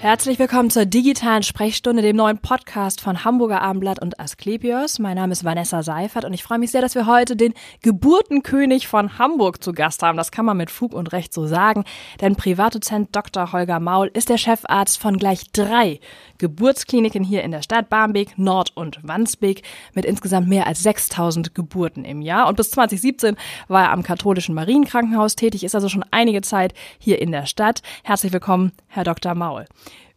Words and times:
Herzlich 0.00 0.38
willkommen 0.38 0.70
zur 0.70 0.86
digitalen 0.86 1.42
Sprechstunde, 1.42 2.02
dem 2.02 2.14
neuen 2.14 2.38
Podcast 2.38 3.00
von 3.00 3.24
Hamburger 3.24 3.62
Abendblatt 3.62 4.00
und 4.00 4.20
Asklepios. 4.20 5.00
Mein 5.00 5.16
Name 5.16 5.32
ist 5.32 5.42
Vanessa 5.42 5.82
Seifert 5.82 6.24
und 6.24 6.32
ich 6.32 6.44
freue 6.44 6.60
mich 6.60 6.70
sehr, 6.70 6.80
dass 6.80 6.94
wir 6.94 7.06
heute 7.06 7.34
den 7.34 7.52
Geburtenkönig 7.82 8.86
von 8.86 9.18
Hamburg 9.18 9.60
zu 9.60 9.72
Gast 9.72 10.04
haben. 10.04 10.16
Das 10.16 10.30
kann 10.30 10.44
man 10.44 10.56
mit 10.56 10.70
Fug 10.70 10.94
und 10.94 11.10
Recht 11.10 11.34
so 11.34 11.48
sagen, 11.48 11.82
denn 12.20 12.36
Privatdozent 12.36 13.08
Dr. 13.16 13.50
Holger 13.50 13.80
Maul 13.80 14.08
ist 14.14 14.28
der 14.28 14.38
Chefarzt 14.38 15.00
von 15.00 15.16
gleich 15.16 15.50
drei 15.50 15.98
Geburtskliniken 16.38 17.24
hier 17.24 17.42
in 17.42 17.50
der 17.50 17.62
Stadt 17.62 17.90
Barmbek, 17.90 18.38
Nord 18.38 18.76
und 18.76 19.00
Wandsbek 19.02 19.62
mit 19.94 20.04
insgesamt 20.04 20.48
mehr 20.48 20.68
als 20.68 20.80
6000 20.84 21.56
Geburten 21.56 22.04
im 22.04 22.22
Jahr. 22.22 22.46
Und 22.46 22.56
bis 22.56 22.70
2017 22.70 23.36
war 23.66 23.86
er 23.86 23.90
am 23.92 24.04
katholischen 24.04 24.54
Marienkrankenhaus 24.54 25.34
tätig, 25.34 25.64
ist 25.64 25.74
also 25.74 25.88
schon 25.88 26.04
einige 26.12 26.42
Zeit 26.42 26.72
hier 27.00 27.20
in 27.20 27.32
der 27.32 27.46
Stadt. 27.46 27.82
Herzlich 28.04 28.32
willkommen, 28.32 28.70
Herr 28.86 29.02
Dr. 29.02 29.34
Maul. 29.34 29.66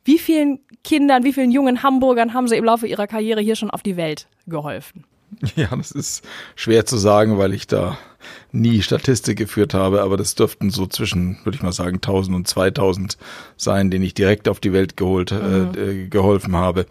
Wie 0.04 0.18
vielen 0.18 0.60
Kindern, 0.84 1.24
wie 1.24 1.34
vielen 1.34 1.52
jungen 1.52 1.84
Hamburgern 1.84 2.34
haben 2.34 2.48
Sie 2.48 2.58
im 2.58 2.66
Laufe 2.66 2.88
Ihrer 2.88 3.08
Karriere 3.08 3.42
hier 3.42 3.56
schon 3.56 3.70
auf 3.70 3.84
die 3.84 3.98
Welt 3.98 4.28
geholfen? 4.48 5.06
Ja, 5.56 5.76
das 5.76 5.92
ist 5.92 6.28
schwer 6.56 6.86
zu 6.86 6.98
sagen, 6.98 7.38
weil 7.38 7.54
ich 7.54 7.66
da 7.66 7.98
nie 8.52 8.82
Statistik 8.82 9.38
geführt 9.38 9.74
habe, 9.74 10.02
aber 10.02 10.18
das 10.18 10.36
dürften 10.36 10.70
so 10.70 10.86
zwischen, 10.88 11.38
würde 11.44 11.56
ich 11.56 11.64
mal 11.64 11.72
sagen, 11.72 11.96
1000 11.96 12.36
und 12.36 12.48
2000 12.48 13.18
sein, 13.56 13.90
denen 13.90 14.04
ich 14.04 14.14
direkt 14.14 14.48
auf 14.50 14.60
die 14.60 14.74
Welt 14.74 14.98
geholt, 14.98 15.32
äh, 15.32 15.36
mhm. 15.36 15.72
äh, 15.78 16.08
geholfen 16.08 16.56
habe. 16.56 16.86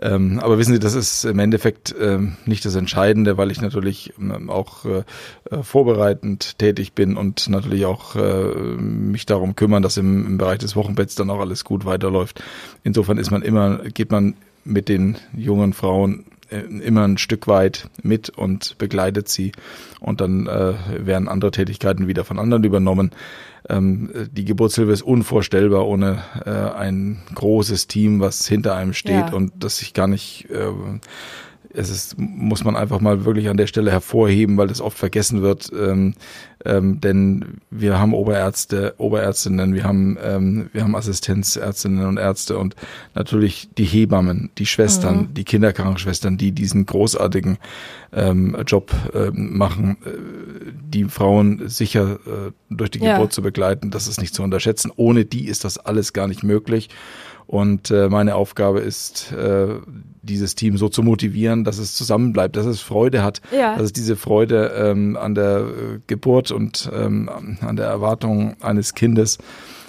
Ähm, 0.00 0.38
aber 0.38 0.58
wissen 0.58 0.72
Sie, 0.72 0.78
das 0.78 0.94
ist 0.94 1.24
im 1.24 1.38
Endeffekt 1.38 1.94
ähm, 2.00 2.36
nicht 2.46 2.64
das 2.64 2.76
Entscheidende, 2.76 3.36
weil 3.36 3.50
ich 3.50 3.60
natürlich 3.60 4.12
ähm, 4.18 4.48
auch 4.48 4.84
äh, 4.84 5.02
äh, 5.50 5.62
vorbereitend 5.62 6.58
tätig 6.58 6.92
bin 6.92 7.16
und 7.16 7.48
natürlich 7.48 7.84
auch 7.84 8.14
äh, 8.14 8.54
mich 8.76 9.26
darum 9.26 9.56
kümmern, 9.56 9.82
dass 9.82 9.96
im, 9.96 10.24
im 10.26 10.38
Bereich 10.38 10.58
des 10.58 10.76
Wochenbetts 10.76 11.16
dann 11.16 11.30
auch 11.30 11.40
alles 11.40 11.64
gut 11.64 11.84
weiterläuft. 11.84 12.42
Insofern 12.84 13.18
ist 13.18 13.30
man 13.30 13.42
immer, 13.42 13.78
geht 13.78 14.12
man 14.12 14.34
mit 14.64 14.88
den 14.88 15.16
jungen 15.36 15.72
Frauen 15.72 16.26
immer 16.50 17.06
ein 17.06 17.18
Stück 17.18 17.46
weit 17.46 17.88
mit 18.02 18.30
und 18.30 18.78
begleitet 18.78 19.28
sie 19.28 19.52
und 20.00 20.20
dann 20.20 20.46
äh, 20.46 20.74
werden 20.98 21.28
andere 21.28 21.50
Tätigkeiten 21.50 22.08
wieder 22.08 22.24
von 22.24 22.38
anderen 22.38 22.64
übernommen. 22.64 23.10
Ähm, 23.68 24.10
die 24.32 24.44
Geburtshilfe 24.44 24.92
ist 24.92 25.02
unvorstellbar 25.02 25.86
ohne 25.86 26.22
äh, 26.44 26.50
ein 26.50 27.20
großes 27.34 27.86
Team, 27.86 28.20
was 28.20 28.46
hinter 28.46 28.74
einem 28.74 28.94
steht 28.94 29.28
ja. 29.28 29.32
und 29.32 29.52
das 29.58 29.78
sich 29.78 29.92
gar 29.92 30.06
nicht 30.06 30.48
äh, 30.50 30.72
es 31.74 31.90
ist, 31.90 32.18
muss 32.18 32.64
man 32.64 32.76
einfach 32.76 33.00
mal 33.00 33.24
wirklich 33.24 33.48
an 33.48 33.56
der 33.56 33.66
Stelle 33.66 33.90
hervorheben, 33.90 34.56
weil 34.56 34.68
das 34.68 34.80
oft 34.80 34.96
vergessen 34.96 35.42
wird. 35.42 35.70
Ähm, 35.72 36.14
ähm, 36.64 37.00
denn 37.00 37.58
wir 37.70 37.98
haben 37.98 38.14
Oberärzte, 38.14 38.94
Oberärztinnen, 38.98 39.74
wir 39.74 39.84
haben, 39.84 40.18
ähm, 40.22 40.70
wir 40.72 40.82
haben 40.82 40.96
Assistenzärztinnen 40.96 42.06
und 42.06 42.16
Ärzte 42.16 42.58
und 42.58 42.74
natürlich 43.14 43.68
die 43.76 43.84
Hebammen, 43.84 44.50
die 44.58 44.66
Schwestern, 44.66 45.18
mhm. 45.18 45.34
die 45.34 45.44
Kinderkrankenschwestern, 45.44 46.36
die 46.36 46.52
diesen 46.52 46.86
großartigen 46.86 47.58
ähm, 48.12 48.56
Job 48.66 48.92
äh, 49.14 49.30
machen, 49.30 49.98
äh, 50.04 50.10
die 50.72 51.04
Frauen 51.04 51.68
sicher 51.68 52.18
äh, 52.26 52.52
durch 52.70 52.90
die 52.90 53.00
ja. 53.00 53.14
Geburt 53.14 53.32
zu 53.32 53.42
begleiten. 53.42 53.90
Das 53.90 54.08
ist 54.08 54.20
nicht 54.20 54.34
zu 54.34 54.42
unterschätzen. 54.42 54.90
Ohne 54.96 55.24
die 55.24 55.46
ist 55.46 55.64
das 55.64 55.78
alles 55.78 56.12
gar 56.12 56.26
nicht 56.26 56.42
möglich. 56.42 56.88
Und 57.48 57.90
äh, 57.90 58.10
meine 58.10 58.34
Aufgabe 58.34 58.80
ist, 58.80 59.32
äh, 59.32 59.68
dieses 60.20 60.54
Team 60.54 60.76
so 60.76 60.90
zu 60.90 61.02
motivieren, 61.02 61.64
dass 61.64 61.78
es 61.78 61.94
zusammenbleibt, 61.94 62.54
dass 62.56 62.66
es 62.66 62.82
Freude 62.82 63.22
hat, 63.22 63.40
ja. 63.50 63.74
dass 63.74 63.84
es 63.84 63.92
diese 63.94 64.16
Freude 64.16 64.70
ähm, 64.76 65.16
an 65.16 65.34
der 65.34 65.60
äh, 65.60 65.98
Geburt 66.06 66.50
und 66.50 66.90
ähm, 66.94 67.30
an 67.62 67.76
der 67.76 67.86
Erwartung 67.86 68.54
eines 68.60 68.92
Kindes 68.92 69.38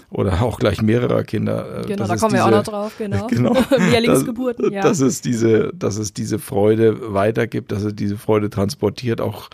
oder 0.09 0.41
auch 0.41 0.57
gleich 0.57 0.81
mehrerer 0.81 1.23
Kinder. 1.23 1.81
Äh, 1.83 1.87
genau, 1.87 2.07
da 2.07 2.15
kommen 2.15 2.31
diese, 2.31 2.43
wir 2.43 2.45
auch 2.45 2.51
noch 2.51 2.63
drauf, 2.63 2.93
genau. 2.97 3.27
genau 3.27 3.53
Mehrlingsgeburten, 3.91 4.71
ja. 4.71 4.81
Dass 4.81 5.01
es 5.01 5.19
diese, 5.19 5.71
dass 5.73 5.97
es 5.97 6.13
diese 6.13 6.39
Freude 6.39 7.13
weitergibt, 7.13 7.73
dass 7.73 7.83
es 7.83 7.93
diese 7.93 8.17
Freude 8.17 8.49
transportiert, 8.49 9.19
auch 9.19 9.49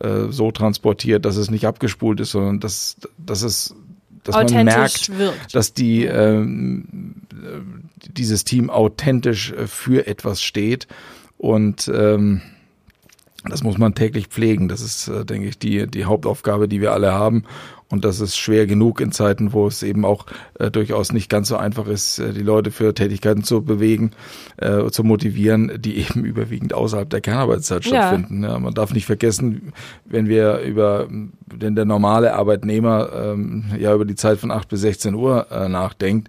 äh, 0.00 0.30
so 0.30 0.50
transportiert, 0.50 1.26
dass 1.26 1.36
es 1.36 1.50
nicht 1.50 1.66
abgespult 1.66 2.20
ist, 2.20 2.30
sondern 2.30 2.58
dass, 2.58 2.96
dass 3.18 3.42
es 3.42 3.74
dass 4.24 4.34
man 4.34 4.64
merkt, 4.64 5.18
wirkt. 5.18 5.54
dass 5.54 5.72
die 5.72 6.04
ähm, 6.04 7.14
dieses 8.00 8.44
Team 8.44 8.70
authentisch 8.70 9.52
äh, 9.52 9.66
für 9.66 10.06
etwas 10.06 10.42
steht 10.42 10.86
und 11.38 11.90
ähm, 11.92 12.42
das 13.48 13.62
muss 13.62 13.78
man 13.78 13.94
täglich 13.94 14.26
pflegen. 14.26 14.68
Das 14.68 14.82
ist, 14.82 15.08
äh, 15.08 15.24
denke 15.24 15.48
ich, 15.48 15.58
die, 15.58 15.86
die 15.86 16.04
Hauptaufgabe, 16.04 16.68
die 16.68 16.80
wir 16.80 16.92
alle 16.92 17.12
haben. 17.12 17.44
Und 17.90 18.04
das 18.04 18.20
ist 18.20 18.36
schwer 18.36 18.66
genug 18.66 19.00
in 19.00 19.10
Zeiten, 19.10 19.52
wo 19.52 19.66
es 19.66 19.82
eben 19.82 20.04
auch 20.04 20.26
äh, 20.58 20.70
durchaus 20.70 21.12
nicht 21.12 21.28
ganz 21.28 21.48
so 21.48 21.56
einfach 21.56 21.88
ist, 21.88 22.20
äh, 22.20 22.32
die 22.32 22.42
Leute 22.42 22.70
für 22.70 22.94
Tätigkeiten 22.94 23.42
zu 23.42 23.62
bewegen, 23.62 24.12
äh, 24.58 24.88
zu 24.90 25.02
motivieren, 25.02 25.72
die 25.78 25.98
eben 26.08 26.24
überwiegend 26.24 26.72
außerhalb 26.72 27.10
der 27.10 27.20
Kernarbeitszeit 27.20 27.84
ja. 27.84 27.90
stattfinden. 27.90 28.44
Ja, 28.44 28.58
man 28.60 28.74
darf 28.74 28.94
nicht 28.94 29.06
vergessen, 29.06 29.72
wenn 30.04 30.28
wir 30.28 30.58
über, 30.60 31.08
denn 31.10 31.74
der 31.74 31.84
normale 31.84 32.34
Arbeitnehmer 32.34 33.10
ähm, 33.12 33.64
ja 33.76 33.92
über 33.92 34.04
die 34.04 34.14
Zeit 34.14 34.38
von 34.38 34.52
8 34.52 34.68
bis 34.68 34.82
16 34.82 35.14
Uhr 35.14 35.50
äh, 35.50 35.68
nachdenkt, 35.68 36.28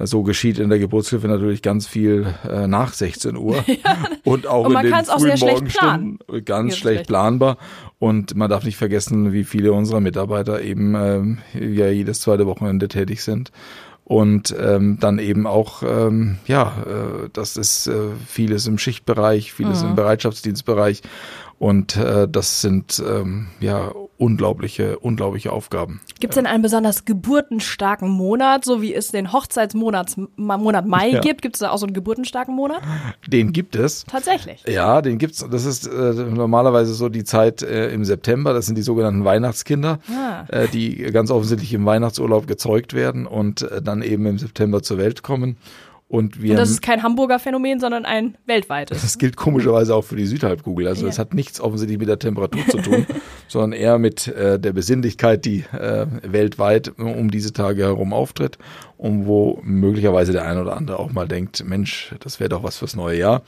so 0.00 0.22
geschieht 0.22 0.58
in 0.58 0.68
der 0.68 0.78
Geburtshilfe 0.78 1.26
natürlich 1.26 1.62
ganz 1.62 1.86
viel 1.86 2.34
äh, 2.48 2.66
nach 2.66 2.92
16 2.92 3.36
Uhr 3.36 3.56
ja. 3.66 3.96
und 4.24 4.46
auch 4.46 4.66
und 4.66 4.76
in 4.76 4.92
den 4.92 5.04
frühen 5.04 5.38
Morgenstunden 5.38 6.18
ganz 6.44 6.76
schlecht 6.76 7.06
planbar. 7.06 7.56
Und 7.98 8.36
man 8.36 8.50
darf 8.50 8.64
nicht 8.64 8.76
vergessen, 8.76 9.32
wie 9.32 9.44
viele 9.44 9.72
unserer 9.72 10.00
Mitarbeiter 10.00 10.60
eben 10.60 10.94
ähm, 10.94 11.38
ja 11.54 11.88
jedes 11.88 12.20
zweite 12.20 12.46
Wochenende 12.46 12.88
tätig 12.88 13.22
sind. 13.22 13.52
Und 14.04 14.54
ähm, 14.56 14.98
dann 15.00 15.18
eben 15.18 15.48
auch, 15.48 15.82
ähm, 15.82 16.38
ja, 16.46 16.74
äh, 16.86 17.28
das 17.32 17.56
ist 17.56 17.88
äh, 17.88 18.10
vieles 18.24 18.68
im 18.68 18.78
Schichtbereich, 18.78 19.52
vieles 19.52 19.82
mhm. 19.82 19.90
im 19.90 19.96
Bereitschaftsdienstbereich. 19.96 21.02
Und 21.58 21.96
äh, 21.96 22.28
das 22.28 22.60
sind 22.60 23.02
ähm, 23.04 23.48
ja 23.58 23.90
unglaubliche, 24.18 24.98
unglaubliche 24.98 25.52
Aufgaben. 25.52 26.00
Gibt 26.20 26.32
es 26.32 26.36
denn 26.36 26.46
einen 26.46 26.62
besonders 26.62 27.04
geburtenstarken 27.04 28.08
Monat, 28.08 28.64
so 28.64 28.80
wie 28.82 28.94
es 28.94 29.08
den 29.08 29.32
Hochzeitsmonat 29.32 30.16
Monat 30.36 30.86
Mai 30.86 31.10
ja. 31.10 31.20
gibt? 31.20 31.42
Gibt 31.42 31.56
es 31.56 31.60
da 31.60 31.70
auch 31.70 31.78
so 31.78 31.86
einen 31.86 31.94
geburtenstarken 31.94 32.54
Monat? 32.54 32.82
Den 33.26 33.52
gibt 33.52 33.76
es. 33.76 34.04
Tatsächlich. 34.04 34.64
Ja, 34.66 35.02
den 35.02 35.18
gibt's. 35.18 35.44
Das 35.50 35.64
ist 35.64 35.86
äh, 35.86 36.12
normalerweise 36.12 36.94
so 36.94 37.08
die 37.08 37.24
Zeit 37.24 37.62
äh, 37.62 37.88
im 37.90 38.04
September. 38.04 38.52
Das 38.52 38.66
sind 38.66 38.76
die 38.76 38.82
sogenannten 38.82 39.24
Weihnachtskinder, 39.24 39.98
ah. 40.10 40.44
äh, 40.48 40.68
die 40.68 40.96
ganz 41.12 41.30
offensichtlich 41.30 41.72
im 41.74 41.84
Weihnachtsurlaub 41.84 42.46
gezeugt 42.46 42.94
werden 42.94 43.26
und 43.26 43.62
äh, 43.62 43.82
dann 43.82 44.02
eben 44.02 44.26
im 44.26 44.38
September 44.38 44.82
zur 44.82 44.98
Welt 44.98 45.22
kommen. 45.22 45.56
Und, 46.08 46.40
wir, 46.40 46.52
und 46.52 46.58
das 46.58 46.70
ist 46.70 46.82
kein 46.82 47.02
Hamburger 47.02 47.40
Phänomen, 47.40 47.80
sondern 47.80 48.04
ein 48.04 48.38
weltweites. 48.46 49.02
Das 49.02 49.18
gilt 49.18 49.36
komischerweise 49.36 49.92
auch 49.92 50.02
für 50.02 50.14
die 50.14 50.26
Südhalbkugel. 50.26 50.86
Also 50.86 51.08
es 51.08 51.16
ja. 51.16 51.22
hat 51.22 51.34
nichts 51.34 51.60
offensichtlich 51.60 51.98
mit 51.98 52.08
der 52.08 52.20
Temperatur 52.20 52.64
zu 52.68 52.78
tun, 52.78 53.06
sondern 53.48 53.72
eher 53.72 53.98
mit 53.98 54.28
äh, 54.28 54.60
der 54.60 54.72
Besinnlichkeit, 54.72 55.44
die 55.44 55.64
äh, 55.72 56.06
weltweit 56.22 56.96
um 56.96 57.32
diese 57.32 57.52
Tage 57.52 57.82
herum 57.82 58.12
auftritt 58.12 58.56
und 58.96 59.26
wo 59.26 59.60
möglicherweise 59.64 60.30
der 60.30 60.46
eine 60.46 60.62
oder 60.62 60.76
andere 60.76 61.00
auch 61.00 61.10
mal 61.10 61.26
denkt, 61.26 61.64
Mensch, 61.66 62.14
das 62.20 62.38
wäre 62.38 62.50
doch 62.50 62.62
was 62.62 62.78
fürs 62.78 62.94
neue 62.94 63.18
Jahr. 63.18 63.42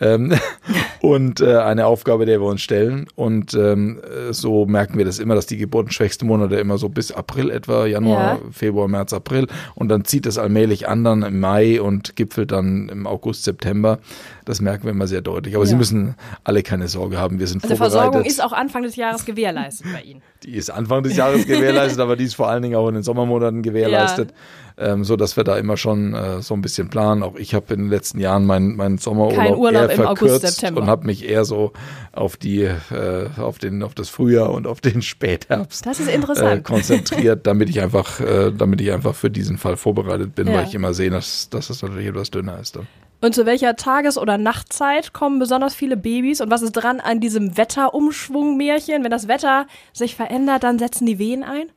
Ähm, 0.00 0.34
und 1.00 1.40
äh, 1.40 1.56
eine 1.56 1.86
Aufgabe, 1.86 2.26
der 2.26 2.40
wir 2.40 2.46
uns 2.46 2.62
stellen. 2.62 3.06
Und 3.14 3.54
ähm, 3.54 4.00
so 4.30 4.66
merken 4.66 4.98
wir 4.98 5.04
das 5.04 5.18
immer, 5.18 5.34
dass 5.34 5.46
die 5.46 5.56
geburtenschwächsten 5.56 6.26
Monate 6.26 6.56
immer 6.56 6.78
so 6.78 6.88
bis 6.88 7.12
April 7.12 7.50
etwa, 7.50 7.86
Januar, 7.86 8.34
ja. 8.34 8.40
Februar, 8.50 8.88
März, 8.88 9.12
April. 9.12 9.46
Und 9.74 9.88
dann 9.88 10.04
zieht 10.04 10.26
es 10.26 10.38
allmählich 10.38 10.88
an 10.88 11.04
dann 11.04 11.22
im 11.22 11.40
Mai 11.40 11.80
und 11.80 12.16
gipfelt 12.16 12.52
dann 12.52 12.88
im 12.88 13.06
August, 13.06 13.44
September. 13.44 13.98
Das 14.44 14.60
merken 14.60 14.84
wir 14.84 14.90
immer 14.90 15.06
sehr 15.06 15.20
deutlich. 15.20 15.54
Aber 15.54 15.64
ja. 15.64 15.70
Sie 15.70 15.76
müssen 15.76 16.14
alle 16.44 16.62
keine 16.62 16.88
Sorge 16.88 17.18
haben. 17.18 17.38
Wir 17.38 17.46
sind 17.46 17.64
also 17.64 17.76
vorbereitet. 17.76 18.00
Versorgung 18.02 18.24
ist 18.24 18.42
auch 18.42 18.52
Anfang 18.52 18.82
des 18.82 18.96
Jahres 18.96 19.24
gewährleistet 19.24 19.86
bei 19.92 20.02
Ihnen. 20.02 20.22
Die 20.42 20.56
ist 20.56 20.70
Anfang 20.70 21.04
des 21.04 21.16
Jahres 21.16 21.46
gewährleistet, 21.46 22.00
aber 22.00 22.16
die 22.16 22.24
ist 22.24 22.34
vor 22.34 22.48
allen 22.48 22.62
Dingen 22.64 22.74
auch 22.74 22.88
in 22.88 22.94
den 22.94 23.04
Sommermonaten 23.04 23.62
gewährleistet. 23.62 24.30
Ja 24.30 24.36
ähm, 24.78 25.04
so 25.04 25.16
dass 25.16 25.36
wir 25.36 25.44
da 25.44 25.56
immer 25.56 25.76
schon 25.76 26.14
äh, 26.14 26.42
so 26.42 26.54
ein 26.54 26.62
bisschen 26.62 26.88
planen. 26.88 27.22
Auch 27.22 27.36
ich 27.36 27.54
habe 27.54 27.74
in 27.74 27.80
den 27.80 27.90
letzten 27.90 28.18
Jahren 28.18 28.46
meinen 28.46 28.76
mein 28.76 28.98
Sommerurlaub 28.98 29.58
Urlaub 29.58 29.90
eher 29.90 29.96
verkürzt 29.96 30.64
und 30.64 30.86
habe 30.86 31.06
mich 31.06 31.28
eher 31.28 31.44
so 31.44 31.72
auf 32.12 32.36
die 32.36 32.62
äh, 32.62 33.28
auf 33.38 33.58
den 33.58 33.82
auf 33.82 33.94
das 33.94 34.08
Frühjahr 34.08 34.50
und 34.52 34.66
auf 34.66 34.80
den 34.80 35.02
Spätherbst 35.02 35.86
das 35.86 36.00
ist 36.00 36.08
interessant. 36.08 36.60
Äh, 36.60 36.62
konzentriert, 36.62 37.46
damit 37.46 37.68
ich 37.68 37.80
einfach 37.80 38.20
äh, 38.20 38.52
damit 38.56 38.80
ich 38.80 38.92
einfach 38.92 39.14
für 39.14 39.30
diesen 39.30 39.58
Fall 39.58 39.76
vorbereitet 39.76 40.34
bin, 40.34 40.48
ja. 40.48 40.54
weil 40.54 40.66
ich 40.66 40.74
immer 40.74 40.94
sehe, 40.94 41.10
dass, 41.10 41.48
dass 41.50 41.70
es 41.70 41.82
natürlich 41.82 42.08
etwas 42.08 42.30
dünner 42.30 42.58
ist 42.60 42.76
dann. 42.76 42.86
Und 43.22 43.36
zu 43.36 43.46
welcher 43.46 43.76
Tages- 43.76 44.18
oder 44.18 44.36
Nachtzeit 44.36 45.12
kommen 45.12 45.38
besonders 45.38 45.76
viele 45.76 45.96
Babys? 45.96 46.40
Und 46.40 46.50
was 46.50 46.60
ist 46.60 46.72
dran 46.72 46.98
an 46.98 47.20
diesem 47.20 47.56
Wetterumschwung-Märchen? 47.56 49.04
Wenn 49.04 49.12
das 49.12 49.28
Wetter 49.28 49.68
sich 49.92 50.16
verändert, 50.16 50.64
dann 50.64 50.80
setzen 50.80 51.06
die 51.06 51.20
Wehen 51.20 51.44
ein? 51.44 51.70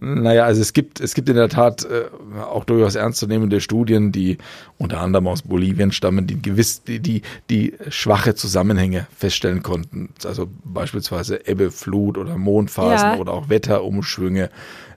Naja, 0.00 0.44
also 0.44 0.60
es 0.60 0.72
gibt, 0.72 0.98
es 1.00 1.14
gibt 1.14 1.28
in 1.28 1.36
der 1.36 1.48
Tat 1.48 1.84
äh, 1.84 2.06
auch 2.42 2.64
durchaus 2.64 2.96
ernstzunehmende 2.96 3.60
Studien, 3.60 4.10
die 4.10 4.38
unter 4.76 5.00
anderem 5.00 5.28
aus 5.28 5.42
Bolivien 5.42 5.92
stammen, 5.92 6.26
die 6.26 6.42
gewiss, 6.42 6.82
die, 6.82 6.98
die, 6.98 7.22
die 7.48 7.74
schwache 7.90 8.34
Zusammenhänge 8.34 9.06
feststellen 9.16 9.62
konnten. 9.62 10.08
Also 10.24 10.48
beispielsweise 10.64 11.46
Ebbe, 11.46 11.70
Flut 11.70 12.18
oder 12.18 12.36
Mondphasen 12.36 13.10
Ja. 13.12 13.16
oder 13.18 13.32
auch 13.32 13.48
Wetterumschwünge. 13.48 14.50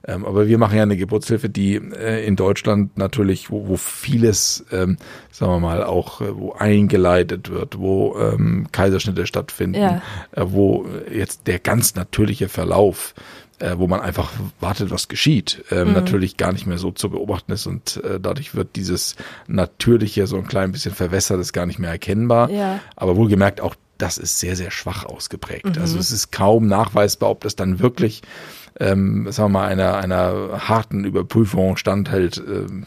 Ähm, 0.06 0.24
aber 0.26 0.48
wir 0.48 0.58
machen 0.58 0.76
ja 0.76 0.82
eine 0.82 0.96
Geburtshilfe, 0.96 1.48
die 1.48 1.76
äh, 1.76 2.26
in 2.26 2.34
Deutschland 2.34 2.96
natürlich, 2.98 3.50
wo, 3.50 3.68
wo 3.68 3.76
vieles, 3.76 4.64
ähm, 4.72 4.96
sagen 5.30 5.52
wir 5.52 5.60
mal, 5.60 5.84
auch 5.84 6.20
äh, 6.20 6.36
wo 6.36 6.52
eingeleitet 6.54 7.50
wird, 7.50 7.78
wo 7.78 8.16
ähm, 8.18 8.66
Kaiserschnitte 8.72 9.26
stattfinden, 9.26 9.80
Ja. 9.80 10.02
äh, 10.32 10.42
wo 10.46 10.86
jetzt 11.12 11.46
der 11.46 11.60
ganz 11.60 11.94
natürliche 11.94 12.48
Verlauf 12.48 13.14
äh, 13.60 13.76
wo 13.76 13.86
man 13.88 14.00
einfach 14.00 14.30
wartet, 14.60 14.90
was 14.90 15.08
geschieht, 15.08 15.64
Mhm. 15.70 15.76
ähm, 15.78 15.92
natürlich 15.92 16.36
gar 16.36 16.52
nicht 16.52 16.66
mehr 16.66 16.78
so 16.78 16.90
zu 16.90 17.10
beobachten 17.10 17.52
ist 17.52 17.66
und 17.66 18.02
äh, 18.04 18.20
dadurch 18.20 18.54
wird 18.54 18.76
dieses 18.76 19.16
Natürliche 19.46 20.26
so 20.26 20.36
ein 20.36 20.46
klein 20.46 20.72
bisschen 20.72 20.94
verwässert, 20.94 21.40
ist 21.40 21.52
gar 21.52 21.66
nicht 21.66 21.78
mehr 21.78 21.90
erkennbar. 21.90 22.50
Ja. 22.50 22.80
Aber 22.96 23.16
wohlgemerkt 23.16 23.60
auch, 23.60 23.74
das 23.98 24.16
ist 24.16 24.38
sehr, 24.38 24.54
sehr 24.54 24.70
schwach 24.70 25.04
ausgeprägt. 25.04 25.76
Mhm. 25.76 25.82
Also 25.82 25.98
es 25.98 26.12
ist 26.12 26.30
kaum 26.30 26.66
nachweisbar, 26.68 27.30
ob 27.30 27.40
das 27.40 27.56
dann 27.56 27.80
wirklich, 27.80 28.22
ähm, 28.78 29.26
sagen 29.32 29.52
wir 29.52 29.58
mal, 29.60 29.66
einer, 29.66 29.96
einer 29.96 30.68
harten 30.68 31.04
Überprüfung 31.04 31.76
standhält. 31.76 32.38
Ähm, 32.38 32.86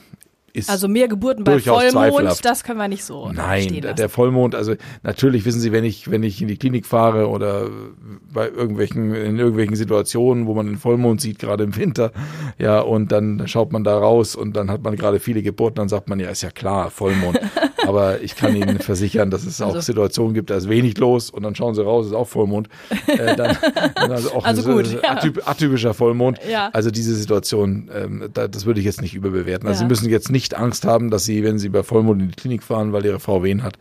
ist 0.53 0.69
Also 0.69 0.87
mehr 0.87 1.07
Geburten 1.07 1.43
bei 1.43 1.59
Vollmond, 1.59 1.91
zweifelhaft. 1.91 2.45
das 2.45 2.63
können 2.63 2.77
wir 2.79 2.87
nicht 2.87 3.03
so 3.03 3.29
Nein, 3.31 3.81
der, 3.81 3.93
der 3.93 4.09
Vollmond, 4.09 4.55
also 4.55 4.75
natürlich 5.03 5.45
wissen 5.45 5.59
Sie, 5.61 5.71
wenn 5.71 5.83
ich, 5.83 6.09
wenn 6.11 6.23
ich 6.23 6.41
in 6.41 6.47
die 6.47 6.57
Klinik 6.57 6.85
fahre 6.85 7.29
oder 7.29 7.67
bei 8.33 8.47
irgendwelchen, 8.49 9.13
in 9.13 9.37
irgendwelchen 9.39 9.75
Situationen, 9.75 10.47
wo 10.47 10.53
man 10.53 10.65
den 10.67 10.77
Vollmond 10.77 11.21
sieht, 11.21 11.39
gerade 11.39 11.63
im 11.63 11.75
Winter, 11.75 12.11
ja, 12.57 12.79
und 12.81 13.11
dann 13.11 13.47
schaut 13.47 13.71
man 13.71 13.83
da 13.83 13.97
raus 13.97 14.35
und 14.35 14.55
dann 14.55 14.69
hat 14.71 14.83
man 14.83 14.95
gerade 14.95 15.19
viele 15.19 15.41
Geburten, 15.41 15.75
dann 15.75 15.89
sagt 15.89 16.09
man, 16.09 16.19
ja, 16.19 16.29
ist 16.29 16.41
ja 16.43 16.51
klar, 16.51 16.89
Vollmond. 16.91 17.39
Aber 17.87 18.21
ich 18.21 18.35
kann 18.35 18.55
Ihnen 18.55 18.77
versichern, 18.79 19.31
dass 19.31 19.43
es 19.43 19.59
auch 19.59 19.69
Also- 19.69 19.79
Situationen 19.81 20.35
gibt, 20.35 20.51
da 20.51 20.55
ist 20.57 20.69
wenig 20.69 20.97
los 20.99 21.31
und 21.31 21.41
dann 21.41 21.55
schauen 21.55 21.73
Sie 21.73 21.83
raus, 21.83 22.05
ist 22.05 22.13
auch 22.13 22.27
Vollmond. 22.27 22.69
Äh, 23.07 23.35
dann, 23.35 23.57
dann 23.95 24.11
also 24.11 24.31
auch 24.33 24.45
Also 24.45 24.61
so- 24.61 24.73
gut, 24.73 24.87
ja. 25.01 25.09
atyp, 25.09 25.41
atypischer 25.47 25.93
Vollmond. 25.95 26.37
Ja. 26.47 26.69
Also 26.73 26.91
diese 26.91 27.15
Situation, 27.15 27.89
ähm, 27.93 28.29
da, 28.33 28.47
das 28.47 28.65
würde 28.67 28.79
ich 28.79 28.85
jetzt 28.85 29.01
nicht 29.01 29.15
überbewerten. 29.15 29.67
Also 29.67 29.81
Ja. 29.81 29.87
Sie 29.87 29.89
müssen 29.89 30.09
jetzt 30.09 30.29
nicht 30.31 30.40
Angst 30.57 30.85
haben, 30.85 31.09
dass 31.09 31.25
Sie, 31.25 31.43
wenn 31.43 31.59
Sie 31.59 31.69
bei 31.69 31.83
Vollmond 31.83 32.21
in 32.21 32.29
die 32.29 32.35
Klinik 32.35 32.63
fahren, 32.63 32.93
weil 32.93 33.05
Ihre 33.05 33.19
Frau 33.19 33.43
Wehen 33.43 33.63
hat, 33.63 33.77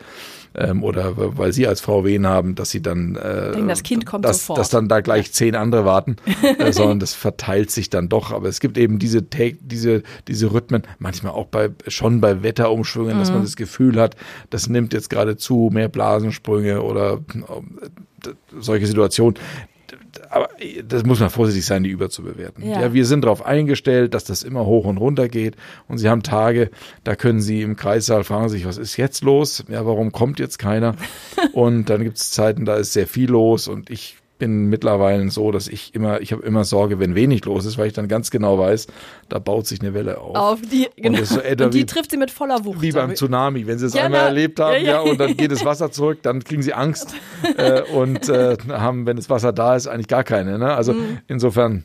ähm, 0.54 0.82
oder 0.82 1.12
weil 1.16 1.52
Sie 1.52 1.66
als 1.66 1.80
Frau 1.80 2.04
Wehen 2.04 2.26
haben, 2.26 2.54
dass 2.56 2.70
Sie 2.70 2.82
dann, 2.82 3.14
äh, 3.16 3.52
Denken, 3.52 3.68
das 3.68 3.82
Kind 3.84 4.04
kommt 4.04 4.24
dass, 4.24 4.40
sofort. 4.40 4.58
dass 4.58 4.68
dann 4.70 4.88
da 4.88 5.00
gleich 5.00 5.32
zehn 5.32 5.54
andere 5.54 5.84
warten, 5.84 6.16
äh, 6.58 6.72
sondern 6.72 6.98
das 6.98 7.14
verteilt 7.14 7.70
sich 7.70 7.88
dann 7.88 8.08
doch. 8.08 8.32
Aber 8.32 8.48
es 8.48 8.58
gibt 8.60 8.76
eben 8.76 8.98
diese, 8.98 9.22
diese, 9.22 10.02
diese 10.26 10.52
Rhythmen, 10.52 10.82
manchmal 10.98 11.32
auch 11.32 11.46
bei, 11.46 11.70
schon 11.86 12.20
bei 12.20 12.42
Wetterumschwüngen, 12.42 13.18
dass 13.18 13.28
Mhm. 13.30 13.34
man 13.36 13.44
das 13.44 13.54
Gefühl 13.56 14.00
hat, 14.00 14.16
das 14.50 14.68
nimmt 14.68 14.92
jetzt 14.92 15.08
gerade 15.08 15.36
zu, 15.36 15.70
mehr 15.72 15.88
Blasensprünge 15.88 16.82
oder 16.82 17.20
äh, 17.32 18.28
solche 18.58 18.86
Situationen 18.86 19.38
aber 20.28 20.48
das 20.84 21.04
muss 21.04 21.20
man 21.20 21.30
vorsichtig 21.30 21.64
sein, 21.64 21.82
die 21.82 21.90
überzubewerten. 21.90 22.64
Ja. 22.64 22.80
Ja. 22.80 22.92
wir 22.92 23.06
sind 23.06 23.24
darauf 23.24 23.44
eingestellt, 23.44 24.14
dass 24.14 24.24
das 24.24 24.42
immer 24.42 24.66
hoch 24.66 24.84
und 24.84 24.98
runter 24.98 25.28
geht. 25.28 25.56
Und 25.88 25.98
Sie 25.98 26.08
haben 26.08 26.22
Tage, 26.22 26.70
da 27.04 27.16
können 27.16 27.40
Sie 27.40 27.62
im 27.62 27.76
Kreissaal 27.76 28.24
fragen 28.24 28.48
sich, 28.48 28.64
was 28.66 28.78
ist 28.78 28.96
jetzt 28.96 29.22
los? 29.22 29.64
Ja, 29.68 29.86
warum 29.86 30.12
kommt 30.12 30.38
jetzt 30.38 30.58
keiner? 30.58 30.96
und 31.52 31.90
dann 31.90 32.02
gibt 32.02 32.18
es 32.18 32.30
Zeiten, 32.30 32.64
da 32.64 32.76
ist 32.76 32.92
sehr 32.92 33.06
viel 33.06 33.30
los 33.30 33.68
und 33.68 33.90
ich 33.90 34.19
bin 34.40 34.66
mittlerweile 34.66 35.30
so, 35.30 35.52
dass 35.52 35.68
ich 35.68 35.94
immer, 35.94 36.20
ich 36.20 36.32
habe 36.32 36.42
immer 36.44 36.64
Sorge, 36.64 36.98
wenn 36.98 37.14
wenig 37.14 37.44
los 37.44 37.64
ist, 37.66 37.78
weil 37.78 37.86
ich 37.86 37.92
dann 37.92 38.08
ganz 38.08 38.32
genau 38.32 38.58
weiß, 38.58 38.88
da 39.28 39.38
baut 39.38 39.68
sich 39.68 39.80
eine 39.80 39.94
Welle 39.94 40.18
auf. 40.18 40.34
Auf 40.34 40.60
die, 40.62 40.88
genau. 40.96 41.20
ist 41.20 41.28
so 41.28 41.40
und 41.40 41.72
die 41.74 41.78
wie- 41.80 41.86
trifft 41.86 42.10
sie 42.10 42.16
mit 42.16 42.32
voller 42.32 42.64
Wucht. 42.64 42.82
Wie 42.82 42.90
beim 42.90 43.14
Tsunami, 43.14 43.68
wenn 43.68 43.78
sie 43.78 43.86
es 43.86 43.94
Ja, 43.94 44.06
einmal 44.06 44.22
na, 44.22 44.26
erlebt 44.26 44.58
haben, 44.58 44.72
ja, 44.74 44.80
ja, 44.80 44.90
ja. 44.92 45.00
und 45.00 45.20
dann 45.20 45.36
geht 45.36 45.52
das 45.52 45.64
Wasser 45.64 45.92
zurück, 45.92 46.18
dann 46.22 46.42
kriegen 46.42 46.62
sie 46.62 46.74
Angst 46.74 47.14
äh, 47.56 47.82
und 47.82 48.28
äh, 48.28 48.56
haben, 48.70 49.06
wenn 49.06 49.16
das 49.16 49.30
Wasser 49.30 49.52
da 49.52 49.76
ist, 49.76 49.86
eigentlich 49.86 50.08
gar 50.08 50.24
keine. 50.24 50.58
Ne? 50.58 50.74
Also 50.74 50.94
Mhm. 50.94 51.18
insofern, 51.28 51.84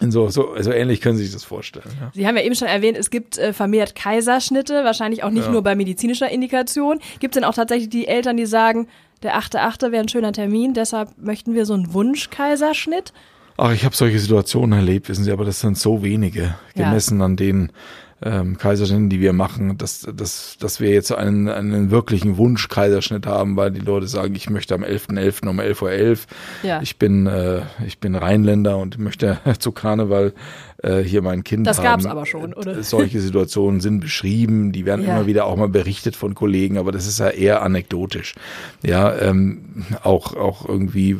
in 0.00 0.12
so, 0.12 0.28
so, 0.28 0.54
so 0.60 0.70
ähnlich 0.70 1.00
können 1.00 1.16
Sie 1.16 1.24
sich 1.24 1.32
das 1.32 1.42
vorstellen. 1.42 1.86
Ja. 2.00 2.12
Sie 2.14 2.24
haben 2.28 2.36
ja 2.36 2.44
eben 2.44 2.54
schon 2.54 2.68
erwähnt, 2.68 2.96
es 2.96 3.10
gibt 3.10 3.36
äh, 3.36 3.52
vermehrt 3.52 3.96
Kaiserschnitte, 3.96 4.84
wahrscheinlich 4.84 5.24
auch 5.24 5.30
nicht 5.30 5.46
Ja. 5.46 5.50
nur 5.50 5.62
bei 5.62 5.74
medizinischer 5.74 6.30
Indikation. 6.30 7.00
Gibt 7.18 7.34
es 7.34 7.40
denn 7.40 7.44
auch 7.48 7.54
tatsächlich 7.54 7.88
die 7.88 8.06
Eltern, 8.06 8.36
die 8.36 8.46
sagen, 8.46 8.86
der 9.22 9.38
8.8. 9.38 9.90
wäre 9.92 10.02
ein 10.02 10.08
schöner 10.08 10.32
Termin, 10.32 10.74
deshalb 10.74 11.10
möchten 11.18 11.54
wir 11.54 11.66
so 11.66 11.74
einen 11.74 11.92
Wunsch-Kaiserschnitt? 11.92 13.12
Ach, 13.56 13.72
ich 13.72 13.84
habe 13.84 13.94
solche 13.96 14.18
Situationen 14.20 14.78
erlebt, 14.78 15.08
wissen 15.08 15.24
Sie, 15.24 15.32
aber 15.32 15.44
das 15.44 15.60
sind 15.60 15.76
so 15.76 16.02
wenige, 16.02 16.54
Ja. 16.74 16.84
gemessen 16.88 17.20
an 17.22 17.36
den 17.36 17.72
ähm, 18.22 18.58
Kaiserschnitten, 18.58 19.08
die 19.08 19.20
wir 19.20 19.32
machen, 19.32 19.78
dass, 19.78 20.00
dass, 20.14 20.56
dass 20.58 20.80
wir 20.80 20.90
jetzt 20.90 21.12
einen, 21.12 21.48
einen 21.48 21.90
wirklichen 21.90 22.36
Wunsch-Kaiserschnitt 22.36 23.26
haben, 23.26 23.56
weil 23.56 23.70
die 23.70 23.80
Leute 23.80 24.08
sagen, 24.08 24.34
ich 24.34 24.50
möchte 24.50 24.74
am 24.74 24.82
11.11. 24.82 25.48
um 25.48 25.60
11.11 25.60 25.82
Uhr. 25.82 26.16
Ja. 26.62 26.82
Ich 26.82 26.98
bin, 26.98 27.26
äh, 27.26 27.60
ich 27.86 27.98
bin 28.00 28.14
Rheinländer 28.14 28.76
und 28.78 28.98
möchte 28.98 29.38
zu 29.60 29.70
Karneval 29.72 30.32
äh, 30.82 30.98
hier 31.00 31.22
mein 31.22 31.44
Kind 31.44 31.66
Das 31.66 31.78
haben. 31.78 31.84
gab's 31.84 32.06
aber 32.06 32.26
schon, 32.26 32.54
oder? 32.54 32.82
Solche 32.82 33.20
Situationen 33.20 33.80
sind 33.80 34.00
beschrieben, 34.00 34.72
die 34.72 34.84
werden 34.86 35.04
Ja. 35.06 35.16
immer 35.16 35.26
wieder 35.26 35.46
auch 35.46 35.56
mal 35.56 35.68
berichtet 35.68 36.16
von 36.16 36.34
Kollegen, 36.34 36.78
aber 36.78 36.92
das 36.92 37.06
ist 37.06 37.18
ja 37.20 37.28
eher 37.30 37.62
anekdotisch. 37.62 38.34
Ja, 38.84 39.14
ähm, 39.16 39.84
auch, 40.02 40.34
auch 40.34 40.68
irgendwie, 40.68 41.16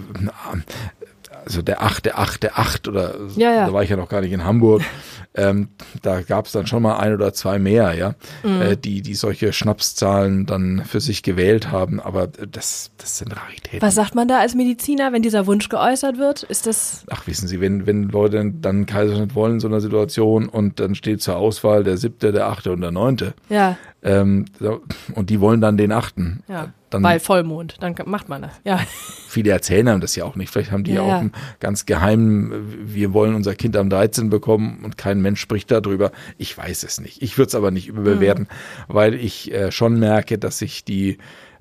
also 1.48 1.62
der 1.62 1.82
acht, 1.82 2.04
der 2.04 2.18
acht, 2.18 2.42
der 2.42 2.58
acht 2.58 2.86
oder 2.88 3.14
Ja, 3.36 3.52
ja. 3.52 3.66
da 3.66 3.72
war 3.72 3.82
ich 3.82 3.90
ja 3.90 3.96
noch 3.96 4.08
gar 4.08 4.20
nicht 4.20 4.32
in 4.32 4.44
Hamburg. 4.44 4.82
Ähm, 5.34 5.68
da 6.02 6.22
gab 6.22 6.46
es 6.46 6.52
dann 6.52 6.66
schon 6.66 6.82
mal 6.82 6.96
ein 6.96 7.12
oder 7.14 7.32
zwei 7.32 7.60
mehr, 7.60 7.94
ja, 7.94 8.14
Mhm. 8.42 8.60
äh, 8.62 8.76
die, 8.76 9.02
die 9.02 9.14
solche 9.14 9.52
Schnapszahlen 9.52 10.46
dann 10.46 10.82
für 10.84 10.98
sich 11.00 11.22
gewählt 11.22 11.70
haben, 11.70 12.00
aber 12.00 12.26
das, 12.26 12.90
das 12.96 13.18
sind 13.18 13.36
Raritäten. 13.36 13.80
Was 13.82 13.94
sagt 13.94 14.16
man 14.16 14.26
da 14.26 14.38
als 14.40 14.56
Mediziner, 14.56 15.12
wenn 15.12 15.22
dieser 15.22 15.46
Wunsch 15.46 15.68
geäußert 15.68 16.18
wird? 16.18 16.42
Ist 16.44 16.66
das, 16.66 17.04
Ach, 17.10 17.26
wissen 17.28 17.46
Sie, 17.46 17.60
wenn, 17.60 17.86
wenn 17.86 18.04
Leute 18.08 18.50
dann 18.60 18.86
Kaiserschnitt 18.86 19.36
wollen 19.36 19.54
in 19.54 19.60
so 19.60 19.68
einer 19.68 19.80
Situation 19.80 20.48
und 20.48 20.80
dann 20.80 20.96
steht 20.96 21.22
zur 21.22 21.36
Auswahl 21.36 21.84
der 21.84 21.98
siebte, 21.98 22.32
der 22.32 22.46
achte 22.48 22.72
und 22.72 22.80
der 22.80 22.90
neunte, 22.90 23.34
ja, 23.48 23.76
ähm, 24.02 24.46
so, 24.58 24.80
und 25.14 25.30
die 25.30 25.40
wollen 25.40 25.60
dann 25.60 25.76
den 25.76 25.92
achten. 25.92 26.42
ja, 26.48 26.72
Dann 26.90 27.02
bei 27.02 27.18
Vollmond, 27.20 27.76
dann 27.80 27.94
macht 28.06 28.28
man 28.28 28.42
das. 28.42 28.52
Ja, 28.64 28.80
viele 29.28 29.50
erzählen 29.50 29.88
einem 29.88 30.00
das 30.00 30.16
ja 30.16 30.24
auch 30.24 30.36
nicht. 30.36 30.50
Vielleicht 30.50 30.70
haben 30.72 30.84
die 30.84 30.92
Ja, 30.92 31.06
ja, 31.06 31.16
auch 31.16 31.20
einen 31.20 31.32
ganz 31.60 31.86
geheimen, 31.86 32.52
wir 32.94 33.12
wollen 33.12 33.34
unser 33.34 33.54
Kind 33.54 33.76
am 33.76 33.90
13 33.90 34.30
bekommen 34.30 34.80
und 34.84 34.96
kein 34.98 35.20
Mensch 35.20 35.40
spricht 35.40 35.70
darüber. 35.70 36.12
Ich 36.38 36.56
weiß 36.56 36.82
es 36.84 37.00
nicht. 37.00 37.22
Ich 37.22 37.36
würde 37.38 37.48
es 37.48 37.54
aber 37.54 37.70
nicht 37.70 37.88
überbewerten, 37.88 38.44
Mhm. 38.44 38.94
weil 38.94 39.14
ich 39.14 39.52
äh, 39.52 39.70
schon 39.72 39.98
merke, 39.98 40.38
dass 40.38 40.58
sich 40.58 40.84
die 40.84 41.18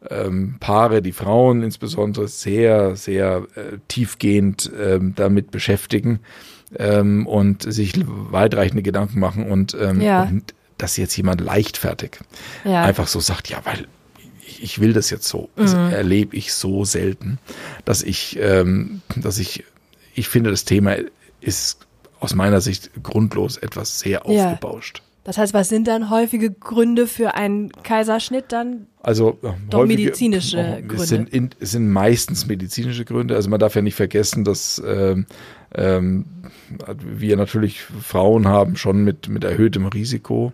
ähm, 0.09 0.57
Paare, 0.59 1.01
die 1.01 1.11
Frauen 1.11 1.63
insbesondere, 1.63 2.27
sehr, 2.27 2.95
sehr 2.95 3.47
äh, 3.55 3.77
tiefgehend 3.87 4.71
ähm, 4.79 5.13
damit 5.15 5.51
beschäftigen 5.51 6.19
ähm, 6.77 7.25
und 7.27 7.63
sich 7.63 7.93
weitreichende 8.05 8.83
Gedanken 8.83 9.19
machen 9.19 9.49
und, 9.49 9.75
ähm, 9.79 9.99
Ja. 9.99 10.23
und 10.23 10.53
dass 10.77 10.95
jetzt 10.97 11.17
jemand 11.17 11.41
leichtfertig 11.41 12.19
ja. 12.63 12.83
einfach 12.83 13.07
so 13.07 13.19
sagt, 13.19 13.49
ja, 13.49 13.57
weil 13.63 13.87
ich, 14.57 14.63
ich 14.63 14.79
will 14.81 14.93
das 14.93 15.09
jetzt 15.09 15.27
so. 15.27 15.49
Das 15.55 15.73
Mhm. 15.75 15.91
erlebe 15.91 16.35
ich 16.35 16.53
so 16.53 16.85
selten, 16.85 17.39
dass 17.85 18.03
ich, 18.03 18.37
ähm, 18.41 19.01
dass 19.15 19.39
ich, 19.39 19.63
ich 20.13 20.27
finde, 20.29 20.49
das 20.51 20.65
Thema 20.65 20.95
ist 21.41 21.85
aus 22.19 22.33
meiner 22.35 22.61
Sicht 22.61 22.91
grundlos 23.03 23.57
etwas 23.57 23.99
sehr 23.99 24.23
Ja. 24.27 24.49
aufgebauscht. 24.51 25.01
Das 25.23 25.37
heißt, 25.37 25.53
was 25.53 25.67
sind 25.67 25.87
dann 25.89 26.09
häufige 26.09 26.51
Gründe 26.51 27.05
für 27.05 27.35
einen 27.35 27.69
Kaiserschnitt 27.83 28.45
dann? 28.53 28.87
Also 29.03 29.37
äh, 29.43 29.49
Doch 29.69 29.79
häufige- 29.79 30.03
medizinische 30.03 30.57
Gründe. 30.87 30.95
Es 30.95 31.09
sind, 31.09 31.29
in, 31.29 31.49
es 31.59 31.71
sind 31.71 31.89
meistens 31.91 32.47
medizinische 32.47 33.03
Gründe. 33.03 33.35
Also 33.35 33.49
man 33.49 33.59
darf 33.59 33.75
ja 33.75 33.81
nicht 33.81 33.95
vergessen, 33.95 34.45
dass 34.45 34.81
ähm, 34.87 35.25
ähm, 35.75 36.25
wir 37.03 37.35
natürlich 37.35 37.81
Frauen 37.81 38.47
haben 38.47 38.77
schon 38.77 39.03
mit, 39.03 39.27
mit 39.27 39.43
erhöhtem 39.43 39.85
Risiko, 39.87 40.53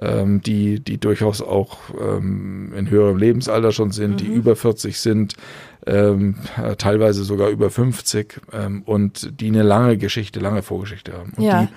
ähm, 0.00 0.40
die, 0.42 0.80
die 0.80 0.98
durchaus 0.98 1.42
auch 1.42 1.78
ähm, 2.00 2.72
in 2.76 2.88
höherem 2.90 3.16
Lebensalter 3.18 3.72
schon 3.72 3.90
sind, 3.92 4.20
die 4.20 4.26
über 4.26 4.56
40 4.56 4.98
sind, 4.98 5.34
ähm, 5.86 6.36
äh, 6.62 6.76
teilweise 6.76 7.24
sogar 7.24 7.48
über 7.48 7.68
50 7.70 8.40
ähm, 8.52 8.82
und 8.86 9.40
die 9.40 9.48
eine 9.48 9.62
lange 9.62 9.98
Geschichte, 9.98 10.40
lange 10.40 10.62
Vorgeschichte 10.62 11.12
haben. 11.12 11.32
Und 11.36 11.42
Ja. 11.44 11.62
die 11.64 11.68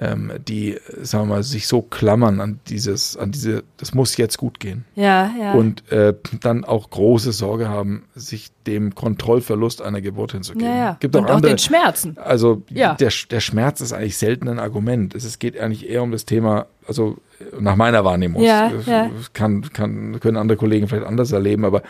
ähm, 0.00 0.30
die, 0.46 0.78
sagen 1.02 1.24
wir 1.28 1.34
mal, 1.34 1.42
sich 1.42 1.66
so 1.66 1.82
klammern 1.82 2.40
an 2.40 2.60
dieses, 2.68 3.16
an 3.16 3.32
diese, 3.32 3.64
das 3.76 3.92
muss 3.92 4.16
jetzt 4.16 4.38
gut 4.38 4.60
gehen 4.60 4.84
Ja, 4.94 5.32
ja. 5.36 5.52
und 5.54 5.90
äh, 5.90 6.14
dann 6.40 6.64
auch 6.64 6.90
große 6.90 7.32
Sorge 7.32 7.68
haben, 7.68 8.04
sich 8.14 8.52
dem 8.68 8.94
Kontrollverlust 8.94 9.82
einer 9.82 10.00
Geburt 10.00 10.30
hinzugeben. 10.30 10.68
ja, 10.68 10.76
ja. 10.76 10.96
Gibt 11.00 11.16
auch 11.16 11.22
Und 11.22 11.26
auch 11.30 11.34
andere. 11.36 11.50
den 11.54 11.58
Schmerzen. 11.58 12.16
also 12.18 12.62
Ja. 12.70 12.94
der, 12.94 13.10
der 13.30 13.40
Schmerz 13.40 13.80
ist 13.80 13.92
eigentlich 13.92 14.16
selten 14.16 14.46
ein 14.48 14.60
Argument. 14.60 15.12
Es, 15.16 15.24
es 15.24 15.40
geht 15.40 15.58
eigentlich 15.58 15.88
eher 15.88 16.04
um 16.04 16.12
das 16.12 16.24
Thema, 16.24 16.66
also 16.86 17.16
nach 17.58 17.76
meiner 17.76 18.04
Wahrnehmung. 18.04 18.42
Ja, 18.42 18.72
ja. 18.86 19.10
Kann, 19.32 19.62
kann, 19.72 20.20
können 20.20 20.36
andere 20.36 20.56
Kollegen 20.56 20.88
vielleicht 20.88 21.06
anders 21.06 21.32
erleben, 21.32 21.64
aber 21.64 21.82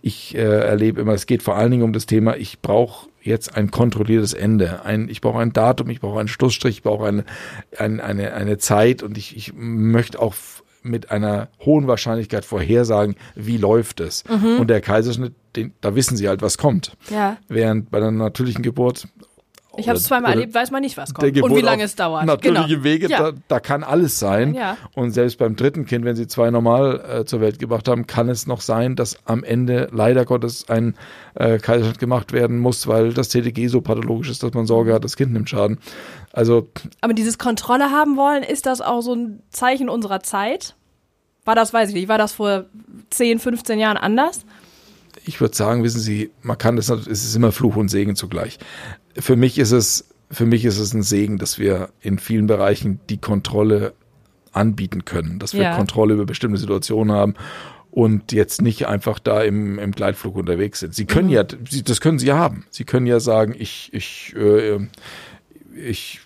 ich 0.00 0.34
äh, 0.34 0.40
erlebe 0.40 1.00
immer, 1.00 1.12
es 1.12 1.26
geht 1.26 1.42
vor 1.42 1.56
allen 1.56 1.70
Dingen 1.70 1.82
um 1.82 1.92
das 1.92 2.06
Thema, 2.06 2.36
ich 2.36 2.60
brauche 2.60 3.08
jetzt 3.22 3.56
ein 3.56 3.70
kontrolliertes 3.70 4.34
Ende. 4.34 4.84
Ein, 4.84 5.08
ich 5.08 5.20
brauche 5.20 5.38
ein 5.40 5.52
Datum, 5.52 5.90
ich 5.90 6.00
brauche 6.00 6.18
einen 6.18 6.28
Schlussstrich, 6.28 6.78
ich 6.78 6.82
brauche 6.82 7.06
eine, 7.06 7.24
ein, 7.78 8.00
eine, 8.00 8.34
eine 8.34 8.58
Zeit 8.58 9.02
und 9.02 9.16
ich, 9.16 9.36
ich 9.36 9.52
möchte 9.54 10.20
auch 10.20 10.34
mit 10.82 11.10
einer 11.10 11.48
hohen 11.64 11.86
Wahrscheinlichkeit 11.86 12.44
vorhersagen, 12.44 13.14
wie 13.34 13.56
läuft 13.56 14.00
es. 14.00 14.24
Mhm. 14.28 14.58
Und 14.58 14.68
der 14.68 14.80
Kaiserschnitt, 14.80 15.34
den, 15.54 15.72
da 15.80 15.94
wissen 15.94 16.16
sie 16.16 16.28
halt, 16.28 16.42
was 16.42 16.58
kommt. 16.58 16.96
Ja. 17.10 17.36
Während 17.48 17.90
bei 17.90 17.98
einer 17.98 18.10
natürlichen 18.10 18.62
Geburt 18.62 19.06
Ich 19.76 19.88
habe 19.88 19.96
es 19.96 20.04
zweimal 20.04 20.32
erlebt, 20.32 20.54
weiß 20.54 20.70
man 20.70 20.82
nicht, 20.82 20.96
was 20.96 21.14
kommt. 21.14 21.40
Und 21.40 21.56
wie 21.56 21.60
lange 21.60 21.84
es 21.84 21.94
dauert. 21.96 22.26
Natürliche 22.26 22.68
genau. 22.68 22.84
Wege, 22.84 23.08
Ja. 23.08 23.30
da, 23.32 23.38
da 23.48 23.60
kann 23.60 23.82
alles 23.82 24.18
sein. 24.18 24.54
Ja. 24.54 24.76
Und 24.94 25.12
selbst 25.12 25.38
beim 25.38 25.56
dritten 25.56 25.86
Kind, 25.86 26.04
wenn 26.04 26.16
sie 26.16 26.26
zwei 26.26 26.50
normal 26.50 27.20
äh, 27.20 27.24
zur 27.24 27.40
Welt 27.40 27.58
gebracht 27.58 27.88
haben, 27.88 28.06
kann 28.06 28.28
es 28.28 28.46
noch 28.46 28.60
sein, 28.60 28.96
dass 28.96 29.16
am 29.24 29.44
Ende 29.44 29.88
leider 29.92 30.24
Gottes 30.24 30.68
ein 30.68 30.94
äh, 31.34 31.58
Kaiserschnitt 31.58 31.98
gemacht 31.98 32.32
werden 32.32 32.58
muss, 32.58 32.86
weil 32.86 33.12
das 33.14 33.28
TTG 33.30 33.68
so 33.68 33.80
pathologisch 33.80 34.30
ist, 34.30 34.42
dass 34.42 34.52
man 34.52 34.66
Sorge 34.66 34.92
hat, 34.92 35.04
das 35.04 35.16
Kind 35.16 35.32
nimmt 35.32 35.48
Schaden. 35.48 35.78
Also 36.32 36.68
Aber 37.00 37.14
dieses 37.14 37.38
Kontrolle 37.38 37.90
haben 37.90 38.16
wollen, 38.16 38.42
ist 38.42 38.66
das 38.66 38.80
auch 38.80 39.00
so 39.00 39.14
ein 39.14 39.42
Zeichen 39.50 39.88
unserer 39.88 40.20
Zeit? 40.20 40.74
War 41.44 41.54
das, 41.54 41.72
weiß 41.72 41.88
ich 41.88 41.94
nicht, 41.94 42.08
war 42.08 42.18
das 42.18 42.32
vor 42.32 42.66
10, 43.10 43.38
15 43.38 43.78
Jahren 43.78 43.96
anders? 43.96 44.44
Ich 45.24 45.40
würde 45.40 45.56
sagen, 45.56 45.82
wissen 45.82 46.00
Sie, 46.00 46.30
man 46.42 46.58
kann 46.58 46.76
das, 46.76 46.88
es 46.88 47.24
ist 47.24 47.36
immer 47.36 47.52
Fluch 47.52 47.76
und 47.76 47.88
Segen 47.88 48.16
zugleich. 48.16 48.58
Für 49.18 49.36
mich 49.36 49.58
ist 49.58 49.72
es, 49.72 50.08
für 50.30 50.46
mich 50.46 50.64
ist 50.64 50.78
es 50.78 50.94
ein 50.94 51.02
Segen, 51.02 51.38
dass 51.38 51.58
wir 51.58 51.90
in 52.00 52.18
vielen 52.18 52.46
Bereichen 52.46 53.00
die 53.08 53.18
Kontrolle 53.18 53.92
anbieten 54.52 55.04
können, 55.04 55.38
dass 55.38 55.54
wir 55.54 55.62
Ja. 55.62 55.76
Kontrolle 55.76 56.14
über 56.14 56.26
bestimmte 56.26 56.58
Situationen 56.58 57.14
haben 57.14 57.34
und 57.90 58.32
jetzt 58.32 58.62
nicht 58.62 58.86
einfach 58.86 59.18
da 59.18 59.42
im, 59.42 59.78
im 59.78 59.92
Gleitflug 59.92 60.36
unterwegs 60.36 60.80
sind. 60.80 60.94
Sie 60.94 61.04
können 61.04 61.28
ja, 61.28 61.44
Sie, 61.68 61.82
das 61.82 62.00
können 62.00 62.18
Sie 62.18 62.26
ja 62.26 62.36
haben. 62.38 62.64
Sie 62.70 62.84
können 62.84 63.06
ja 63.06 63.20
sagen, 63.20 63.54
ich, 63.56 63.90
ich, 63.92 64.34
äh, 64.34 64.78
ich 65.76 66.20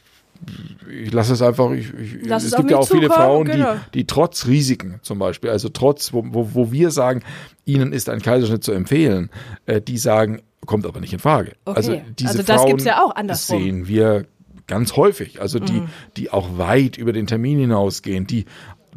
ich 1.02 1.12
lasse 1.12 1.33
es 1.33 1.43
einfach, 1.43 1.71
ich, 1.73 1.93
ich, 1.95 2.16
Lass 2.26 2.45
es 2.45 2.52
es 2.52 2.57
gibt 2.57 2.71
ja 2.71 2.78
auch 2.78 2.88
viele 2.88 3.09
Frauen, 3.11 3.47
genau. 3.47 3.75
die, 3.75 4.00
die 4.00 4.07
trotz 4.07 4.47
Risiken 4.47 4.99
zum 5.02 5.19
Beispiel, 5.19 5.50
also 5.50 5.69
trotz, 5.69 6.12
wo, 6.12 6.25
wo, 6.28 6.55
wo 6.55 6.73
wir 6.73 6.90
sagen, 6.90 7.23
ihnen 7.64 7.93
ist 7.93 8.09
ein 8.09 8.21
Kaiserschnitt 8.23 8.64
zu 8.64 8.73
empfehlen, 8.73 9.31
äh, 9.66 9.81
die 9.81 9.99
sagen, 9.99 10.43
kommt 10.64 10.87
aber 10.87 11.00
nicht 11.00 11.12
in 11.12 11.19
Frage. 11.19 11.52
Okay. 11.64 11.76
Also 11.76 12.00
diese 12.19 12.31
Also 12.31 12.43
das 12.43 12.57
Frauen 12.57 12.69
gibt's 12.69 12.85
ja 12.85 13.02
auch 13.05 13.14
andersrum. 13.14 13.62
sehen 13.62 13.88
wir 13.88 14.26
ganz 14.66 14.97
häufig, 14.97 15.40
also 15.40 15.61
die, 15.61 15.81
Mhm. 15.81 15.88
die 16.16 16.31
auch 16.31 16.59
weit 16.59 16.97
über 16.99 17.12
den 17.12 17.26
Termin 17.28 17.59
hinausgehen, 17.61 18.26
die 18.26 18.47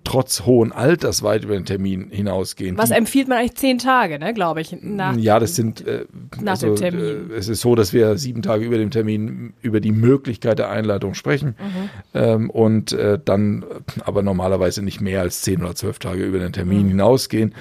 trotz 0.04 0.46
hohen 0.46 0.72
Alters 0.72 1.24
weit 1.24 1.44
über 1.44 1.54
den 1.54 1.66
Termin 1.66 2.10
hinausgehen. 2.10 2.78
Was 2.78 2.92
empfiehlt 2.92 3.28
man 3.28 3.38
eigentlich 3.40 3.56
zehn 3.56 3.78
Tage, 3.78 4.20
ne, 4.20 4.34
glaube 4.34 4.62
ich. 4.62 4.76
Nach, 4.82 5.16
ja, 5.16 5.40
das 5.40 5.56
sind 5.56 5.86
äh, 5.86 6.06
Nach 6.42 6.52
also, 6.52 6.68
dem 6.68 6.76
Termin. 6.76 7.32
Äh, 7.32 7.36
es 7.36 7.48
ist 7.48 7.62
so, 7.62 7.76
dass 7.76 7.94
wir 7.94 8.18
sieben 8.18 8.42
Tage 8.42 8.66
über 8.66 8.78
dem 8.78 8.92
Termin 8.92 9.54
über 9.62 9.80
die 9.80 9.92
Möglichkeit 9.92 10.60
der 10.60 10.70
Einleitung 10.70 11.14
sprechen 11.14 11.56
Mhm. 11.60 11.90
ähm, 12.14 12.50
und 12.50 12.92
äh, 12.94 13.20
dann 13.24 13.64
äh, 13.64 14.02
aber 14.06 14.22
normalerweise 14.22 14.82
nicht 14.84 15.02
mehr 15.02 15.22
als 15.22 15.42
zehn 15.42 15.62
oder 15.62 15.76
zwölf 15.76 16.00
Tage 16.00 16.24
über 16.24 16.40
den 16.40 16.54
Termin 16.54 16.84
Mhm. 16.84 16.90
hinausgehen. 16.90 17.56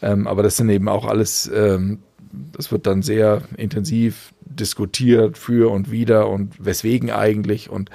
Ähm, 0.00 0.26
aber 0.26 0.42
das 0.42 0.56
sind 0.56 0.68
eben 0.70 0.88
auch 0.88 1.06
alles, 1.06 1.50
ähm, 1.54 2.00
das 2.52 2.72
wird 2.72 2.86
dann 2.86 3.02
sehr 3.02 3.42
intensiv 3.56 4.32
diskutiert 4.44 5.38
für 5.38 5.70
und 5.70 5.90
wieder 5.90 6.28
und 6.28 6.64
weswegen 6.64 7.10
eigentlich 7.10 7.70
und 7.70 7.90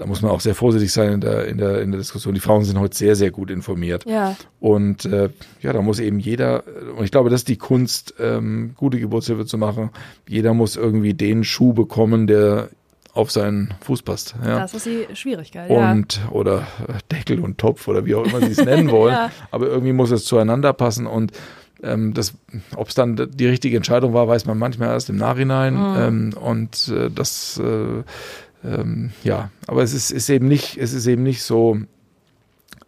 da 0.00 0.06
muss 0.06 0.22
man 0.22 0.30
auch 0.30 0.40
sehr 0.40 0.54
vorsichtig 0.54 0.92
sein 0.92 1.12
in 1.12 1.20
der, 1.20 1.46
in 1.46 1.58
der, 1.58 1.82
in 1.82 1.90
der 1.90 1.98
Diskussion. 1.98 2.32
Die 2.32 2.40
Frauen 2.40 2.64
sind 2.64 2.80
heute 2.80 2.96
sehr, 2.96 3.16
sehr 3.16 3.30
gut 3.30 3.50
informiert. 3.50 4.06
Ja. 4.06 4.34
Und 4.58 5.04
äh, 5.04 5.28
ja, 5.60 5.74
da 5.74 5.82
muss 5.82 6.00
eben 6.00 6.18
jeder, 6.18 6.64
und 6.96 7.04
ich 7.04 7.10
glaube, 7.10 7.28
das 7.28 7.42
ist 7.42 7.48
die 7.48 7.58
Kunst, 7.58 8.14
ähm, 8.18 8.72
gute 8.78 8.98
Geburtshilfe 8.98 9.44
zu 9.44 9.58
machen. 9.58 9.90
Jeder 10.26 10.54
muss 10.54 10.76
irgendwie 10.76 11.12
den 11.12 11.44
Schuh 11.44 11.74
bekommen, 11.74 12.26
der 12.26 12.70
auf 13.12 13.30
seinen 13.30 13.74
Fuß 13.82 14.00
passt. 14.00 14.36
Ja. 14.42 14.60
Das 14.60 14.72
ist 14.72 14.86
die 14.86 15.06
Schwierigkeit, 15.12 15.68
ja. 15.68 15.92
Und 15.92 16.20
oder 16.30 16.66
Deckel 17.12 17.40
und 17.40 17.58
Topf 17.58 17.86
oder 17.86 18.06
wie 18.06 18.14
auch 18.14 18.24
immer 18.24 18.40
sie 18.40 18.52
es 18.52 18.64
nennen 18.64 18.90
wollen. 18.90 19.12
Ja. 19.12 19.30
Aber 19.50 19.66
irgendwie 19.66 19.92
muss 19.92 20.10
es 20.10 20.24
zueinander 20.24 20.72
passen 20.72 21.06
und 21.06 21.32
ähm, 21.82 22.14
ob 22.76 22.88
es 22.88 22.94
dann 22.94 23.16
die 23.34 23.46
richtige 23.46 23.76
Entscheidung 23.76 24.14
war, 24.14 24.28
weiß 24.28 24.46
man 24.46 24.58
manchmal 24.58 24.88
erst 24.88 25.10
im 25.10 25.16
Nachhinein. 25.16 25.74
Mhm. 25.74 25.96
Ähm, 25.98 26.32
und 26.38 26.88
äh, 26.88 27.10
das 27.10 27.58
äh, 27.58 28.02
ähm, 28.64 29.10
ja, 29.24 29.50
aber 29.66 29.82
es 29.82 29.94
ist, 29.94 30.10
ist 30.10 30.28
eben 30.28 30.48
nicht, 30.48 30.76
es 30.76 30.92
ist 30.92 31.06
eben 31.06 31.22
nicht 31.22 31.42
so, 31.42 31.78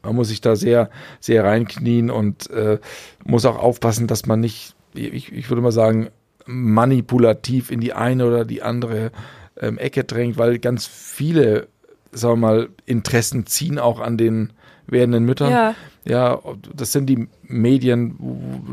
man 0.02 0.14
muss 0.14 0.28
sich 0.28 0.40
da 0.40 0.56
sehr, 0.56 0.90
sehr 1.20 1.44
reinknien 1.44 2.10
und 2.10 2.50
äh, 2.50 2.78
muss 3.24 3.44
auch 3.44 3.58
aufpassen, 3.58 4.06
dass 4.06 4.26
man 4.26 4.40
nicht, 4.40 4.74
ich, 4.94 5.32
ich 5.32 5.48
würde 5.48 5.62
mal 5.62 5.72
sagen, 5.72 6.10
manipulativ 6.46 7.70
in 7.70 7.80
die 7.80 7.92
eine 7.92 8.26
oder 8.26 8.44
die 8.44 8.62
andere 8.62 9.12
ähm, 9.60 9.78
Ecke 9.78 10.04
drängt, 10.04 10.38
weil 10.38 10.58
ganz 10.58 10.86
viele, 10.86 11.68
sagen 12.10 12.34
wir 12.34 12.48
mal, 12.48 12.68
Interessen 12.84 13.46
ziehen 13.46 13.78
auch 13.78 14.00
an 14.00 14.18
den 14.18 14.52
werdenden 14.86 15.24
Müttern. 15.24 15.50
Ja. 15.50 15.74
Ja, 16.04 16.40
das 16.74 16.90
sind 16.90 17.06
die 17.06 17.28
Medien, 17.46 18.16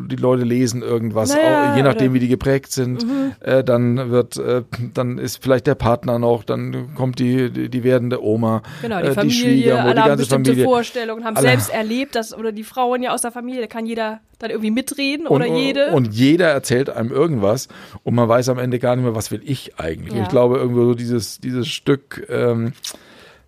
die 0.09 0.15
Leute 0.15 0.43
lesen 0.43 0.81
irgendwas, 0.81 1.29
Naja, 1.29 1.73
auch, 1.73 1.75
je 1.77 1.83
nachdem, 1.83 1.97
oder- 2.05 2.09
Mhm. 2.09 2.13
wie 2.15 2.19
die 2.21 2.27
geprägt 2.27 2.71
sind. 2.71 3.05
Äh, 3.41 3.63
dann 3.63 4.09
wird, 4.09 4.37
äh, 4.37 4.63
dann 4.95 5.19
ist 5.19 5.43
vielleicht 5.43 5.67
der 5.67 5.75
Partner 5.75 6.17
noch, 6.17 6.43
dann 6.43 6.95
kommt 6.95 7.19
die, 7.19 7.51
die, 7.51 7.69
die 7.69 7.83
werdende 7.83 8.23
Oma, 8.23 8.63
Genau, 8.81 8.99
die 8.99 9.09
äh, 9.09 9.13
Familie, 9.13 9.31
Schwiegermutter, 9.43 9.83
alle 9.85 9.93
die 9.93 9.99
haben 9.99 10.07
ganze 10.07 10.21
bestimmte 10.23 10.49
Familie. 10.51 10.65
Vorstellungen, 10.65 11.23
haben 11.23 11.37
Alle- 11.37 11.47
selbst 11.49 11.69
erlebt, 11.71 12.15
dass, 12.15 12.35
oder 12.35 12.51
die 12.51 12.63
Frauen 12.63 13.03
ja 13.03 13.11
aus 13.13 13.21
der 13.21 13.31
Familie, 13.31 13.61
da 13.61 13.67
kann 13.67 13.85
jeder 13.85 14.21
dann 14.39 14.49
irgendwie 14.49 14.71
mitreden 14.71 15.27
oder 15.27 15.47
und, 15.47 15.55
jede. 15.55 15.91
Und 15.91 16.11
jeder 16.11 16.47
erzählt 16.47 16.89
einem 16.89 17.11
irgendwas 17.11 17.67
und 18.03 18.15
man 18.15 18.27
weiß 18.27 18.49
am 18.49 18.57
Ende 18.57 18.79
gar 18.79 18.95
nicht 18.95 19.05
mehr, 19.05 19.13
was 19.13 19.29
will 19.29 19.41
ich 19.45 19.77
eigentlich. 19.79 20.15
Ja. 20.15 20.23
ich 20.23 20.29
glaube, 20.29 20.57
irgendwo 20.57 20.83
so 20.85 20.95
dieses, 20.95 21.39
dieses 21.39 21.67
Stück, 21.67 22.25
ähm, 22.27 22.73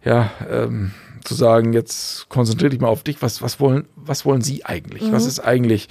ja, 0.03 0.29
ähm, 0.51 0.91
zu 1.23 1.33
sagen, 1.33 1.73
jetzt 1.73 2.29
konzentriere 2.29 2.69
dich 2.71 2.79
mal 2.79 2.87
auf 2.87 3.03
dich, 3.03 3.21
was, 3.21 3.41
was 3.41 3.59
wollen, 3.59 3.87
was 3.95 4.25
wollen 4.25 4.41
Sie 4.41 4.65
eigentlich? 4.65 5.03
Mhm. 5.03 5.11
Was 5.11 5.25
ist 5.25 5.39
eigentlich, 5.39 5.87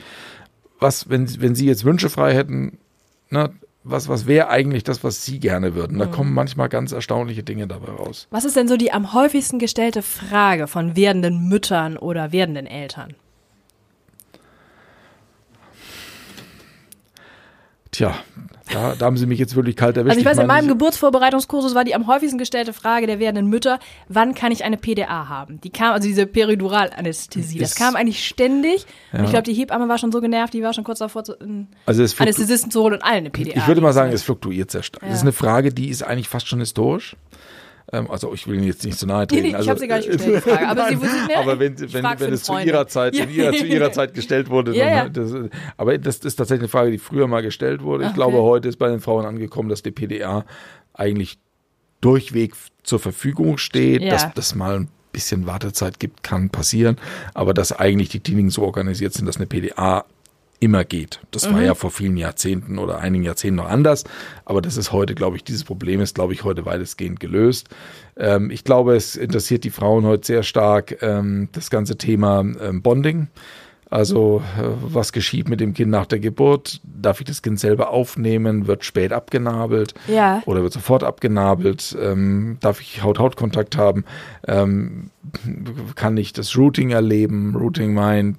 was, 0.78 1.08
wenn, 1.08 1.40
wenn 1.40 1.54
Sie 1.54 1.66
jetzt 1.66 1.84
Wünsche 1.84 2.10
frei 2.10 2.34
hätten, 2.34 2.78
ne, 3.30 3.52
was, 3.82 4.08
was 4.08 4.26
wäre 4.26 4.48
eigentlich 4.48 4.84
das, 4.84 5.02
was 5.04 5.24
Sie 5.24 5.40
gerne 5.40 5.74
würden? 5.74 5.94
Mhm. 5.94 6.00
Da 6.00 6.06
kommen 6.06 6.32
manchmal 6.32 6.68
ganz 6.68 6.92
erstaunliche 6.92 7.42
Dinge 7.42 7.66
dabei 7.66 7.92
raus. 7.92 8.26
Was 8.30 8.44
ist 8.44 8.56
denn 8.56 8.68
so 8.68 8.76
die 8.76 8.92
am 8.92 9.12
häufigsten 9.14 9.58
gestellte 9.58 10.02
Frage 10.02 10.66
von 10.66 10.96
werdenden 10.96 11.48
Müttern 11.48 11.96
oder 11.96 12.32
werdenden 12.32 12.66
Eltern? 12.66 13.14
Tja, 17.90 18.14
da, 18.72 18.94
da 18.98 19.06
haben 19.06 19.16
Sie 19.16 19.26
mich 19.26 19.38
jetzt 19.38 19.56
wirklich 19.56 19.76
kalt 19.76 19.96
erwischt. 19.96 20.10
Also 20.10 20.20
ich 20.20 20.26
weiß, 20.26 20.38
in 20.38 20.46
meine, 20.46 20.62
meinem 20.62 20.68
Geburtsvorbereitungskursus 20.68 21.74
war 21.74 21.84
die 21.84 21.94
am 21.94 22.06
häufigsten 22.06 22.38
gestellte 22.38 22.72
Frage 22.72 23.06
der 23.06 23.18
werdenden 23.18 23.46
Mütter, 23.48 23.78
wann 24.08 24.34
kann 24.34 24.52
ich 24.52 24.64
eine 24.64 24.76
PDA 24.76 25.28
haben? 25.28 25.60
Die 25.60 25.70
kam, 25.70 25.92
also 25.92 26.06
diese 26.06 26.26
Periduralanästhesie, 26.26 27.58
das 27.58 27.74
kam 27.74 27.96
eigentlich 27.96 28.26
ständig. 28.26 28.86
Und 29.12 29.18
Ja. 29.20 29.24
ich 29.24 29.30
glaube, 29.30 29.44
die 29.44 29.54
Hebamme 29.54 29.88
war 29.88 29.98
schon 29.98 30.12
so 30.12 30.20
genervt, 30.20 30.54
die 30.54 30.62
war 30.62 30.72
schon 30.72 30.84
kurz 30.84 30.98
davor, 30.98 31.24
zu, 31.24 31.38
einen 31.40 31.68
also 31.86 32.02
Anästhesisten 32.18 32.70
zu 32.70 32.82
holen 32.82 32.94
und 32.94 33.02
allen 33.02 33.18
eine 33.18 33.30
PDA. 33.30 33.56
Ich 33.56 33.66
würde 33.66 33.80
mal 33.80 33.92
sagen, 33.92 34.12
es 34.12 34.22
fluktuiert 34.22 34.70
sehr 34.70 34.82
stark. 34.82 35.02
Ja. 35.02 35.08
Das 35.08 35.18
ist 35.18 35.22
eine 35.22 35.32
Frage, 35.32 35.72
die 35.72 35.88
ist 35.88 36.02
eigentlich 36.02 36.28
fast 36.28 36.48
schon 36.48 36.60
historisch. 36.60 37.16
Ähm, 37.92 38.10
also 38.10 38.32
ich 38.34 38.46
will 38.46 38.56
Ihnen 38.56 38.64
jetzt 38.66 38.84
nicht 38.84 38.98
zu 38.98 39.06
nahe 39.06 39.26
treten. 39.26 39.42
Nee, 39.42 39.48
nee, 39.48 39.48
ich 39.50 39.56
also, 39.56 39.70
habe 39.70 39.80
sie 39.80 39.88
gar 39.88 39.96
nicht 39.98 40.10
gestellt, 40.10 40.36
die 40.46 40.50
Frage. 40.50 40.68
Aber 40.68 40.88
sie 40.88 40.94
Nein, 40.94 41.02
wussten, 41.02 41.26
ne? 41.26 41.36
aber 41.36 41.58
wenn, 41.58 41.74
Ich 41.74 41.92
wenn, 41.92 42.04
wenn 42.04 42.32
es 42.32 42.42
zu 42.44 42.56
ihrer 42.58 42.86
Zeit, 42.86 43.16
in 43.16 43.30
ihrer, 43.30 43.52
zu 43.52 43.66
ihrer 43.66 43.92
Zeit 43.92 44.14
gestellt 44.14 44.48
wurde, 44.48 44.76
Ja, 44.76 45.08
dann, 45.08 45.28
ja. 45.32 45.40
Das, 45.40 45.50
aber 45.76 45.98
das 45.98 46.18
ist 46.18 46.36
tatsächlich 46.36 46.62
eine 46.62 46.68
Frage, 46.68 46.90
die 46.92 46.98
früher 46.98 47.26
mal 47.26 47.42
gestellt 47.42 47.82
wurde. 47.82 48.04
Ich 48.04 48.08
Okay. 48.10 48.16
glaube, 48.16 48.42
heute 48.42 48.68
ist 48.68 48.76
bei 48.76 48.88
den 48.88 49.00
Frauen 49.00 49.26
angekommen, 49.26 49.68
dass 49.68 49.82
die 49.82 49.90
PDA 49.90 50.44
eigentlich 50.94 51.38
durchweg 52.00 52.54
zur 52.82 52.98
Verfügung 52.98 53.58
steht, 53.58 54.02
Ja. 54.02 54.10
dass 54.10 54.32
das 54.34 54.54
mal 54.54 54.76
ein 54.80 54.88
bisschen 55.12 55.46
Wartezeit 55.46 55.98
gibt, 55.98 56.22
kann 56.22 56.50
passieren, 56.50 56.96
aber 57.34 57.52
dass 57.54 57.72
eigentlich 57.72 58.08
die 58.10 58.20
Kliniken 58.20 58.50
so 58.50 58.62
organisiert 58.62 59.12
sind, 59.12 59.26
dass 59.26 59.36
eine 59.36 59.46
PDA 59.46 60.04
immer 60.60 60.84
geht. 60.84 61.20
Das 61.30 61.48
Mhm. 61.48 61.54
war 61.54 61.62
ja 61.62 61.74
vor 61.74 61.90
vielen 61.90 62.16
Jahrzehnten 62.18 62.78
oder 62.78 62.98
einigen 62.98 63.24
Jahrzehnten 63.24 63.56
noch 63.56 63.68
anders, 63.68 64.04
aber 64.44 64.60
das 64.60 64.76
ist 64.76 64.92
heute, 64.92 65.14
glaube 65.14 65.36
ich, 65.36 65.44
dieses 65.44 65.64
Problem 65.64 66.00
ist, 66.00 66.14
glaube 66.14 66.34
ich, 66.34 66.44
heute 66.44 66.66
weitestgehend 66.66 67.18
gelöst. 67.18 67.68
Ähm, 68.16 68.50
ich 68.50 68.62
glaube, 68.62 68.94
es 68.94 69.16
interessiert 69.16 69.64
die 69.64 69.70
Frauen 69.70 70.04
heute 70.04 70.26
sehr 70.26 70.42
stark 70.42 70.98
ähm, 71.02 71.48
das 71.52 71.70
ganze 71.70 71.96
Thema 71.96 72.40
ähm, 72.40 72.82
Bonding. 72.82 73.28
Also 73.88 74.40
äh, 74.56 74.64
was 74.82 75.12
geschieht 75.12 75.48
mit 75.48 75.58
dem 75.60 75.74
Kind 75.74 75.90
nach 75.90 76.06
der 76.06 76.20
Geburt? 76.20 76.80
Darf 76.84 77.20
ich 77.20 77.26
das 77.26 77.42
Kind 77.42 77.58
selber 77.58 77.90
aufnehmen? 77.90 78.68
Wird 78.68 78.84
spät 78.84 79.12
abgenabelt? 79.12 79.94
Ja. 80.06 80.42
Oder 80.46 80.62
wird 80.62 80.72
sofort 80.72 81.02
abgenabelt? 81.02 81.96
Ähm, 82.00 82.58
darf 82.60 82.80
ich 82.80 83.02
Haut-Haut-Kontakt 83.02 83.76
haben? 83.76 84.04
Ähm, 84.46 85.10
kann 85.96 86.16
ich 86.18 86.32
das 86.32 86.56
Routing 86.56 86.90
erleben? 86.90 87.56
Routing 87.56 87.92
meint, 87.92 88.38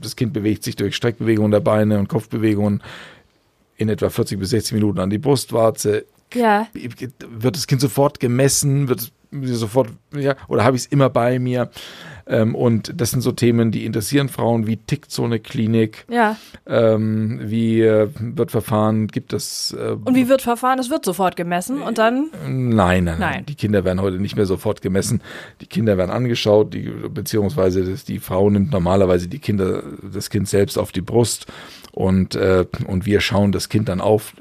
das 0.00 0.16
Kind 0.16 0.32
bewegt 0.32 0.64
sich 0.64 0.76
durch 0.76 0.96
Streckbewegungen 0.96 1.50
der 1.50 1.60
Beine 1.60 1.98
und 1.98 2.08
Kopfbewegungen 2.08 2.82
in 3.76 3.88
etwa 3.88 4.08
40 4.08 4.38
bis 4.38 4.50
60 4.50 4.74
Minuten 4.74 4.98
an 4.98 5.10
die 5.10 5.18
Brustwarze. 5.18 6.06
Ja. 6.34 6.68
Wird 6.72 7.56
das 7.56 7.66
Kind 7.66 7.80
sofort 7.80 8.20
gemessen? 8.20 8.88
Wird 8.88 9.12
sofort, 9.44 9.90
ja, 10.14 10.34
oder 10.48 10.64
habe 10.64 10.76
ich 10.76 10.82
es 10.82 10.86
immer 10.86 11.10
bei 11.10 11.38
mir. 11.38 11.70
Ähm, 12.28 12.56
und 12.56 12.92
das 13.00 13.12
sind 13.12 13.20
so 13.20 13.30
Themen, 13.30 13.70
die 13.70 13.84
interessieren 13.84 14.28
Frauen. 14.28 14.66
Wie 14.66 14.76
tickt 14.78 15.12
so 15.12 15.22
eine 15.24 15.38
Klinik? 15.38 16.04
Ja. 16.10 16.36
Ähm, 16.66 17.38
wie 17.44 17.82
äh, 17.82 18.08
wird 18.18 18.50
verfahren? 18.50 19.06
Gibt 19.06 19.32
es. 19.32 19.76
Äh, 19.78 19.92
Und 19.92 20.16
wie 20.16 20.28
wird 20.28 20.42
verfahren? 20.42 20.80
Es 20.80 20.90
wird 20.90 21.04
sofort 21.04 21.36
gemessen 21.36 21.82
und 21.82 21.98
dann. 21.98 22.30
Nein, 22.44 22.74
nein, 22.74 23.04
nein, 23.04 23.18
Nein. 23.20 23.46
Die 23.46 23.54
Kinder 23.54 23.84
werden 23.84 24.00
heute 24.00 24.18
nicht 24.18 24.34
mehr 24.34 24.46
sofort 24.46 24.82
gemessen. 24.82 25.22
Die 25.60 25.66
Kinder 25.66 25.98
werden 25.98 26.10
angeschaut, 26.10 26.74
die, 26.74 26.90
beziehungsweise 27.08 27.84
das, 27.84 28.04
die 28.04 28.18
Frau 28.18 28.50
nimmt 28.50 28.72
normalerweise 28.72 29.28
die 29.28 29.38
Kinder, 29.38 29.84
das 30.02 30.28
Kind 30.28 30.48
selbst 30.48 30.78
auf 30.78 30.90
die 30.90 31.02
Brust 31.02 31.46
und, 31.92 32.34
äh, 32.34 32.66
und 32.86 33.06
wir 33.06 33.20
schauen 33.20 33.52
das 33.52 33.68
Kind 33.68 33.88
dann 33.88 34.00
auf 34.00 34.34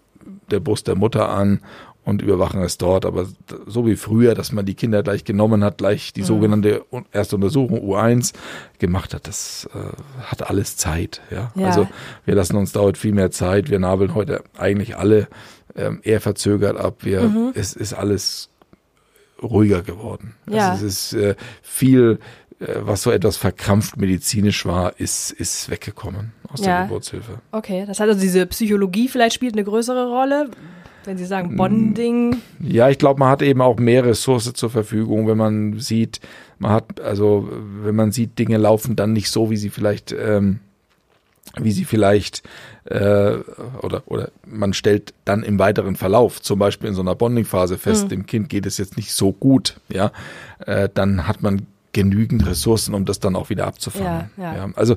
der 0.50 0.60
Brust 0.60 0.88
der 0.88 0.96
Mutter 0.96 1.30
an 1.30 1.60
und 2.06 2.22
überwachen 2.22 2.62
es 2.62 2.78
dort. 2.78 3.06
Aber 3.06 3.26
so 3.66 3.86
wie 3.86 3.96
früher, 3.96 4.36
dass 4.36 4.52
man 4.52 4.66
die 4.66 4.76
Kinder 4.76 5.04
gleich 5.04 5.24
genommen 5.26 5.64
hat, 5.64 5.80
gleich 5.80 6.14
die 6.14 6.24
sogenannte 6.24 6.86
un- 6.92 7.06
erste 7.12 7.36
Untersuchung 7.36 7.80
U1 7.80 8.34
gemacht 8.80 9.14
hat, 9.14 9.28
das 9.28 9.68
äh, 9.74 10.22
hat 10.24 10.50
alles 10.50 10.78
Zeit. 10.78 11.22
Ja? 11.32 11.52
Ja. 11.56 11.68
Also 11.68 11.88
wir 12.26 12.36
lassen 12.36 12.56
uns 12.56 12.72
da 12.72 12.80
heute 12.82 13.00
viel 13.00 13.14
mehr 13.14 13.32
Zeit. 13.32 13.70
Wir 13.70 13.80
nabeln 13.80 14.14
heute 14.16 14.44
eigentlich 14.58 14.96
alle 14.98 15.28
ähm, 15.76 16.00
eher 16.04 16.22
verzögert 16.22 16.78
ab. 16.78 16.98
Wir, 17.02 17.22
Mhm. 17.24 17.52
Es 17.56 17.74
ist 17.74 17.94
alles 17.94 18.50
ruhiger 19.42 19.82
geworden. 19.82 20.36
Ja. 20.50 20.72
Also 20.72 20.86
es 20.86 21.12
ist 21.12 21.14
äh, 21.14 21.36
viel, 21.62 22.20
äh, 22.60 22.68
was 22.80 23.02
so 23.04 23.12
etwas 23.12 23.36
verkrampft 23.38 23.98
medizinisch 23.98 24.66
war, 24.66 24.98
ist, 25.00 25.32
ist 25.32 25.70
weggekommen 25.70 26.32
aus 26.48 26.62
Ja. 26.62 26.66
der 26.78 26.82
Geburtshilfe. 26.84 27.40
Okay, 27.52 27.82
das 27.86 28.00
heißt 28.00 28.10
also, 28.10 28.22
diese 28.22 28.46
Psychologie 28.46 29.10
vielleicht 29.10 29.36
spielt 29.36 29.54
eine 29.56 29.64
größere 29.66 30.08
Rolle. 30.08 30.50
Wenn 31.06 31.18
Sie 31.18 31.26
sagen 31.26 31.56
Bonding. 31.56 32.38
Ja, 32.60 32.90
ich 32.90 32.98
glaube, 32.98 33.20
man 33.20 33.30
hat 33.30 33.42
eben 33.42 33.62
auch 33.62 33.78
mehr 33.78 34.06
Ressource 34.06 34.52
zur 34.54 34.70
Verfügung, 34.70 35.28
wenn 35.28 35.38
man 35.38 35.80
sieht, 35.80 36.20
man 36.60 36.72
hat, 36.72 37.00
also 37.02 37.50
wenn 37.84 37.96
man 37.96 38.12
sieht, 38.12 38.40
Dinge 38.40 38.58
laufen 38.58 38.96
dann 38.96 39.14
nicht 39.14 39.30
so, 39.30 39.50
wie 39.50 39.58
sie 39.58 39.70
vielleicht, 39.70 40.12
ähm, 40.12 40.60
wie 41.58 41.72
sie 41.72 41.86
vielleicht 41.86 42.44
äh, 42.86 43.38
oder 43.82 44.04
oder 44.06 44.32
man 44.46 44.74
stellt 44.74 45.14
dann 45.26 45.44
im 45.44 45.60
weiteren 45.60 45.96
Verlauf, 45.96 46.42
zum 46.42 46.60
Beispiel 46.60 46.90
in 46.90 46.96
so 46.96 47.02
einer 47.02 47.16
Bonding-Phase 47.16 47.78
fest, 47.78 48.12
dem 48.12 48.26
Kind 48.26 48.50
geht 48.50 48.66
es 48.66 48.78
jetzt 48.78 48.98
nicht 48.98 49.14
so 49.14 49.32
gut, 49.32 49.80
ja, 49.90 50.12
äh, 50.66 50.90
dann 50.94 51.28
hat 51.28 51.42
man 51.44 51.68
genügend 51.94 52.46
Ressourcen, 52.46 52.94
um 52.94 53.06
das 53.06 53.20
dann 53.20 53.36
auch 53.36 53.50
wieder 53.50 53.68
abzufangen. 53.68 54.30
Ja, 54.38 54.56
ja. 54.56 54.70
also 54.76 54.96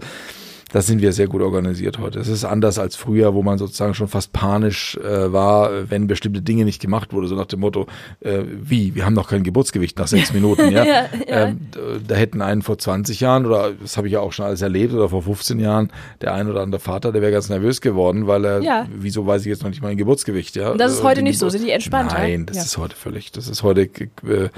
da 0.70 0.82
sind 0.82 1.00
wir 1.00 1.12
sehr 1.12 1.26
gut 1.28 1.40
organisiert 1.42 1.98
heute. 1.98 2.18
Es 2.18 2.28
ist 2.28 2.44
anders 2.44 2.78
als 2.78 2.94
früher, 2.96 3.34
wo 3.34 3.42
man 3.42 3.56
sozusagen 3.58 3.94
schon 3.94 4.08
fast 4.08 4.32
panisch 4.32 4.96
äh, 4.98 5.32
war, 5.32 5.90
wenn 5.90 6.06
bestimmte 6.06 6.42
Dinge 6.42 6.64
nicht 6.64 6.80
gemacht 6.82 7.12
wurde, 7.12 7.26
so 7.28 7.34
nach 7.34 7.46
dem 7.46 7.60
Motto, 7.60 7.86
äh, 8.20 8.42
wie, 8.60 8.94
wir 8.94 9.06
haben 9.06 9.14
noch 9.14 9.28
kein 9.30 9.42
Geburtsgewicht 9.44 9.98
nach 9.98 10.08
sechs 10.08 10.32
Minuten, 10.34 10.70
ja. 10.70 10.84
Ja, 10.84 10.92
ja. 11.26 11.46
Ähm, 11.48 11.60
da 12.06 12.14
hätten 12.14 12.42
einen 12.42 12.62
vor 12.62 12.76
20 12.78 13.20
Jahren, 13.20 13.46
oder 13.46 13.72
das 13.80 13.96
habe 13.96 14.08
ich 14.08 14.12
ja 14.12 14.20
auch 14.20 14.32
schon 14.32 14.44
alles 14.46 14.60
erlebt, 14.62 14.92
oder 14.92 15.08
vor 15.08 15.22
15 15.22 15.58
Jahren, 15.58 15.90
der 16.20 16.34
ein 16.34 16.48
oder 16.50 16.60
andere 16.60 16.80
Vater, 16.80 17.12
der 17.12 17.22
wäre 17.22 17.32
ganz 17.32 17.48
nervös 17.48 17.80
geworden, 17.80 18.26
weil 18.26 18.44
er, 18.44 18.60
Ja. 18.62 18.86
wieso 18.94 19.26
weiß 19.26 19.42
ich 19.42 19.48
jetzt 19.48 19.62
noch 19.62 19.70
nicht 19.70 19.82
mein 19.82 19.96
Geburtsgewicht, 19.96 20.56
ja. 20.56 20.70
Und 20.72 20.78
das 20.80 20.92
ist 20.92 21.00
Äh, 21.00 21.04
heute 21.04 21.20
die 21.20 21.24
nicht 21.24 21.38
so. 21.38 21.48
Sind 21.48 21.64
die 21.64 21.70
entspannt? 21.70 22.12
Nein, 22.12 22.44
das 22.46 22.58
ist 22.64 22.76
heute 22.78 22.94
völlig, 22.94 23.32
das 23.32 23.48
ist 23.48 23.62
heute, 23.62 23.82
äh, 23.82 24.48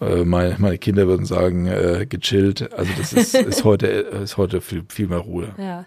äh, 0.00 0.24
meine, 0.24 0.56
meine 0.58 0.78
Kinder 0.78 1.06
würden 1.06 1.26
sagen, 1.26 1.66
äh, 1.66 2.06
gechillt. 2.08 2.72
Also 2.72 2.90
das 2.98 3.12
ist, 3.12 3.34
ist 3.34 3.64
heute, 3.64 3.86
ist 3.86 4.36
heute 4.36 4.60
viel, 4.60 4.84
viel 4.88 5.08
mehr 5.08 5.18
Ruhe. 5.18 5.48
Ja. 5.58 5.84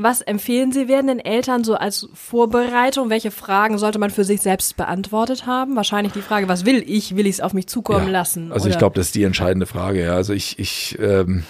Was 0.00 0.20
empfehlen 0.20 0.70
Sie 0.70 0.86
werdenden 0.86 1.18
Eltern 1.18 1.64
so 1.64 1.74
als 1.74 2.08
Vorbereitung? 2.14 3.10
Welche 3.10 3.32
Fragen 3.32 3.78
sollte 3.78 3.98
man 3.98 4.10
für 4.10 4.22
sich 4.22 4.40
selbst 4.40 4.76
beantwortet 4.76 5.44
haben? 5.44 5.74
Wahrscheinlich 5.74 6.12
die 6.12 6.22
Frage, 6.22 6.46
was 6.46 6.64
will 6.64 6.84
ich? 6.86 7.16
Will 7.16 7.26
ich 7.26 7.34
es 7.36 7.40
auf 7.40 7.52
mich 7.52 7.66
zukommen 7.66 8.06
Ja, 8.06 8.12
lassen? 8.12 8.52
Also 8.52 8.68
ich 8.68 8.74
Oder- 8.74 8.78
glaube, 8.78 8.94
das 8.94 9.06
ist 9.06 9.16
die 9.16 9.24
entscheidende 9.24 9.66
Frage. 9.66 10.04
Ja. 10.04 10.14
Also 10.14 10.34
ich, 10.34 10.56
ich, 10.60 10.96
ähm, 11.00 11.42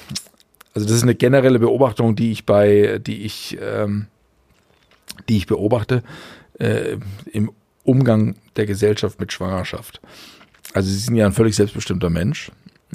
also 0.73 0.87
das 0.87 0.97
ist 0.97 1.03
eine 1.03 1.15
generelle 1.15 1.59
Beobachtung, 1.59 2.17
die 2.17 2.33
ich 2.33 2.47
bei, 2.47 2.99
die 3.05 3.23
ich, 3.23 3.59
ähm, 3.61 4.07
die 5.29 5.37
ich 5.37 5.47
beobachte 5.47 6.03
äh, 6.59 6.97
im 7.31 7.51
Umgang 7.85 8.37
der 8.57 8.65
Gesellschaft 8.65 9.21
mit 9.21 9.31
Schwangerschaft. 9.31 10.01
Also 10.75 10.91
sie 10.91 10.99
sind 10.99 11.15
ja 11.17 11.27
ein 11.27 11.33
völlig 11.33 11.57
selbstbestimmter 11.57 12.11
Mensch, 12.11 12.51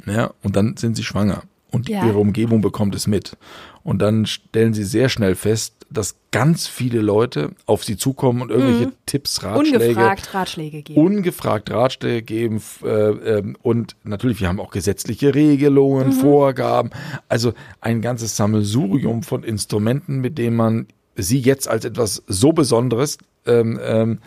ja, 0.06 0.32
und 0.42 0.56
dann 0.56 0.76
sind 0.76 0.96
sie 0.96 1.02
schwanger 1.04 1.42
und 1.70 1.88
Ja. 1.88 2.06
ihre 2.06 2.18
Umgebung 2.18 2.60
bekommt 2.60 2.94
es 2.94 3.06
mit. 3.06 3.36
Und 3.82 4.00
dann 4.00 4.26
stellen 4.26 4.72
sie 4.74 4.84
sehr 4.84 5.08
schnell 5.08 5.34
fest, 5.34 5.74
dass 5.90 6.16
ganz 6.30 6.66
viele 6.66 7.00
Leute 7.00 7.50
auf 7.66 7.84
sie 7.84 7.96
zukommen 7.96 8.40
und 8.42 8.50
irgendwelche 8.50 8.92
Tipps, 9.06 9.42
Ratschläge, 9.42 9.78
Mhm. 9.78 9.88
ungefragt 9.90 10.34
Ratschläge 10.34 10.82
geben. 10.82 11.00
ungefragt 11.00 11.70
Ratschläge 11.70 12.22
geben 12.22 12.62
äh, 12.82 12.88
ähm, 12.88 13.56
und 13.62 13.94
natürlich, 14.04 14.40
wir 14.40 14.48
haben 14.48 14.58
auch 14.60 14.70
gesetzliche 14.70 15.34
Regelungen, 15.34 16.12
Vorgaben, 16.12 16.90
also 17.28 17.52
ein 17.80 18.00
ganzes 18.00 18.36
Sammelsurium 18.36 19.22
von 19.22 19.44
Instrumenten, 19.44 20.20
mit 20.20 20.38
denen 20.38 20.56
man 20.56 20.86
sie 21.16 21.38
jetzt 21.38 21.68
als 21.68 21.84
etwas 21.84 22.22
so 22.26 22.52
Besonderes 22.52 23.18
ähm, 23.46 23.78
ähm, 23.84 24.18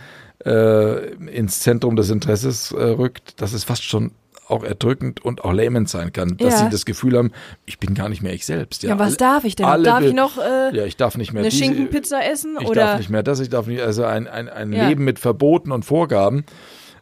äh, 0.47 1.09
ins 1.31 1.59
Zentrum 1.59 1.95
des 1.95 2.09
Interesses 2.09 2.71
äh, 2.71 2.81
rückt, 2.83 3.41
dass 3.41 3.53
es 3.53 3.63
fast 3.63 3.83
schon 3.83 4.11
auch 4.47 4.63
erdrückend 4.63 5.25
und 5.25 5.43
auch 5.43 5.51
lähmend 5.51 5.89
sein 5.89 6.13
kann, 6.13 6.37
dass 6.37 6.53
Ja. 6.53 6.65
sie 6.65 6.69
das 6.69 6.85
Gefühl 6.85 7.17
haben, 7.17 7.31
ich 7.65 7.79
bin 7.79 7.93
gar 7.95 8.07
nicht 8.07 8.21
mehr 8.21 8.33
ich 8.33 8.45
selbst. 8.45 8.81
ja, 8.83 8.97
was 8.97 9.07
alle- 9.09 9.17
darf 9.17 9.43
ich 9.43 9.57
denn? 9.57 9.65
Darf 9.83 10.01
ich 10.03 10.13
noch 10.13 10.37
äh, 10.37 10.73
ja, 10.73 10.85
ich 10.85 10.95
darf 10.95 11.17
nicht 11.17 11.33
mehr 11.33 11.41
eine 11.41 11.49
diese- 11.49 11.61
Schinkenpizza 11.65 12.21
essen? 12.23 12.55
ich 12.61 12.65
oder 12.67 12.81
darf 12.85 12.97
nicht 12.99 13.09
mehr 13.09 13.23
das, 13.23 13.41
ich 13.41 13.49
darf 13.49 13.67
nicht, 13.67 13.81
also 13.81 14.05
ein, 14.05 14.25
ein, 14.27 14.47
ein 14.47 14.71
Ja. 14.71 14.87
Leben 14.87 15.03
mit 15.03 15.19
Verboten 15.19 15.71
und 15.73 15.83
Vorgaben. 15.83 16.45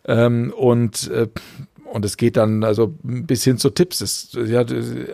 Ähm, 0.08 0.54
und, 0.58 1.10
äh, 1.12 1.28
und 1.96 2.04
es 2.04 2.18
geht 2.18 2.36
dann 2.36 2.66
also 2.66 2.94
bis 3.04 3.46
hin 3.46 3.58
zu 3.58 3.70
Tipps. 3.70 4.02
Es, 4.02 4.38
ja, 4.48 4.66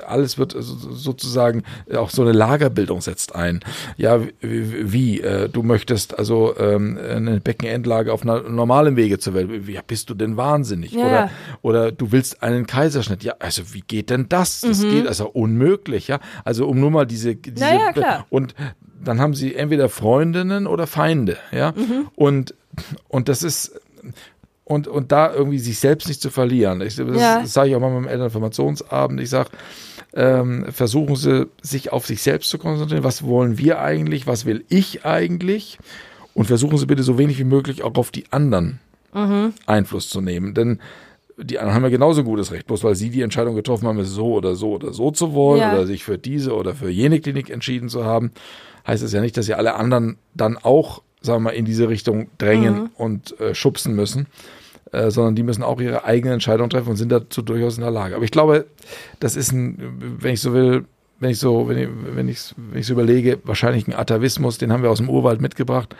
alles 0.08 0.40
wird 0.40 0.56
sozusagen, 0.60 1.62
auch 1.96 2.10
so 2.10 2.24
eine 2.24 2.32
Lagerbildung 2.32 3.02
setzt 3.02 3.36
ein. 3.36 3.60
Ja, 3.98 4.20
wie, 4.42 5.22
äh, 5.22 5.48
du 5.48 5.62
möchtest 5.62 6.18
also 6.18 6.58
ähm, 6.58 6.98
eine 6.98 7.40
Beckenendlage 7.40 8.12
auf 8.12 8.24
einer 8.24 8.50
normalen 8.50 8.96
Wege 8.96 9.20
zur 9.20 9.36
Welt. 9.36 9.68
Wie 9.68 9.74
ja, 9.74 9.82
bist 9.86 10.10
du 10.10 10.16
denn 10.16 10.38
wahnsinnig? 10.38 10.94
Ja. 10.94 11.06
Oder, 11.06 11.30
oder 11.62 11.92
du 11.92 12.12
willst 12.12 12.42
einen 12.42 12.66
Kaiserschnitt. 12.66 13.24
Ja, 13.24 13.36
also 13.38 13.76
wie 13.76 13.82
geht 13.82 14.10
denn 14.10 14.28
das? 14.28 14.62
Das 14.62 14.82
geht 14.82 15.06
also 15.06 15.30
unmöglich, 15.30 16.08
ja. 16.08 16.20
Also 16.46 16.68
um 16.68 16.80
nur 16.80 16.90
mal 16.90 17.06
diese, 17.06 17.36
diese 17.36 17.64
Mhm. 17.64 17.80
ja, 17.80 17.92
klar. 17.94 18.26
und 18.32 18.56
dann 19.04 19.22
haben 19.22 19.36
sie 19.36 19.54
entweder 19.54 19.88
Freundinnen 19.88 20.66
oder 20.66 20.88
Feinde, 20.88 21.38
ja. 21.52 21.74
Mhm. 21.74 22.08
Und, 22.16 22.56
und 23.08 23.30
das 23.30 23.44
ist, 23.44 23.80
und, 24.72 24.88
und 24.88 25.12
da 25.12 25.34
irgendwie 25.34 25.60
sich 25.60 25.80
selbst 25.80 26.08
nicht 26.08 26.22
zu 26.22 26.30
verlieren. 26.30 26.82
Ich, 26.82 26.96
das, 26.96 27.08
Ja. 27.20 27.42
das 27.42 27.54
sage 27.54 27.70
ich 27.70 27.76
auch 27.76 27.80
mal 27.80 27.90
beim 27.94 28.08
Elterninformationsabend. 28.08 29.20
Ich 29.22 29.30
sage, 29.30 29.50
ähm, 30.14 30.66
versuchen 30.72 31.16
Sie, 31.16 31.48
sich 31.62 31.92
auf 31.92 32.06
sich 32.06 32.22
selbst 32.22 32.50
zu 32.50 32.58
konzentrieren. 32.58 33.04
Was 33.04 33.24
wollen 33.24 33.58
wir 33.58 33.80
eigentlich? 33.80 34.28
Was 34.28 34.46
will 34.46 34.64
ich 34.70 35.06
eigentlich? 35.06 35.78
Und 36.34 36.46
versuchen 36.46 36.78
Sie 36.78 36.86
bitte 36.86 37.04
so 37.04 37.18
wenig 37.18 37.38
wie 37.40 37.44
möglich 37.44 37.84
auch 37.84 37.96
auf 37.96 38.12
die 38.12 38.26
anderen 38.32 38.80
Mhm. 39.14 39.54
Einfluss 39.66 40.10
zu 40.10 40.22
nehmen. 40.22 40.54
Denn 40.54 40.80
die 41.38 41.60
anderen 41.60 41.76
haben 41.76 41.84
ja 41.84 41.90
genauso 41.90 42.24
gutes 42.24 42.52
Recht. 42.52 42.68
Bloß 42.68 42.84
weil 42.86 42.96
sie 42.96 43.10
die 43.10 43.22
Entscheidung 43.24 43.56
getroffen 43.56 43.88
haben, 43.88 44.00
es 44.00 44.10
so 44.10 44.34
oder 44.34 44.56
so 44.56 44.72
oder 44.74 44.94
so 44.94 45.12
zu 45.12 45.34
wollen 45.34 45.60
Ja. 45.60 45.74
oder 45.74 45.86
sich 45.86 46.04
für 46.06 46.18
diese 46.18 46.54
oder 46.56 46.74
für 46.76 46.90
jene 46.90 47.20
Klinik 47.20 47.50
entschieden 47.50 47.90
zu 47.90 48.06
haben, 48.06 48.32
heißt 48.88 49.04
es 49.04 49.12
ja 49.12 49.20
nicht, 49.22 49.36
dass 49.36 49.48
sie 49.48 49.54
alle 49.54 49.76
anderen 49.76 50.18
dann 50.34 50.58
auch, 50.58 51.02
sagen 51.22 51.40
wir 51.44 51.50
mal, 51.52 51.56
in 51.56 51.66
diese 51.66 51.90
Richtung 51.90 52.28
drängen 52.38 52.74
Mhm. 52.84 52.90
und 52.96 53.40
äh, 53.42 53.54
schubsen 53.54 53.96
müssen. 53.96 54.28
Äh, 54.92 55.10
sondern 55.10 55.36
die 55.36 55.44
müssen 55.44 55.64
auch 55.64 55.80
ihre 55.80 56.04
eigene 56.04 56.34
Entscheidung 56.34 56.70
treffen 56.70 56.90
und 56.90 56.96
sind 56.98 57.12
dazu 57.12 57.42
durchaus 57.42 57.78
in 57.78 57.84
der 57.84 57.92
Lage. 57.92 58.16
Aber 58.16 58.26
ich 58.26 58.32
glaube, 58.32 58.66
das 59.22 59.38
ist 59.38 59.54
ein, 59.54 59.78
wenn 60.20 60.34
ich 60.34 60.42
so 60.42 60.54
will, 60.54 60.86
wenn 61.20 61.30
ich 61.30 61.40
so, 61.40 61.70
wenn 61.70 61.78
ich, 61.78 61.90
wenn 62.14 62.28
ich, 62.28 62.54
wenn 62.58 62.80
ich 62.80 62.88
so 62.88 62.94
überlege, 62.94 63.40
wahrscheinlich 63.46 63.88
ein 63.88 63.94
Atavismus, 63.94 64.58
den 64.58 64.74
haben 64.74 64.84
wir 64.84 64.92
aus 64.92 64.98
dem 64.98 65.10
Urwald 65.10 65.40
mitgebracht, 65.40 65.96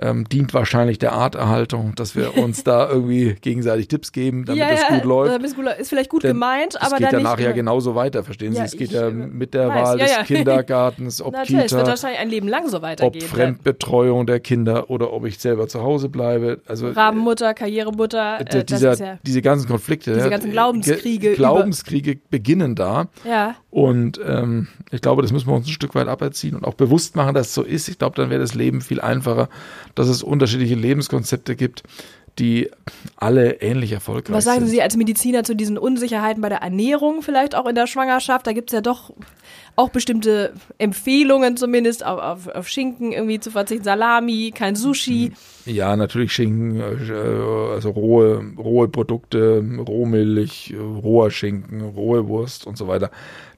ähm, 0.00 0.28
dient 0.28 0.52
wahrscheinlich 0.54 0.98
der 0.98 1.12
Arterhaltung, 1.12 1.94
dass 1.94 2.16
wir 2.16 2.36
uns 2.36 2.64
da 2.64 2.88
irgendwie 2.88 3.34
gegenseitig 3.40 3.88
Tipps 3.88 4.12
geben, 4.12 4.44
damit 4.44 4.60
ja, 4.60 4.70
das 4.70 4.80
ja, 4.82 4.96
gut 4.96 5.04
läuft. 5.04 5.32
damit 5.34 5.50
es 5.50 5.56
gut. 5.56 5.66
Ist 5.78 5.88
vielleicht 5.88 6.10
gut 6.10 6.22
Denn 6.24 6.32
gemeint, 6.32 6.74
Es 6.74 6.80
aber 6.80 6.96
geht 6.96 7.06
dann 7.06 7.12
ja 7.12 7.18
nicht. 7.18 7.24
nachher 7.24 7.52
genauso 7.52 7.94
weiter, 7.94 8.24
verstehen 8.24 8.52
Sie? 8.52 8.58
Ja, 8.58 8.64
es 8.64 8.76
geht 8.76 8.90
ja 8.90 9.08
äh, 9.08 9.12
mit 9.12 9.54
der 9.54 9.68
weiß, 9.68 9.84
Wahl 9.88 9.98
ja, 10.00 10.04
des 10.04 10.16
ja. 10.16 10.22
Kindergartens, 10.24 11.22
ob 11.22 11.32
Natürlich, 11.32 11.66
es 11.66 11.72
wird 11.72 11.82
Kita, 11.82 11.90
wahrscheinlich 11.90 12.20
ein 12.20 12.28
Leben 12.28 12.48
lang 12.48 12.68
so 12.68 12.78
ob 12.78 12.82
weitergehen. 12.82 13.26
Fremdbetreuung 13.26 14.26
der 14.26 14.40
Kinder 14.40 14.90
oder 14.90 15.12
ob 15.12 15.24
ich 15.26 15.38
selber 15.38 15.68
zu 15.68 15.82
Hause 15.82 16.08
bleibe. 16.08 16.60
Also 16.66 16.88
Rabenmutter, 16.88 17.54
Karrieremutter, 17.54 18.40
äh, 18.40 18.42
äh, 18.42 18.44
das 18.46 18.64
dieser, 18.66 18.92
ist 18.92 19.00
ja. 19.00 19.18
diese 19.24 19.42
ganzen 19.42 19.68
Konflikte, 19.68 20.12
Diese 20.12 20.24
ja, 20.26 20.30
ganzen 20.30 20.46
Ge- 20.46 20.52
Glaubenskriege 20.52 21.32
Glaubenskriege 21.34 22.18
beginnen 22.30 22.74
da. 22.74 23.08
Ja, 23.24 23.54
Und 23.74 24.20
ähm, 24.24 24.68
ich 24.92 25.00
glaube, 25.00 25.22
das 25.22 25.32
müssen 25.32 25.48
wir 25.48 25.54
uns 25.56 25.66
ein 25.66 25.72
Stück 25.72 25.96
weit 25.96 26.06
aberziehen 26.06 26.54
und 26.54 26.64
auch 26.64 26.74
bewusst 26.74 27.16
machen, 27.16 27.34
dass 27.34 27.48
es 27.48 27.54
so 27.54 27.64
ist. 27.64 27.88
Ich 27.88 27.98
glaube, 27.98 28.14
dann 28.14 28.30
wäre 28.30 28.40
das 28.40 28.54
Leben 28.54 28.80
viel 28.80 29.00
einfacher, 29.00 29.48
dass 29.96 30.06
es 30.06 30.22
unterschiedliche 30.22 30.76
Lebenskonzepte 30.76 31.56
gibt, 31.56 31.82
die 32.38 32.70
alle 33.16 33.60
ähnlich 33.60 33.92
erfolgreich 33.92 34.34
Was 34.36 34.44
sagen 34.44 34.60
sind. 34.60 34.70
Sie 34.70 34.82
als 34.82 34.96
Mediziner 34.96 35.44
zu 35.44 35.54
diesen 35.54 35.78
Unsicherheiten 35.78 36.42
bei 36.42 36.48
der 36.48 36.58
Ernährung 36.58 37.22
vielleicht 37.22 37.54
auch 37.54 37.66
in 37.66 37.74
der 37.74 37.86
Schwangerschaft? 37.86 38.46
Da 38.46 38.52
gibt 38.52 38.70
es 38.70 38.74
ja 38.74 38.80
doch 38.80 39.12
auch 39.76 39.90
bestimmte 39.90 40.52
Empfehlungen 40.78 41.56
zumindest 41.56 42.04
auf, 42.04 42.20
auf, 42.20 42.48
auf 42.48 42.68
Schinken 42.68 43.12
irgendwie 43.12 43.40
zu 43.40 43.50
verzichten, 43.50 43.84
Salami, 43.84 44.52
kein 44.54 44.76
Sushi. 44.76 45.32
Ja, 45.66 45.96
natürlich 45.96 46.32
Schinken, 46.32 46.80
äh, 46.80 47.72
also 47.72 47.90
rohe, 47.90 48.44
rohe 48.56 48.88
Produkte, 48.88 49.64
Rohmilch, 49.78 50.74
roher 50.78 51.30
Schinken, 51.30 51.80
rohe 51.80 52.28
Wurst 52.28 52.66
und 52.66 52.76
so 52.78 52.86
weiter. 52.86 53.10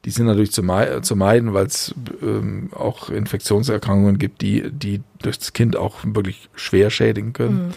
Die 0.04 0.10
sind 0.10 0.26
natürlich 0.26 0.52
zu, 0.52 0.62
mei 0.62 1.00
zu 1.00 1.16
meiden, 1.16 1.52
weil 1.52 1.66
es 1.66 1.94
ähm, 2.22 2.70
auch 2.72 3.10
Infektionserkrankungen 3.10 4.18
gibt, 4.18 4.40
die, 4.40 4.70
die 4.70 5.02
durch 5.20 5.38
das 5.38 5.52
Kind 5.52 5.76
auch 5.76 5.96
wirklich 6.04 6.48
schwer 6.54 6.90
schädigen 6.90 7.32
können. 7.32 7.66
Mhm. 7.68 7.72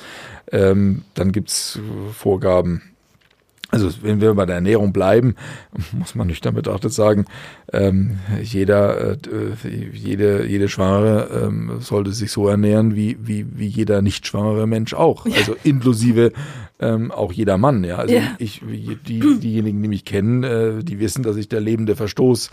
Ähm, 0.51 1.03
dann 1.13 1.31
gibt's 1.31 1.79
Vorgaben, 2.13 2.81
also 3.71 3.89
wenn 4.01 4.19
wir 4.19 4.33
bei 4.33 4.45
der 4.45 4.55
Ernährung 4.55 4.93
bleiben, 4.93 5.35
muss 5.91 6.15
man 6.15 6.27
nicht 6.27 6.43
damit 6.45 6.67
auch 6.67 6.79
sagen, 6.83 7.25
ähm, 7.71 8.17
jeder, 8.41 9.12
äh, 9.12 9.17
jede, 9.93 10.45
jede 10.45 10.69
Schwangere 10.69 11.45
ähm, 11.45 11.77
sollte 11.79 12.12
sich 12.12 12.31
so 12.31 12.47
ernähren 12.47 12.95
wie, 12.95 13.17
wie, 13.21 13.45
wie 13.57 13.67
jeder 13.67 14.01
nicht 14.01 14.25
schwangere 14.25 14.65
Mensch 14.65 14.93
auch. 14.93 15.25
Also 15.25 15.55
inklusive 15.63 16.31
ähm, 16.79 17.12
auch 17.12 17.31
jeder 17.31 17.57
Mann. 17.57 17.83
Ja, 17.83 17.97
also 17.97 18.15
ja. 18.15 18.35
ich, 18.39 18.62
die, 19.07 19.19
diejenigen, 19.39 19.83
die 19.83 19.88
mich 19.88 20.05
kennen, 20.05 20.43
äh, 20.43 20.83
die 20.83 20.99
wissen, 20.99 21.23
dass 21.23 21.35
ich 21.35 21.49
der 21.49 21.59
lebende 21.59 21.95
Verstoß 21.95 22.49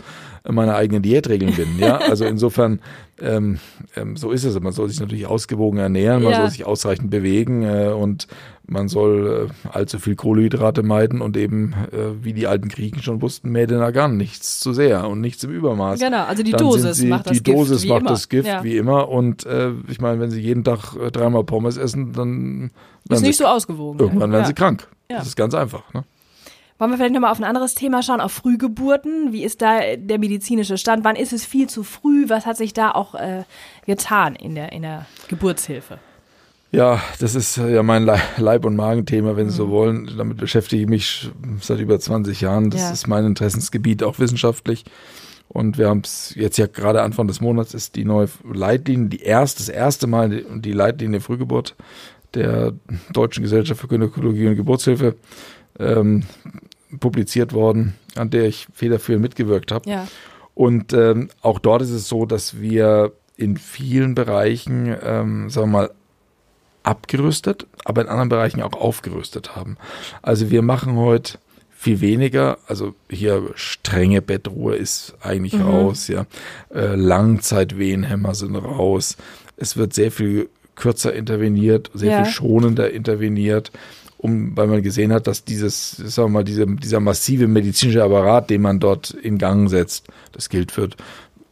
meiner 0.47 0.75
eigenen 0.75 1.01
Diätregeln 1.01 1.55
bin. 1.55 1.79
Ja, 1.79 1.97
also 1.97 2.25
insofern 2.25 2.79
ähm, 3.19 3.59
ähm, 3.95 4.15
so 4.17 4.31
ist 4.31 4.43
es. 4.43 4.59
Man 4.59 4.73
soll 4.73 4.89
sich 4.89 4.99
natürlich 4.99 5.25
ausgewogen 5.25 5.79
ernähren, 5.79 6.23
man 6.23 6.31
ja. 6.31 6.41
soll 6.41 6.49
sich 6.49 6.65
ausreichend 6.65 7.09
bewegen 7.09 7.63
äh, 7.63 7.89
und 7.89 8.27
man 8.67 8.89
soll 8.89 9.49
äh, 9.49 9.69
allzu 9.69 9.97
viel 9.97 10.15
Kohlenhydrate 10.15 10.83
meiden 10.83 11.21
und 11.21 11.37
eben, 11.37 11.73
äh, 11.91 12.23
wie 12.23 12.33
die 12.33 12.47
alten 12.47 12.67
Griechen 12.67 13.01
schon 13.01 13.21
wussten, 13.21 13.49
Mäden 13.51 13.79
Nagan, 13.79 14.17
nichts 14.17 14.59
zu 14.59 14.73
sehr 14.73 15.07
und 15.07 15.21
nichts 15.21 15.43
im 15.43 15.51
Übermaß. 15.51 15.99
Genau, 15.99 16.25
also 16.25 16.43
die 16.43 16.51
Dann 16.51 16.61
Dosis 16.61 16.97
sie, 16.97 17.07
macht 17.07 17.27
das 17.27 17.37
die 17.37 17.43
Gift. 17.43 17.47
Die 17.47 17.51
Dosis 17.53 17.85
macht 17.85 18.01
immer. 18.01 18.09
das 18.09 18.29
Gift, 18.29 18.47
ja. 18.47 18.63
wie 18.63 18.77
immer. 18.77 19.09
Und 19.09 19.45
äh, 19.45 19.71
ich 19.87 20.01
meine, 20.01 20.19
wenn 20.19 20.31
sie 20.31 20.41
jeden 20.41 20.63
Tag 20.63 20.95
äh, 20.95 21.11
dreimal 21.11 21.43
Pommes 21.43 21.77
essen, 21.77 22.11
dann 22.13 22.71
ist 23.09 23.21
nicht 23.21 23.37
so 23.37 23.45
ausgewogen. 23.45 23.99
Irgendwann 23.99 24.31
werden 24.31 24.43
ja. 24.43 24.47
sie 24.47 24.53
krank. 24.53 24.87
Das 25.07 25.27
ist 25.27 25.37
ganz 25.37 25.53
einfach. 25.53 25.93
Ne? 25.93 26.03
Wollen 26.77 26.91
wir 26.91 26.97
vielleicht 26.97 27.13
nochmal 27.13 27.31
auf 27.31 27.39
ein 27.39 27.43
anderes 27.43 27.73
Thema 27.73 28.03
schauen, 28.03 28.21
auf 28.21 28.31
Frühgeburten? 28.31 29.33
Wie 29.33 29.43
ist 29.43 29.61
da 29.61 29.95
der 29.95 30.19
medizinische 30.19 30.77
Stand? 30.77 31.03
Wann 31.03 31.15
ist 31.15 31.33
es 31.33 31.43
viel 31.43 31.67
zu 31.67 31.83
früh? 31.83 32.29
Was 32.29 32.45
hat 32.45 32.57
sich 32.57 32.73
da 32.73 32.91
auch 32.91 33.15
äh, 33.15 33.43
getan 33.85 34.35
in 34.35 34.53
der, 34.53 34.71
in 34.71 34.83
der 34.83 35.07
Geburtshilfe? 35.27 35.97
Ja, 36.71 37.01
das 37.19 37.33
ist 37.33 37.57
ja 37.57 37.81
mein 37.81 38.05
Leib- 38.37 38.65
und 38.65 38.75
Magenthema, 38.75 39.35
wenn 39.35 39.49
Sie 39.49 39.55
so 39.55 39.67
mhm. 39.67 39.71
wollen. 39.71 40.09
Damit 40.17 40.37
beschäftige 40.37 40.83
ich 40.83 40.87
mich 40.87 41.31
seit 41.61 41.79
über 41.79 41.99
20 41.99 42.41
Jahren. 42.41 42.69
Das 42.69 42.81
ja. 42.81 42.91
ist 42.91 43.07
mein 43.07 43.25
Interessensgebiet, 43.25 44.03
auch 44.03 44.19
wissenschaftlich. 44.19 44.85
Und 45.47 45.77
wir 45.77 45.87
haben 45.87 46.01
es 46.03 46.35
jetzt 46.35 46.57
ja 46.57 46.67
gerade 46.67 47.01
Anfang 47.01 47.27
des 47.27 47.39
Monats 47.41 47.73
ist 47.73 47.95
die 47.95 48.03
neue 48.05 48.27
Leitlinie, 48.43 49.07
die 49.07 49.21
erste, 49.21 49.59
das 49.59 49.69
erste 49.69 50.05
Mal 50.05 50.29
die, 50.29 50.45
die 50.59 50.73
Leitlinie 50.73 51.21
Frühgeburt 51.21 51.75
der 52.33 52.73
Deutschen 53.13 53.43
Gesellschaft 53.43 53.79
für 53.79 53.87
Gynäkologie 53.87 54.47
und 54.47 54.57
Geburtshilfe 54.57 55.15
ähm, 55.79 56.23
publiziert 56.99 57.53
worden, 57.53 57.95
an 58.15 58.29
der 58.29 58.45
ich 58.45 58.67
federführend 58.73 59.21
mitgewirkt 59.21 59.71
habe. 59.71 59.89
Ja. 59.89 60.07
Und 60.53 60.93
ähm, 60.93 61.29
auch 61.41 61.59
dort 61.59 61.81
ist 61.81 61.91
es 61.91 62.07
so, 62.07 62.25
dass 62.25 62.59
wir 62.59 63.11
in 63.35 63.57
vielen 63.57 64.15
Bereichen, 64.15 64.95
ähm, 65.03 65.49
sagen 65.49 65.71
wir 65.71 65.79
mal, 65.79 65.91
abgerüstet, 66.83 67.67
aber 67.83 68.01
in 68.01 68.07
anderen 68.07 68.29
Bereichen 68.29 68.61
auch 68.61 68.73
aufgerüstet 68.73 69.55
haben. 69.55 69.77
Also 70.21 70.49
wir 70.49 70.61
machen 70.61 70.95
heute 70.95 71.37
viel 71.69 72.01
weniger, 72.01 72.57
also 72.65 72.95
hier 73.09 73.51
strenge 73.53 74.21
Bettruhe 74.21 74.75
ist 74.75 75.15
eigentlich 75.21 75.53
mhm. 75.53 75.61
raus, 75.61 76.07
ja. 76.07 76.25
Äh, 76.73 76.95
Langzeitwehenhämmer 76.95 78.33
sind 78.33 78.55
raus. 78.55 79.15
Es 79.57 79.77
wird 79.77 79.93
sehr 79.93 80.11
viel 80.11 80.49
kürzer 80.75 81.13
interveniert, 81.13 81.91
sehr 81.93 82.11
ja. 82.11 82.23
viel 82.23 82.33
schonender 82.33 82.89
interveniert, 82.89 83.71
um, 84.17 84.57
weil 84.57 84.67
man 84.67 84.81
gesehen 84.81 85.13
hat, 85.13 85.27
dass 85.27 85.43
dieses, 85.43 85.91
sagen 85.91 86.29
wir 86.29 86.39
mal, 86.39 86.43
diese, 86.43 86.65
dieser 86.65 86.99
massive 86.99 87.47
medizinische 87.47 88.03
Apparat, 88.03 88.49
den 88.49 88.61
man 88.61 88.79
dort 88.79 89.11
in 89.11 89.37
Gang 89.37 89.69
setzt, 89.69 90.07
das 90.31 90.49
gilt 90.49 90.71
für 90.71 90.89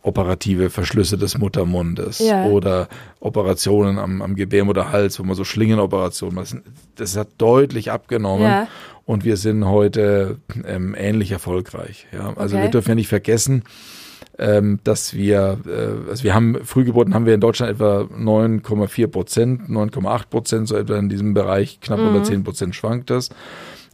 operative 0.02 0.70
Verschlüsse 0.70 1.18
des 1.18 1.38
Muttermundes 1.38 2.20
ja. 2.20 2.46
oder 2.46 2.88
Operationen 3.20 3.98
am, 3.98 4.22
am 4.22 4.36
Gebärmutterhals, 4.36 5.20
wo 5.20 5.24
man 5.24 5.36
so 5.36 5.44
Schlingenoperationen, 5.44 6.36
das, 6.36 6.56
das 6.96 7.18
hat 7.18 7.30
deutlich 7.40 7.92
abgenommen. 7.92 8.44
Ja. 8.44 8.68
Und 9.06 9.26
wir 9.26 9.38
sind 9.38 9.66
heute 9.66 10.38
ähm, 10.66 10.96
ähnlich 10.98 11.32
erfolgreich. 11.32 12.08
Ja? 12.12 12.34
Also 12.36 12.56
okay. 12.56 12.66
wir 12.66 12.72
dürfen 12.72 12.90
ja 12.90 12.96
nicht 12.96 13.08
vergessen, 13.08 13.64
ähm, 14.38 14.80
dass 14.84 15.14
wir, 15.14 15.58
äh, 15.66 16.10
also 16.10 16.24
wir 16.24 16.34
haben, 16.34 16.58
Frühgeburten 16.64 17.14
haben 17.14 17.26
wir 17.26 17.34
in 17.34 17.42
Deutschland 17.42 17.72
etwa 17.72 18.02
9,4 18.02 19.08
Prozent, 19.08 19.70
9,8 19.70 20.30
Prozent, 20.30 20.68
so 20.68 20.76
etwa 20.76 20.98
in 20.98 21.10
diesem 21.10 21.34
Bereich, 21.34 21.80
knapp 21.80 22.00
mhm. 22.00 22.08
unter 22.08 22.24
10 22.24 22.44
Prozent 22.44 22.76
schwankt 22.76 23.10
das. 23.10 23.30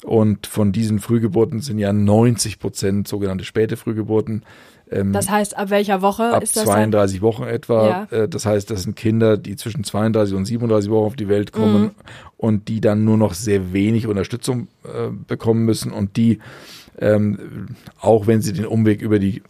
Und 0.04 0.48
von 0.48 0.72
diesen 0.72 1.00
Frühgeburten 1.00 1.62
sind 1.62 1.78
ja 1.78 1.94
90 1.94 2.60
Prozent 2.60 3.08
sogenannte 3.08 3.44
späte 3.44 3.78
Frühgeburten. 3.78 4.44
Ähm, 4.92 5.14
das 5.14 5.30
heißt, 5.30 5.56
ab 5.56 5.70
welcher 5.70 6.02
Woche 6.02 6.34
ab 6.34 6.42
ist 6.42 6.58
das? 6.58 6.64
32 6.64 7.20
dann? 7.20 7.24
Wochen 7.24 7.44
etwa. 7.44 7.88
Ja. 8.12 8.18
Äh, 8.24 8.28
das 8.28 8.48
heißt, 8.48 8.72
das 8.72 8.84
sind 8.84 8.96
Kinder, 8.96 9.38
die 9.38 9.56
zwischen 9.56 9.84
32 9.84 10.36
und 10.36 10.46
37 10.46 10.90
Wochen 10.90 11.06
auf 11.06 11.16
die 11.16 11.30
Welt 11.30 11.52
kommen 11.52 11.84
mhm. 11.84 11.92
und 12.38 12.68
die 12.68 12.82
dann 12.82 13.06
nur 13.06 13.18
noch 13.18 13.36
sehr 13.36 13.74
wenig 13.74 14.08
Unterstützung 14.08 14.68
äh, 14.84 15.12
bekommen 15.28 15.66
müssen 15.66 15.92
und 15.92 16.18
die, 16.18 16.40
ähm, 16.98 17.68
auch 18.00 18.26
wenn 18.26 18.42
sie 18.42 18.54
den 18.54 18.66
Umweg 18.66 19.02
über 19.02 19.20
die 19.20 19.44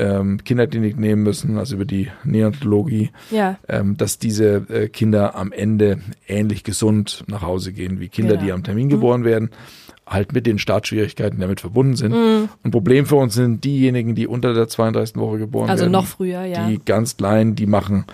ähm, 0.00 0.42
Kinderklinik 0.42 0.98
nehmen 0.98 1.22
müssen, 1.22 1.58
also 1.58 1.76
über 1.76 1.84
die 1.84 2.08
Neonatologie, 2.24 3.10
ja. 3.30 3.58
ähm, 3.68 3.96
dass 3.96 4.18
diese 4.18 4.66
äh, 4.68 4.88
Kinder 4.88 5.34
am 5.34 5.52
Ende 5.52 6.00
ähnlich 6.26 6.64
gesund 6.64 7.24
nach 7.26 7.42
Hause 7.42 7.72
gehen 7.72 8.00
wie 8.00 8.08
Kinder, 8.08 8.34
genau. 8.34 8.44
die 8.44 8.52
am 8.52 8.64
Termin 8.64 8.86
mhm. 8.86 8.90
geboren 8.90 9.24
werden, 9.24 9.50
halt 10.06 10.32
mit 10.32 10.46
den 10.46 10.58
Startschwierigkeiten, 10.58 11.36
die 11.36 11.42
damit 11.42 11.60
verbunden 11.60 11.96
sind. 11.96 12.12
Mhm. 12.12 12.48
Ein 12.64 12.70
Problem 12.70 13.04
für 13.06 13.16
uns 13.16 13.34
sind 13.34 13.62
diejenigen, 13.62 14.14
die 14.14 14.26
unter 14.26 14.54
der 14.54 14.68
32. 14.68 15.16
Woche 15.16 15.38
geboren 15.38 15.68
also 15.68 15.84
werden. 15.84 15.94
Also 15.94 16.02
noch 16.02 16.10
früher, 16.10 16.44
ja. 16.44 16.66
Die 16.66 16.80
ganz 16.82 17.16
kleinen, 17.16 17.54
die 17.54 17.66
machen 17.66 18.06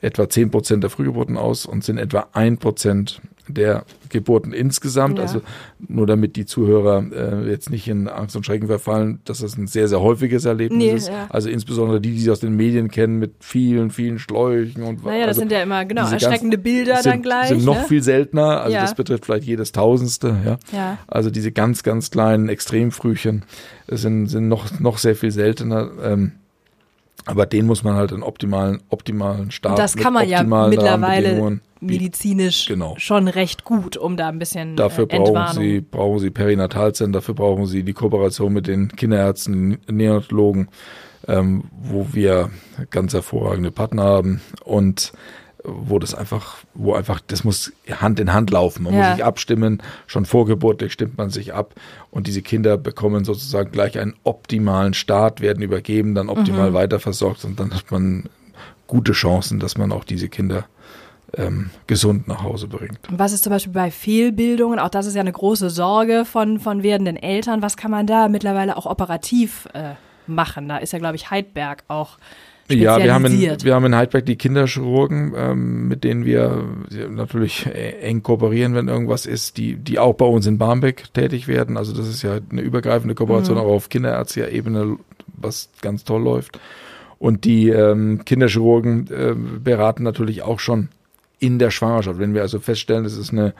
etwa 0.00 0.28
10 0.28 0.50
Prozent 0.50 0.82
der 0.82 0.90
Frühgeburten 0.90 1.36
aus 1.36 1.66
und 1.66 1.84
sind 1.84 1.98
etwa 1.98 2.28
ein 2.32 2.58
Prozent 2.58 3.20
der 3.48 3.84
Geburten 4.08 4.52
insgesamt. 4.52 5.18
Ja. 5.18 5.24
Also 5.24 5.42
nur 5.78 6.06
damit 6.06 6.36
die 6.36 6.46
Zuhörer 6.46 7.04
äh, 7.12 7.50
jetzt 7.50 7.70
nicht 7.70 7.88
in 7.88 8.08
Angst 8.08 8.36
und 8.36 8.44
Schrecken 8.44 8.66
verfallen, 8.66 9.20
dass 9.24 9.38
das 9.38 9.56
ein 9.56 9.66
sehr, 9.66 9.88
sehr 9.88 10.00
häufiges 10.00 10.44
Erlebnis 10.44 10.78
nee, 10.78 10.92
ist. 10.92 11.08
Ja. 11.08 11.26
Also 11.28 11.48
insbesondere 11.48 12.00
die, 12.00 12.12
die 12.12 12.20
sie 12.20 12.30
aus 12.30 12.40
den 12.40 12.56
Medien 12.56 12.90
kennen 12.90 13.18
mit 13.18 13.34
vielen, 13.40 13.90
vielen 13.90 14.18
Schläuchen 14.18 14.82
und 14.82 15.04
Naja, 15.04 15.26
also 15.26 15.28
das 15.28 15.36
sind 15.36 15.52
ja 15.52 15.62
immer 15.62 15.84
genau 15.84 16.08
erschreckende 16.08 16.58
Bilder 16.58 17.02
sind, 17.02 17.12
dann 17.12 17.22
gleich. 17.22 17.48
sind 17.48 17.64
noch 17.64 17.80
ne? 17.80 17.84
viel 17.88 18.02
seltener. 18.02 18.62
Also 18.62 18.74
ja. 18.74 18.82
das 18.82 18.94
betrifft 18.94 19.26
vielleicht 19.26 19.44
jedes 19.44 19.72
Tausendste. 19.72 20.36
Ja? 20.44 20.58
ja. 20.72 20.98
Also 21.06 21.30
diese 21.30 21.52
ganz, 21.52 21.82
ganz 21.82 22.10
kleinen 22.10 22.48
Extremfrühchen 22.48 23.44
sind, 23.88 24.26
sind 24.26 24.48
noch, 24.48 24.78
noch 24.80 24.98
sehr 24.98 25.16
viel 25.16 25.30
seltener. 25.30 25.90
Ähm, 26.02 26.32
aber 27.26 27.44
den 27.44 27.66
muss 27.66 27.82
man 27.82 27.96
halt 27.96 28.12
einen 28.12 28.22
optimalen, 28.22 28.80
optimalen 28.88 29.50
Start. 29.50 29.72
Und 29.72 29.78
das 29.78 29.96
kann 29.96 30.12
man 30.12 30.28
ja 30.28 30.42
mittlerweile 30.42 31.60
medizinisch 31.80 32.66
genau. 32.66 32.94
schon 32.98 33.28
recht 33.28 33.64
gut, 33.64 33.96
um 33.96 34.16
da 34.16 34.28
ein 34.28 34.38
bisschen 34.38 34.76
Dafür 34.76 35.04
äh, 35.10 35.18
brauchen 35.18 35.54
Sie, 35.54 35.80
brauchen 35.80 36.18
Sie 36.20 36.30
Perinatalzentren, 36.30 37.12
dafür 37.12 37.34
brauchen 37.34 37.66
Sie 37.66 37.82
die 37.82 37.92
Kooperation 37.92 38.52
mit 38.52 38.66
den 38.66 38.88
Kinderärzten, 38.88 39.78
Neonatologen, 39.90 40.68
ähm, 41.28 41.64
wo 41.82 42.06
wir 42.12 42.50
ganz 42.90 43.12
hervorragende 43.12 43.70
Partner 43.70 44.04
haben 44.04 44.40
und 44.64 45.12
wo 45.66 45.98
das 45.98 46.14
einfach, 46.14 46.58
wo 46.74 46.94
einfach, 46.94 47.20
das 47.26 47.44
muss 47.44 47.72
Hand 47.90 48.20
in 48.20 48.32
Hand 48.32 48.50
laufen. 48.50 48.84
Man 48.84 48.94
ja. 48.94 49.00
muss 49.00 49.16
sich 49.16 49.24
abstimmen, 49.24 49.82
schon 50.06 50.24
vorgeburtlich 50.24 50.92
stimmt 50.92 51.18
man 51.18 51.30
sich 51.30 51.54
ab 51.54 51.74
und 52.10 52.26
diese 52.26 52.42
Kinder 52.42 52.76
bekommen 52.78 53.24
sozusagen 53.24 53.72
gleich 53.72 53.98
einen 53.98 54.14
optimalen 54.24 54.94
Start, 54.94 55.40
werden 55.40 55.62
übergeben, 55.62 56.14
dann 56.14 56.28
optimal 56.28 56.70
mhm. 56.70 56.74
weiterversorgt 56.74 57.44
und 57.44 57.58
dann 57.58 57.74
hat 57.74 57.90
man 57.90 58.28
gute 58.86 59.12
Chancen, 59.12 59.58
dass 59.58 59.76
man 59.76 59.92
auch 59.92 60.04
diese 60.04 60.28
Kinder 60.28 60.66
ähm, 61.36 61.70
gesund 61.86 62.28
nach 62.28 62.42
Hause 62.42 62.68
bringt. 62.68 63.00
Was 63.10 63.32
ist 63.32 63.44
zum 63.44 63.50
Beispiel 63.50 63.72
bei 63.72 63.90
Fehlbildungen? 63.90 64.78
Auch 64.78 64.88
das 64.88 65.06
ist 65.06 65.14
ja 65.14 65.20
eine 65.20 65.32
große 65.32 65.70
Sorge 65.70 66.24
von, 66.24 66.60
von 66.60 66.82
werdenden 66.82 67.16
Eltern. 67.16 67.62
Was 67.62 67.76
kann 67.76 67.90
man 67.90 68.06
da 68.06 68.28
mittlerweile 68.28 68.76
auch 68.76 68.86
operativ 68.86 69.68
äh, 69.74 69.94
machen? 70.26 70.68
Da 70.68 70.78
ist 70.78 70.92
ja, 70.92 70.98
glaube 70.98 71.16
ich, 71.16 71.30
Heidberg 71.30 71.84
auch 71.88 72.18
ja, 72.68 73.02
wir 73.02 73.14
haben 73.14 73.24
in, 73.26 73.40
wir 73.40 73.74
haben 73.74 73.84
in 73.86 73.94
Heidberg 73.94 74.26
die 74.26 74.36
Kinderchirurgen, 74.36 75.34
ähm, 75.36 75.88
mit 75.88 76.04
denen 76.04 76.24
wir 76.24 76.64
natürlich 77.10 77.66
eng 77.66 78.22
kooperieren, 78.22 78.74
wenn 78.74 78.88
irgendwas 78.88 79.26
ist, 79.26 79.56
die, 79.56 79.76
die 79.76 79.98
auch 79.98 80.14
bei 80.14 80.26
uns 80.26 80.46
in 80.46 80.58
Barmbek 80.58 81.12
tätig 81.14 81.48
werden. 81.48 81.76
Also 81.76 81.92
das 81.92 82.08
ist 82.08 82.22
ja 82.22 82.38
eine 82.50 82.60
übergreifende 82.60 83.14
Kooperation, 83.14 83.56
mhm. 83.56 83.62
auch 83.62 83.70
auf 83.70 83.88
kinderärztlicher 83.88 84.50
Ebene, 84.50 84.96
was 85.36 85.68
ganz 85.80 86.04
toll 86.04 86.22
läuft. 86.22 86.58
Und 87.18 87.44
die 87.44 87.68
ähm, 87.68 88.24
Kinderchirurgen 88.24 89.08
äh, 89.10 89.34
beraten 89.34 90.02
natürlich 90.02 90.42
auch 90.42 90.60
schon 90.60 90.88
in 91.38 91.58
der 91.58 91.70
Schwangerschaft. 91.70 92.18
Wenn 92.18 92.34
wir 92.34 92.42
also 92.42 92.58
feststellen, 92.58 93.04
es 93.04 93.16
ist 93.16 93.32
eine 93.32 93.48
äh, 93.48 93.52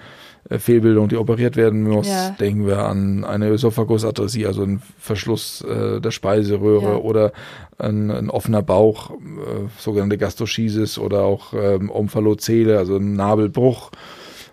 Fehlbildung, 0.50 1.08
die 1.08 1.16
operiert 1.16 1.56
werden 1.56 1.82
muss, 1.82 2.08
Ja. 2.08 2.30
denken 2.38 2.66
wir 2.66 2.86
an 2.86 3.24
eine 3.24 3.48
Ösophagusatresie, 3.48 4.46
also 4.46 4.62
einen 4.62 4.80
Verschluss 4.98 5.62
äh, 5.62 6.00
der 6.00 6.10
Speiseröhre 6.10 6.92
Ja. 6.92 6.96
oder 6.96 7.32
ein, 7.78 8.10
ein 8.10 8.30
offener 8.30 8.62
Bauch, 8.62 9.10
äh, 9.10 9.68
sogenannte 9.78 10.18
Gastroschisis 10.18 10.98
oder 10.98 11.22
auch 11.22 11.52
ähm, 11.54 11.90
Omphalozele, 11.90 12.78
also 12.78 12.96
ein 12.96 13.14
Nabelbruch. 13.14 13.90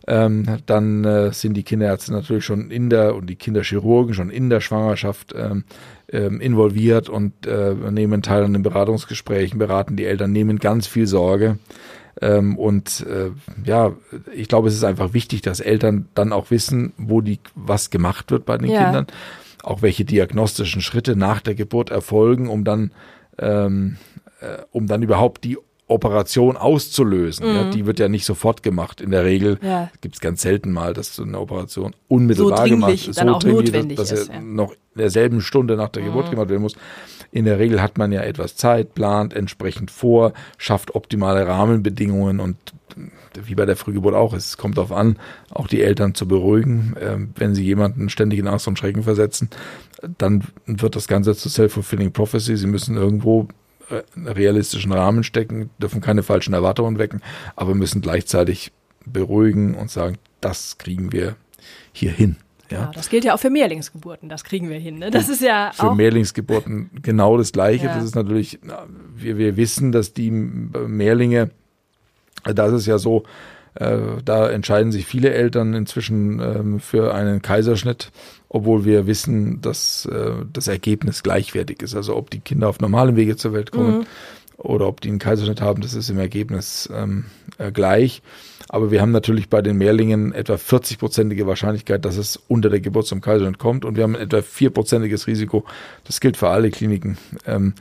Ähm, 0.06 0.44
dann 0.66 1.06
äh, 1.06 1.32
sind 1.32 1.54
die 1.56 1.64
Kinderärzte 1.64 2.12
natürlich 2.12 2.44
schon 2.44 2.72
in 2.72 2.90
der 2.90 3.16
und 3.16 3.30
die 3.30 3.38
Kinderchirurgen 3.38 4.14
schon 4.14 4.30
in 4.30 4.50
der 4.50 4.60
Schwangerschaft 4.60 5.34
ähm, 5.34 5.64
ähm, 6.12 6.42
involviert 6.42 7.08
und 7.08 7.48
äh, 7.48 7.74
nehmen 7.90 8.22
teil 8.22 8.44
an 8.44 8.52
den 8.52 8.64
Beratungsgesprächen, 8.64 9.60
beraten 9.60 9.96
die 9.96 10.04
Eltern, 10.06 10.34
nehmen 10.34 10.60
ganz 10.60 10.88
viel 10.88 11.08
Sorge. 11.08 11.58
Ähm, 12.24 12.58
und 12.58 13.06
äh, 13.06 13.32
ja, 13.66 13.92
ich 14.34 14.48
glaube, 14.48 14.70
es 14.70 14.76
ist 14.76 14.86
einfach 14.86 15.14
wichtig, 15.14 15.42
dass 15.42 15.60
Eltern 15.60 16.08
dann 16.16 16.32
auch 16.32 16.52
wissen, 16.52 16.94
wo 16.98 17.20
die 17.20 17.40
was 17.54 17.90
gemacht 17.90 18.32
wird 18.32 18.46
bei 18.46 18.58
den 18.58 18.70
Ja. 18.70 18.86
Kindern, 18.86 19.08
auch 19.62 19.82
welche 19.82 20.06
diagnostischen 20.06 20.82
Schritte 20.82 21.18
nach 21.18 21.42
der 21.42 21.54
Geburt 21.54 21.90
erfolgen, 21.92 22.48
um 22.48 22.64
dann 22.64 22.92
ähm, 23.40 23.98
äh, 24.40 24.62
um 24.72 24.88
dann 24.88 25.04
überhaupt 25.04 25.44
die 25.44 25.58
Operation 25.94 26.58
auszulösen. 26.58 27.46
Ja, 27.48 27.70
die 27.70 27.86
wird 27.86 28.00
ja 28.00 28.10
nicht 28.10 28.26
sofort 28.26 28.64
gemacht. 28.64 29.00
In 29.00 29.12
der 29.12 29.24
Regel 29.24 29.60
Mhm. 29.62 29.68
Ja. 29.68 29.92
gibt 30.02 30.16
es 30.16 30.22
ganz 30.22 30.42
selten 30.42 30.72
mal, 30.72 30.94
dass 30.94 31.16
so 31.16 31.24
eine 31.24 31.40
Operation 31.40 31.96
unmittelbar 32.08 32.68
So 32.68 32.74
gemacht 32.76 33.18
dann 33.18 33.30
auch 33.30 33.40
dringlich, 33.40 33.72
notwendig 33.72 33.98
dass, 33.98 34.10
dass 34.10 34.20
ist, 34.22 34.30
er 34.30 34.36
ja. 34.36 34.42
noch 34.42 34.72
in 34.72 35.00
derselben 35.00 35.42
Stunde 35.42 35.76
nach 35.76 35.90
der 35.90 36.04
Geburt 36.04 36.30
gemacht 36.30 36.50
werden 36.50 36.62
muss. 36.62 36.76
In 37.32 37.46
der 37.46 37.58
Regel 37.58 37.82
hat 37.82 37.98
man 37.98 38.12
ja 38.12 38.22
etwas 38.22 38.56
Zeit, 38.56 38.94
plant 38.94 39.34
entsprechend 39.34 39.90
vor, 39.90 40.34
schafft 40.58 40.94
optimale 40.94 41.48
Rahmenbedingungen 41.48 42.40
und 42.40 42.58
wie 43.44 43.56
bei 43.56 43.66
der 43.66 43.76
Frühgeburt 43.76 44.14
auch, 44.14 44.34
es 44.34 44.58
kommt 44.58 44.78
darauf 44.78 44.92
an, 44.92 45.18
auch 45.50 45.68
die 45.68 45.82
Eltern 45.82 46.14
zu 46.14 46.28
beruhigen. 46.28 46.96
Ähm, 47.02 47.30
wenn 47.36 47.56
sie 47.56 47.64
jemanden 47.64 48.10
ständig 48.10 48.38
in 48.38 48.48
Angst 48.48 48.68
und 48.68 48.78
Schrecken 48.78 49.02
versetzen, 49.02 49.50
dann 50.20 50.44
wird 50.68 50.96
das 50.96 51.08
Ganze 51.08 51.36
zu 51.36 51.50
Self-Fulfilling 51.50 52.12
Prophecy. 52.12 52.56
Sie 52.56 52.68
müssen 52.68 52.96
irgendwo 52.96 53.48
realistischen 54.16 54.92
Rahmen 54.92 55.24
stecken, 55.24 55.70
dürfen 55.78 56.02
keine 56.02 56.24
falschen 56.24 56.54
Erwartungen 56.54 56.98
wecken, 56.98 57.22
aber 57.56 57.76
müssen 57.76 58.02
gleichzeitig 58.02 58.72
beruhigen 59.06 59.76
und 59.76 59.92
sagen, 59.92 60.18
das 60.42 60.78
kriegen 60.78 61.12
wir 61.12 61.36
hier 61.92 62.12
hin. 62.12 62.38
Ja. 62.38 62.44
Ja. 62.74 62.92
das 62.94 63.10
gilt 63.10 63.24
ja 63.24 63.36
auch 63.36 63.40
für 63.40 63.50
Mehrlingsgeburten, 63.50 64.30
das 64.30 64.44
kriegen 64.44 64.70
wir 64.70 64.80
hin. 64.80 64.98
Ne? 64.98 65.12
Das 65.12 65.30
ist 65.30 65.42
ja 65.42 65.72
Für 65.74 65.92
auch. 65.92 65.96
Mehrlingsgeburten 65.96 66.90
genau 67.02 67.38
das 67.38 67.52
Gleiche. 67.52 67.86
Ja. 67.86 67.96
Das 67.96 68.04
ist 68.04 68.16
natürlich, 68.16 68.60
na, 68.64 68.88
wir, 69.16 69.38
wir 69.38 69.58
wissen, 69.58 69.92
dass 69.92 70.14
die 70.14 70.32
Mehrlinge, 70.32 71.52
äh, 72.46 72.54
das 72.54 72.72
ist 72.72 72.86
ja 72.86 72.98
so, 72.98 73.24
äh, 73.76 73.98
da 74.24 74.50
entscheiden 74.50 74.92
sich 74.92 75.06
viele 75.06 75.34
Eltern 75.34 75.74
inzwischen 75.74 76.40
ähm, 76.40 76.80
für 76.80 77.14
einen 77.14 77.42
Kaiserschnitt, 77.42 78.12
obwohl 78.54 78.86
wir 78.86 79.08
wissen, 79.08 79.62
dass 79.62 80.06
äh, 80.06 80.32
das 80.54 80.68
Ergebnis 80.68 81.24
gleichwertig 81.24 81.82
ist. 81.82 81.96
Also 81.96 82.16
ob 82.16 82.30
die 82.30 82.40
Kinder 82.40 82.70
auf 82.70 82.80
normalem 82.80 83.16
Wege 83.16 83.36
zur 83.36 83.52
Welt 83.52 83.72
kommen 83.72 84.00
Mhm. 84.00 84.06
oder 84.58 84.88
ob 84.88 85.02
die 85.02 85.10
einen 85.10 85.18
Kaiserschnitt 85.18 85.60
haben, 85.60 85.82
das 85.82 85.96
ist 85.96 86.10
im 86.10 86.20
Ergebnis 86.20 86.88
ähm, 86.96 87.26
äh, 87.58 87.72
gleich. 87.72 88.22
Aber 88.70 88.92
wir 88.92 89.02
haben 89.02 89.12
natürlich 89.12 89.50
bei 89.50 89.64
den 89.64 89.78
Mehrlingen 89.78 90.34
etwa 90.34 90.54
40-prozentige 90.54 91.48
Wahrscheinlichkeit, 91.48 92.06
dass 92.06 92.16
es 92.16 92.38
unter 92.48 92.70
der 92.70 92.80
Geburt 92.80 93.08
zum 93.08 93.22
Kaiserschnitt 93.22 93.58
kommt. 93.58 93.86
Und 93.86 93.98
wir 93.98 94.04
haben 94.04 94.16
etwa 94.16 94.38
4-prozentiges 94.38 95.26
Risiko, 95.26 95.66
das 96.06 96.20
gilt 96.22 96.38
für 96.38 96.50
alle 96.50 96.70
Kliniken 96.70 97.18
ähm, 97.48 97.74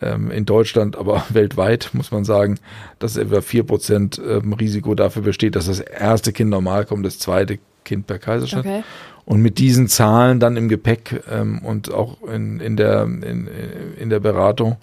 ähm, 0.00 0.30
in 0.30 0.46
Deutschland, 0.46 0.96
aber 0.96 1.26
weltweit 1.34 1.90
muss 1.92 2.12
man 2.12 2.24
sagen, 2.24 2.58
dass 2.98 3.18
etwa 3.18 3.38
4% 3.38 4.22
ähm, 4.22 4.54
Risiko 4.54 4.94
dafür 4.94 5.20
besteht, 5.20 5.54
dass 5.54 5.66
das 5.66 5.80
erste 5.80 6.32
Kind 6.32 6.48
normal 6.48 6.86
kommt, 6.86 7.04
das 7.04 7.18
zweite 7.18 7.58
Kind 7.84 8.06
per 8.06 8.18
Kaiserschnitt. 8.18 8.64
Okay. 8.64 8.82
Und 9.26 9.40
mit 9.40 9.58
diesen 9.58 9.88
Zahlen 9.88 10.38
dann 10.40 10.56
im 10.56 10.68
Gepäck 10.68 11.22
ähm, 11.30 11.60
und 11.60 11.92
auch 11.92 12.22
in, 12.22 12.60
in, 12.60 12.76
der, 12.76 13.04
in, 13.04 13.48
in 13.98 14.10
der 14.10 14.20
Beratung 14.20 14.76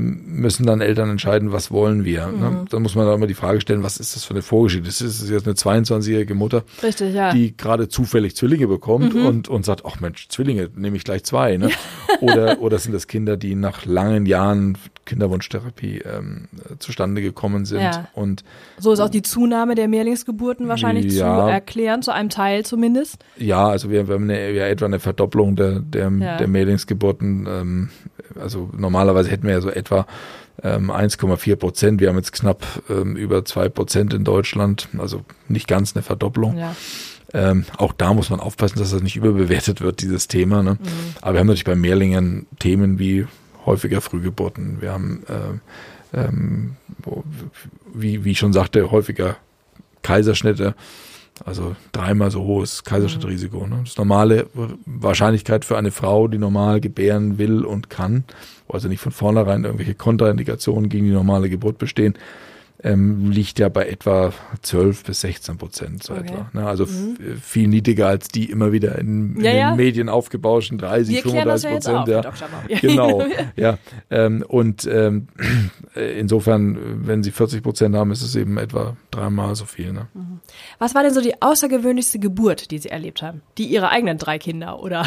müssen 0.00 0.64
dann 0.66 0.80
Eltern 0.80 1.10
entscheiden, 1.10 1.52
was 1.52 1.70
wollen 1.70 2.04
wir. 2.04 2.26
Mhm. 2.28 2.40
Ne? 2.40 2.64
Dann 2.70 2.82
muss 2.82 2.94
man 2.94 3.06
da 3.06 3.14
immer 3.14 3.26
die 3.26 3.34
Frage 3.34 3.60
stellen, 3.60 3.82
was 3.82 3.98
ist 3.98 4.16
das 4.16 4.24
für 4.24 4.32
eine 4.32 4.42
Vorgeschichte? 4.42 4.86
Das 4.86 5.00
ist 5.00 5.28
jetzt 5.28 5.46
eine 5.46 5.54
22-jährige 5.54 6.34
Mutter, 6.34 6.64
Richtig, 6.82 7.14
ja. 7.14 7.32
die 7.32 7.54
gerade 7.56 7.88
zufällig 7.88 8.34
Zwillinge 8.36 8.66
bekommt 8.66 9.14
Mhm. 9.14 9.26
und, 9.26 9.48
und 9.48 9.64
sagt, 9.66 9.82
ach 9.84 10.00
Mensch, 10.00 10.28
Zwillinge, 10.28 10.70
nehme 10.74 10.96
ich 10.96 11.04
gleich 11.04 11.24
zwei. 11.24 11.56
Ne? 11.56 11.70
Oder, 12.20 12.60
oder 12.60 12.78
sind 12.78 12.92
das 12.92 13.08
Kinder, 13.08 13.36
die 13.36 13.56
nach 13.56 13.86
langen 13.86 14.24
Jahren 14.24 14.78
Kinderwunschtherapie 15.04 15.98
ähm, 15.98 16.46
äh, 16.70 16.76
zustande 16.78 17.20
gekommen 17.22 17.64
sind 17.64 17.80
Ja. 17.80 18.08
und 18.14 18.44
so 18.78 18.92
ist 18.92 19.00
auch 19.00 19.08
die 19.08 19.22
Zunahme 19.22 19.74
der 19.74 19.88
Mehrlingsgeburten 19.88 20.68
wahrscheinlich 20.68 21.10
zu 21.12 21.22
erklären, 21.24 22.02
zu 22.02 22.12
einem 22.12 22.28
Teil 22.30 22.64
zumindest. 22.64 23.16
Ja, 23.36 23.66
also 23.68 23.90
wir, 23.90 24.06
wir 24.08 24.14
haben 24.14 24.24
eine, 24.24 24.52
ja, 24.52 24.66
etwa 24.66 24.86
eine 24.86 25.00
Verdopplung 25.00 25.56
der, 25.56 25.80
der, 25.80 26.08
der 26.10 26.46
Mehrlingsgeburten. 26.48 27.46
Ähm, 27.50 27.88
also 28.40 28.70
normalerweise 28.76 29.30
hätten 29.30 29.46
wir 29.46 29.54
ja 29.54 29.60
so 29.60 29.70
etwa 29.70 30.06
ähm, 30.62 30.90
1,4 30.90 31.56
Prozent. 31.56 32.00
Wir 32.00 32.08
haben 32.08 32.16
jetzt 32.16 32.32
knapp 32.32 32.64
ähm, 32.88 33.16
über 33.16 33.44
zwei 33.44 33.68
Prozent 33.68 34.14
in 34.14 34.24
Deutschland, 34.24 34.88
also 34.98 35.22
nicht 35.48 35.66
ganz 35.68 35.94
eine 35.94 36.02
Verdopplung. 36.02 36.56
Ja. 36.58 36.74
Ähm, 37.32 37.64
auch 37.78 37.92
da 37.92 38.14
muss 38.14 38.30
man 38.30 38.38
aufpassen, 38.38 38.78
dass 38.78 38.92
das 38.92 39.02
nicht 39.02 39.16
überbewertet 39.16 39.80
wird, 39.80 40.02
dieses 40.02 40.28
Thema. 40.28 40.62
Ne? 40.62 40.74
Mhm. 40.74 40.78
Aber 41.20 41.32
wir 41.34 41.40
haben 41.40 41.48
natürlich 41.48 41.64
bei 41.64 41.74
Mehrlingen 41.74 42.46
Themen 42.60 42.98
wie 43.00 43.26
häufiger 43.66 44.00
Frühgeburten. 44.00 44.80
Wir 44.80 44.92
haben, 44.92 45.24
äh, 46.12 46.18
ähm, 46.20 46.76
wo- 47.02 47.24
wie, 47.92 48.24
wie 48.24 48.30
ich 48.32 48.38
schon 48.38 48.52
sagte, 48.52 48.90
häufiger 48.92 49.36
Kaiserschnitte. 50.02 50.74
Also 51.44 51.74
dreimal 51.92 52.30
so 52.30 52.44
hohes 52.44 52.84
Kaiserschnittrisiko. 52.84 53.66
Ne? 53.66 53.80
Das 53.84 53.96
normale 53.96 54.46
Wahrscheinlichkeit 54.86 55.64
für 55.64 55.76
eine 55.76 55.90
Frau, 55.90 56.28
die 56.28 56.38
normal 56.38 56.80
gebären 56.80 57.38
will 57.38 57.64
und 57.64 57.90
kann, 57.90 58.24
also 58.68 58.88
nicht 58.88 59.00
von 59.00 59.12
vornherein 59.12 59.64
irgendwelche 59.64 59.94
Kontraindikationen 59.94 60.88
gegen 60.88 61.06
die 61.06 61.12
normale 61.12 61.48
Geburt 61.48 61.78
bestehen, 61.78 62.14
ähm, 62.84 63.30
liegt 63.30 63.58
ja 63.58 63.68
bei 63.70 63.86
etwa 63.88 64.32
12 64.62 65.04
bis 65.04 65.22
16 65.22 65.56
Prozent 65.56 66.02
so 66.02 66.12
Okay. 66.12 66.24
etwa. 66.26 66.50
Ne? 66.52 66.66
Also 66.66 66.84
f- 66.84 67.40
viel 67.42 67.66
niedriger 67.66 68.06
als 68.08 68.28
die 68.28 68.50
immer 68.50 68.72
wieder 68.72 68.98
in, 68.98 69.36
in 69.36 69.44
Ja, 69.44 69.50
den 69.52 69.58
ja. 69.58 69.74
Medien 69.74 70.08
aufgebauschten 70.10 70.76
30, 70.78 71.14
Wir 71.14 71.22
klären 71.22 71.48
das 71.48 71.62
35 71.64 71.64
ja 71.64 71.72
jetzt 71.72 72.24
Prozent. 72.26 72.44
Ja. 72.44 72.48
Maui. 72.50 72.80
Genau, 72.80 73.24
ja. 73.56 73.78
Ähm, 74.10 74.44
und 74.46 74.86
ähm, 74.86 75.28
äh, 75.96 76.12
insofern, 76.20 77.06
wenn 77.06 77.22
sie 77.22 77.30
40 77.30 77.62
Prozent 77.62 77.96
haben, 77.96 78.10
ist 78.12 78.22
es 78.22 78.36
eben 78.36 78.58
etwa 78.58 78.96
dreimal 79.10 79.54
so 79.54 79.64
viel. 79.64 79.92
Ne? 79.92 80.06
Was 80.78 80.94
war 80.94 81.02
denn 81.02 81.14
so 81.14 81.20
die 81.22 81.40
außergewöhnlichste 81.40 82.18
Geburt, 82.18 82.70
die 82.70 82.78
Sie 82.78 82.90
erlebt 82.90 83.22
haben? 83.22 83.40
Die 83.58 83.64
Ihrer 83.64 83.90
eigenen 83.90 84.18
drei 84.18 84.38
Kinder, 84.38 84.80
oder? 84.82 85.06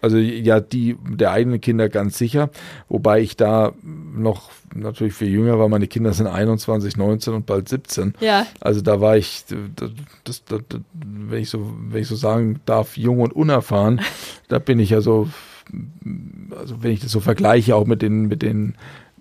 Also 0.00 0.18
ja, 0.18 0.60
die 0.60 0.96
der 1.08 1.32
eigenen 1.32 1.60
Kinder 1.60 1.88
ganz 1.88 2.16
sicher, 2.16 2.50
wobei 2.88 3.20
ich 3.20 3.36
da 3.36 3.72
noch 3.82 4.50
natürlich 4.74 5.14
viel 5.14 5.28
jünger 5.28 5.58
war. 5.58 5.68
Meine 5.68 5.88
Kinder 5.88 6.12
sind 6.12 6.26
21, 6.26 6.96
19 6.96 7.34
und 7.34 7.46
bald 7.46 7.68
17. 7.68 8.14
Ja. 8.20 8.46
Also 8.60 8.80
da 8.80 9.00
war 9.00 9.16
ich, 9.16 9.44
das, 9.76 9.90
das, 10.24 10.44
das, 10.44 10.80
wenn 10.92 11.42
ich 11.42 11.50
so, 11.50 11.74
wenn 11.88 12.02
ich 12.02 12.08
so 12.08 12.16
sagen 12.16 12.60
darf, 12.66 12.96
jung 12.96 13.20
und 13.20 13.32
unerfahren. 13.32 14.00
da 14.48 14.58
bin 14.58 14.78
ich 14.78 14.90
ja 14.90 15.00
so, 15.00 15.28
also 16.56 16.82
wenn 16.82 16.92
ich 16.92 17.00
das 17.00 17.12
so 17.12 17.20
vergleiche, 17.20 17.76
auch 17.76 17.86
mit 17.86 18.02
den, 18.02 18.26
mit 18.26 18.42
den, 18.42 18.74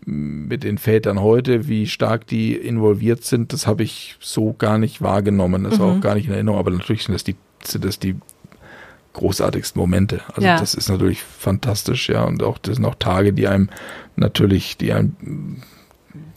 mit 0.05 0.63
den 0.63 0.77
Vätern 0.77 1.21
heute, 1.21 1.67
wie 1.67 1.87
stark 1.87 2.25
die 2.25 2.55
involviert 2.55 3.23
sind, 3.23 3.53
das 3.53 3.67
habe 3.67 3.83
ich 3.83 4.15
so 4.19 4.53
gar 4.53 4.77
nicht 4.77 5.01
wahrgenommen. 5.01 5.63
Das 5.63 5.79
war 5.79 5.93
auch 5.93 6.01
gar 6.01 6.15
nicht 6.15 6.27
in 6.27 6.33
Erinnerung. 6.33 6.59
Aber 6.59 6.71
natürlich 6.71 7.03
sind 7.03 7.13
das 7.13 7.23
die, 7.23 7.35
sind 7.63 7.85
das 7.85 7.99
die 7.99 8.15
großartigsten 9.13 9.79
Momente. 9.79 10.21
Also 10.29 10.41
Ja. 10.47 10.59
das 10.59 10.73
ist 10.73 10.89
natürlich 10.89 11.23
fantastisch, 11.23 12.09
ja. 12.09 12.23
Und 12.23 12.43
auch 12.43 12.57
das 12.57 12.75
sind 12.75 12.85
auch 12.85 12.95
Tage, 12.95 13.33
die 13.33 13.47
einem 13.47 13.69
natürlich, 14.15 14.77
die 14.77 14.93
einem, 14.93 15.61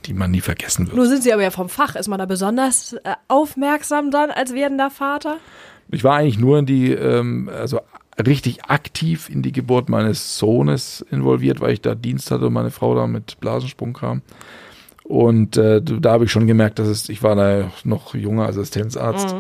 die 0.07 0.15
man 0.15 0.31
nie 0.31 0.41
vergessen 0.41 0.87
wird. 0.87 0.97
Nun 0.97 1.07
sind 1.07 1.23
Sie 1.23 1.33
aber 1.33 1.43
ja 1.43 1.51
vom 1.51 1.69
Fach. 1.69 1.95
Ist 1.97 2.09
man 2.09 2.19
da 2.19 2.27
besonders 2.27 2.95
äh, 3.05 3.15
aufmerksam 3.29 4.11
dann 4.11 4.31
als 4.31 4.55
werdender 4.55 4.91
Vater? 4.91 5.37
Ich 5.91 6.05
war 6.05 6.17
eigentlich 6.17 6.39
nur 6.39 6.59
in 6.59 6.67
die, 6.67 6.93
ähm, 6.93 7.51
also 7.53 7.81
richtig 8.25 8.65
aktiv 8.67 9.29
in 9.31 9.43
die 9.43 9.53
Geburt 9.53 9.89
meines 9.89 10.39
Sohnes 10.39 11.05
involviert, 11.11 11.61
weil 11.61 11.73
ich 11.73 11.81
da 11.81 11.95
Dienst 11.95 12.31
hatte 12.31 12.47
und 12.47 12.53
meine 12.53 12.71
Frau 12.71 12.95
da 12.95 13.07
mit 13.07 13.41
Blasensprung 13.41 13.93
kam. 13.93 14.23
Und 15.13 15.59
äh, 15.59 15.83
da 15.83 16.13
habe 16.13 16.25
ich 16.25 16.33
schon 16.33 16.47
gemerkt, 16.47 16.79
dass 16.79 16.89
es, 16.89 17.11
ich 17.11 17.23
war 17.23 17.37
da 17.37 17.71
noch 17.85 18.15
junger 18.15 18.49
Assistenzarzt. 18.49 19.37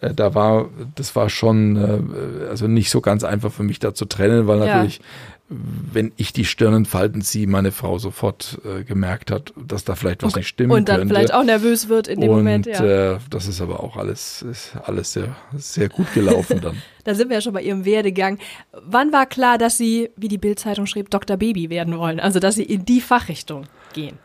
Äh, 0.00 0.14
da 0.14 0.34
war, 0.34 0.70
das 0.94 1.14
war 1.14 1.28
schon, 1.28 1.76
äh, 1.76 2.48
also 2.48 2.66
nicht 2.68 2.88
so 2.88 3.02
ganz 3.02 3.22
einfach 3.22 3.52
für 3.52 3.62
mich 3.62 3.78
da 3.80 3.92
zu 3.92 4.06
trennen, 4.06 4.46
weil 4.46 4.60
Ja. 4.60 4.64
natürlich, 4.68 5.02
wenn 5.50 6.12
ich 6.16 6.32
die 6.32 6.46
Stirnenfalten 6.46 7.20
ziehe, 7.20 7.46
meine 7.46 7.70
Frau 7.70 7.98
sofort 7.98 8.62
äh, 8.64 8.82
gemerkt 8.82 9.30
hat, 9.30 9.52
dass 9.62 9.84
da 9.84 9.94
vielleicht 9.94 10.22
was 10.22 10.36
nicht 10.36 10.48
stimmen 10.48 10.72
Und 10.72 10.88
dann 10.88 11.00
könnte. 11.00 11.12
vielleicht 11.14 11.34
auch 11.34 11.44
nervös 11.44 11.90
wird 11.90 12.08
in 12.08 12.22
dem 12.22 12.30
und 12.30 12.36
Moment, 12.38 12.64
ja. 12.64 13.12
äh, 13.12 13.18
das 13.28 13.46
ist 13.46 13.60
aber 13.60 13.80
auch 13.84 13.98
alles, 13.98 14.40
ist 14.40 14.72
alles 14.84 15.12
sehr, 15.12 15.36
sehr 15.54 15.90
gut 15.90 16.14
gelaufen 16.14 16.62
dann. 16.62 16.76
Da 17.04 17.14
sind 17.14 17.28
wir 17.28 17.36
ja 17.36 17.40
schon 17.42 17.52
bei 17.52 17.62
Ihrem 17.62 17.84
Werdegang. 17.84 18.38
Wann 18.72 19.12
war 19.12 19.26
klar, 19.26 19.58
dass 19.58 19.76
Sie, 19.76 20.08
wie 20.16 20.28
die 20.28 20.38
Bildzeitung 20.38 20.86
schrieb, 20.86 21.10
Dr. 21.10 21.36
Baby 21.36 21.68
werden 21.68 21.98
wollen? 21.98 22.20
Also, 22.20 22.40
dass 22.40 22.54
Sie 22.54 22.62
in 22.62 22.86
die 22.86 23.02
Fachrichtung 23.02 23.64
gehen? 23.92 24.18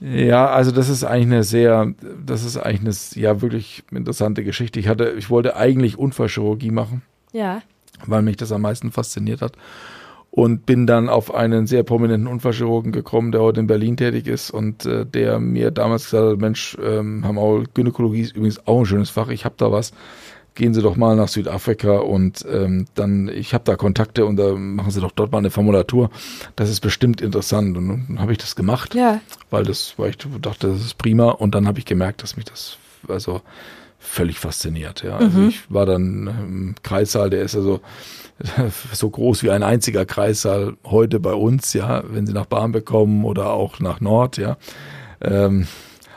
Ja, 0.00 0.48
also 0.48 0.70
das 0.70 0.88
ist 0.88 1.04
eigentlich 1.04 1.26
eine 1.26 1.44
sehr, 1.44 1.92
das 2.24 2.44
ist 2.44 2.56
eigentlich 2.56 2.80
eine 3.16 3.22
ja 3.22 3.42
wirklich 3.42 3.84
interessante 3.90 4.44
Geschichte. 4.44 4.80
Ich 4.80 4.88
hatte, 4.88 5.14
ich 5.18 5.28
wollte 5.28 5.56
eigentlich 5.56 5.98
Unfallchirurgie 5.98 6.70
machen. 6.70 7.02
Ja. 7.32 7.62
Weil 8.06 8.22
mich 8.22 8.38
das 8.38 8.50
am 8.50 8.62
meisten 8.62 8.92
fasziniert 8.92 9.42
hat. 9.42 9.52
Und 10.30 10.64
bin 10.64 10.86
dann 10.86 11.08
auf 11.08 11.34
einen 11.34 11.66
sehr 11.66 11.82
prominenten 11.82 12.28
Unfallchirurgen 12.28 12.92
gekommen, 12.92 13.32
der 13.32 13.42
heute 13.42 13.60
in 13.60 13.66
Berlin 13.66 13.96
tätig 13.96 14.26
ist 14.26 14.50
und 14.50 14.86
äh, 14.86 15.04
der 15.04 15.40
mir 15.40 15.70
damals 15.72 16.04
gesagt 16.04 16.32
hat, 16.32 16.38
Mensch, 16.38 16.78
ähm, 16.82 17.24
Herr 17.24 17.32
Maul, 17.32 17.64
Gynäkologie 17.74 18.20
ist 18.20 18.36
übrigens 18.36 18.64
auch 18.66 18.80
ein 18.80 18.86
schönes 18.86 19.10
Fach, 19.10 19.28
ich 19.28 19.44
habe 19.44 19.56
da 19.58 19.72
was 19.72 19.92
gehen 20.60 20.74
Sie 20.74 20.82
doch 20.82 20.94
mal 20.94 21.16
nach 21.16 21.28
Südafrika 21.28 22.00
und 22.00 22.44
ähm, 22.46 22.84
dann, 22.94 23.28
ich 23.28 23.54
habe 23.54 23.64
da 23.64 23.76
Kontakte 23.76 24.26
und 24.26 24.36
da 24.36 24.54
machen 24.54 24.90
Sie 24.90 25.00
doch 25.00 25.10
dort 25.10 25.32
mal 25.32 25.38
eine 25.38 25.48
Formulatur. 25.48 26.10
Das 26.54 26.68
ist 26.68 26.80
bestimmt 26.80 27.22
interessant. 27.22 27.78
Und 27.78 27.88
dann 27.88 28.20
habe 28.20 28.32
ich 28.32 28.38
das 28.38 28.56
gemacht, 28.56 28.94
ja. 28.94 29.22
weil 29.48 29.64
das, 29.64 29.94
weil 29.96 30.10
ich 30.10 30.18
dachte, 30.18 30.68
das 30.68 30.80
ist 30.82 30.98
prima. 30.98 31.30
Und 31.30 31.54
dann 31.54 31.66
habe 31.66 31.78
ich 31.78 31.86
gemerkt, 31.86 32.22
dass 32.22 32.36
mich 32.36 32.44
das 32.44 32.76
also 33.08 33.40
völlig 33.98 34.38
fasziniert. 34.38 35.02
Ja. 35.02 35.16
Also 35.16 35.38
mhm. 35.38 35.48
ich 35.48 35.72
war 35.72 35.86
dann 35.86 36.26
im 36.26 36.74
Kreissaal, 36.82 37.30
der 37.30 37.40
ist 37.40 37.56
also 37.56 37.80
so 38.92 39.08
groß 39.08 39.42
wie 39.42 39.50
ein 39.50 39.62
einziger 39.62 40.04
Kreissaal 40.04 40.74
heute 40.84 41.20
bei 41.20 41.32
uns, 41.32 41.72
ja, 41.72 42.02
wenn 42.06 42.26
Sie 42.26 42.34
nach 42.34 42.46
Barmbek 42.46 42.84
kommen 42.84 43.24
oder 43.24 43.54
auch 43.54 43.80
nach 43.80 44.02
Nord, 44.02 44.36
ja. 44.36 44.58
Ähm, 45.22 45.66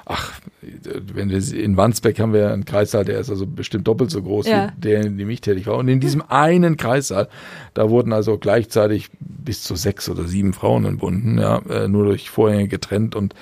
ach, 0.06 0.34
wenn 0.62 1.30
wir 1.30 1.54
in 1.54 1.78
Wandsbeck 1.78 2.20
haben 2.20 2.34
wir 2.34 2.52
einen 2.52 2.66
Kreissaal, 2.66 3.06
der 3.06 3.20
ist 3.20 3.30
also 3.30 3.46
bestimmt 3.46 3.88
doppelt 3.88 4.12
so 4.12 4.22
groß 4.22 4.48
ja. 4.48 4.74
wie 4.76 4.82
der, 4.82 5.02
in 5.02 5.18
dem 5.18 5.30
ich 5.30 5.42
tätig 5.42 5.68
war. 5.68 5.78
Und 5.78 5.88
in 5.88 6.00
diesem 6.00 6.24
einen 6.28 6.78
Kreissaal, 6.78 7.30
da 7.74 7.90
wurden 7.90 8.14
also 8.14 8.38
gleichzeitig 8.38 9.10
bis 9.20 9.64
zu 9.64 9.76
sechs 9.76 10.10
oder 10.10 10.24
sieben 10.26 10.54
Frauen 10.54 10.86
entbunden, 10.86 11.38
ja, 11.38 11.60
äh, 11.70 11.88
nur 11.88 12.06
durch 12.06 12.30
Vorhänge 12.30 12.68
getrennt 12.68 13.16
und 13.16 13.34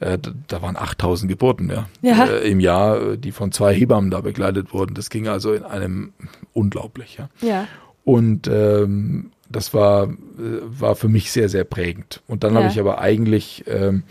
äh, 0.00 0.18
da 0.48 0.62
waren 0.62 0.76
8000 0.76 1.30
Geburten 1.30 1.70
ja, 1.70 1.86
ja. 2.02 2.24
Äh, 2.26 2.50
im 2.50 2.60
Jahr, 2.60 3.16
die 3.16 3.32
von 3.32 3.52
zwei 3.52 3.74
Hebammen 3.74 4.10
da 4.10 4.20
begleitet 4.20 4.72
wurden. 4.72 4.94
Das 4.94 5.10
ging 5.10 5.28
also 5.28 5.52
in 5.52 5.62
einem 5.62 6.12
unglaublich. 6.52 7.18
Ja. 7.18 7.28
ja. 7.40 7.68
Und 8.04 8.48
ähm, 8.48 9.30
das 9.48 9.74
war, 9.74 10.08
war 10.36 10.96
für 10.96 11.08
mich 11.08 11.30
sehr, 11.30 11.48
sehr 11.48 11.64
prägend. 11.64 12.22
Und 12.26 12.42
dann 12.42 12.54
ja. 12.54 12.60
habe 12.60 12.72
ich 12.72 12.80
aber 12.80 13.00
eigentlich 13.00 13.64
ähm, 13.68 14.02